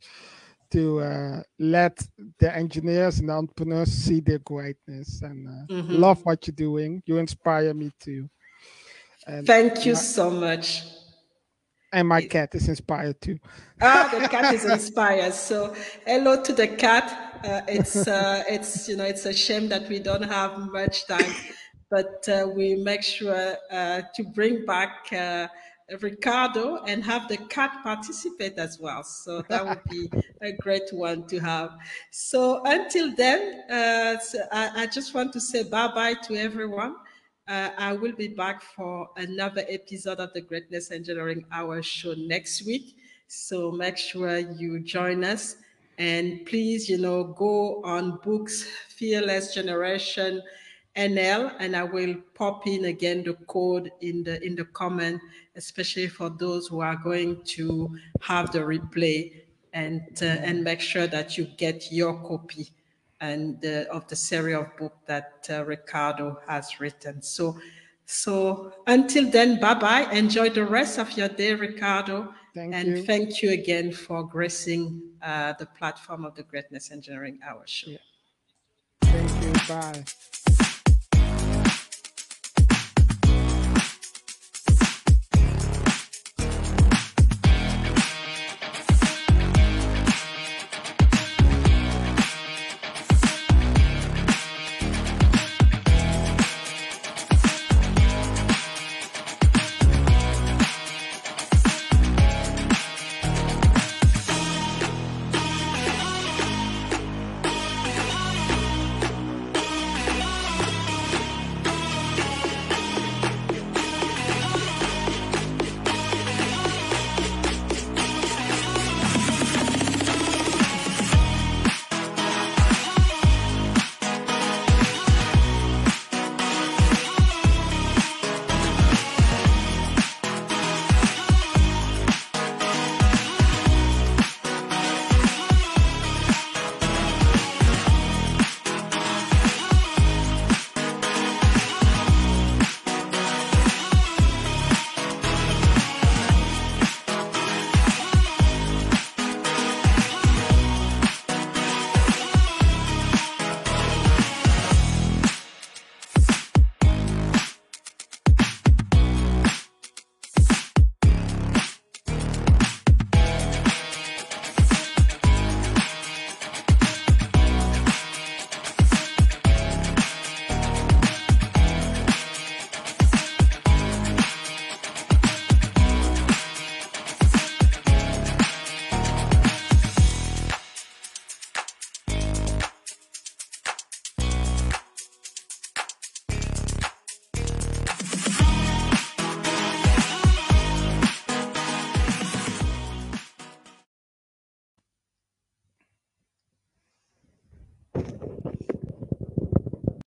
to 0.69 0.99
uh, 0.99 1.41
let 1.57 2.05
the 2.39 2.55
engineers 2.55 3.19
and 3.19 3.29
the 3.29 3.33
entrepreneurs 3.33 3.91
see 3.91 4.19
their 4.19 4.39
greatness 4.39 5.21
and 5.23 5.47
uh, 5.47 5.73
mm-hmm. 5.73 5.95
love 5.95 6.23
what 6.25 6.45
you're 6.45 6.55
doing. 6.55 7.01
You 7.05 7.17
inspire 7.17 7.73
me 7.73 7.91
too. 7.99 8.29
And 9.25 9.47
thank 9.47 9.85
you 9.85 9.93
my, 9.93 9.99
so 9.99 10.29
much. 10.29 10.83
And 11.97 12.07
my 12.07 12.21
cat 12.21 12.53
is 12.53 12.69
inspired 12.69 13.19
too. 13.19 13.39
ah, 13.81 14.07
the 14.13 14.27
cat 14.27 14.53
is 14.53 14.65
inspired. 14.65 15.33
So 15.33 15.73
hello 16.05 16.43
to 16.43 16.53
the 16.53 16.67
cat 16.67 17.27
uh, 17.43 17.61
it's 17.67 18.07
uh, 18.07 18.43
it's 18.47 18.87
you 18.87 18.95
know 18.95 19.03
it's 19.03 19.25
a 19.25 19.33
shame 19.33 19.67
that 19.69 19.89
we 19.89 19.97
don't 19.97 20.21
have 20.21 20.59
much 20.71 21.07
time, 21.07 21.33
but 21.89 22.27
uh, 22.29 22.47
we 22.55 22.75
make 22.75 23.01
sure 23.01 23.55
uh, 23.71 24.01
to 24.15 24.23
bring 24.35 24.63
back 24.65 25.11
uh, 25.11 25.47
Ricardo 26.01 26.83
and 26.85 27.03
have 27.03 27.27
the 27.27 27.37
cat 27.37 27.71
participate 27.81 28.59
as 28.59 28.79
well. 28.79 29.03
So 29.03 29.41
that 29.49 29.65
would 29.65 29.83
be 29.89 30.07
a 30.41 30.51
great 30.51 30.89
one 30.91 31.25
to 31.27 31.39
have. 31.39 31.71
So 32.11 32.61
until 32.65 33.15
then, 33.15 33.63
uh, 33.71 34.19
so 34.19 34.39
I, 34.51 34.83
I, 34.83 34.85
just 34.87 35.13
want 35.15 35.33
to 35.33 35.39
say 35.39 35.63
bye 35.63 35.87
bye 35.87 36.15
to 36.25 36.35
everyone. 36.35 36.95
I 37.47 37.93
will 37.93 38.11
be 38.11 38.27
back 38.27 38.61
for 38.61 39.09
another 39.15 39.63
episode 39.69 40.19
of 40.19 40.33
the 40.33 40.41
Greatness 40.41 40.91
Engineering 40.91 41.45
Hour 41.51 41.81
show 41.81 42.13
next 42.13 42.65
week. 42.65 42.97
So 43.27 43.71
make 43.71 43.97
sure 43.97 44.37
you 44.37 44.79
join 44.79 45.23
us. 45.23 45.55
And 45.97 46.45
please, 46.45 46.89
you 46.89 46.97
know, 46.97 47.23
go 47.23 47.81
on 47.83 48.19
books, 48.23 48.67
Fearless 48.89 49.53
Generation 49.53 50.41
NL, 50.97 51.53
and 51.59 51.75
I 51.75 51.83
will 51.83 52.15
pop 52.33 52.67
in 52.67 52.85
again 52.85 53.23
the 53.23 53.33
code 53.47 53.91
in 54.01 54.23
the 54.23 54.43
in 54.43 54.55
the 54.55 54.65
comment, 54.65 55.21
especially 55.55 56.07
for 56.07 56.29
those 56.29 56.67
who 56.67 56.81
are 56.81 56.95
going 56.95 57.41
to 57.55 57.95
have 58.21 58.51
the 58.51 58.59
replay 58.59 59.43
and 59.73 60.01
uh, 60.21 60.25
and 60.25 60.63
make 60.63 60.81
sure 60.81 61.07
that 61.07 61.37
you 61.37 61.45
get 61.57 61.91
your 61.91 62.15
copy 62.27 62.71
and 63.21 63.63
uh, 63.65 63.85
of 63.91 64.07
the 64.07 64.15
series 64.15 64.55
of 64.57 64.75
book 64.77 64.95
that 65.05 65.47
uh, 65.49 65.65
Ricardo 65.65 66.39
has 66.47 66.79
written. 66.79 67.21
So 67.21 67.57
so 68.05 68.71
until 68.87 69.29
then, 69.29 69.59
bye 69.59 69.73
bye. 69.73 70.09
Enjoy 70.13 70.49
the 70.49 70.65
rest 70.65 70.97
of 70.97 71.17
your 71.17 71.27
day, 71.27 71.53
Ricardo. 71.53 72.33
Thank 72.55 72.73
and 72.73 72.87
you. 72.87 73.03
thank 73.03 73.41
you 73.41 73.51
again 73.51 73.91
for 73.91 74.23
gracing 74.23 75.01
uh, 75.21 75.53
the 75.59 75.65
platform 75.65 76.23
of 76.23 76.33
the 76.33 76.43
Greatness 76.43 76.89
Engineering 76.89 77.39
Hour 77.45 77.63
show. 77.65 77.91
Yeah. 77.91 77.97
Thank 79.01 79.43
you. 79.43 79.53
Bye. 79.67 80.03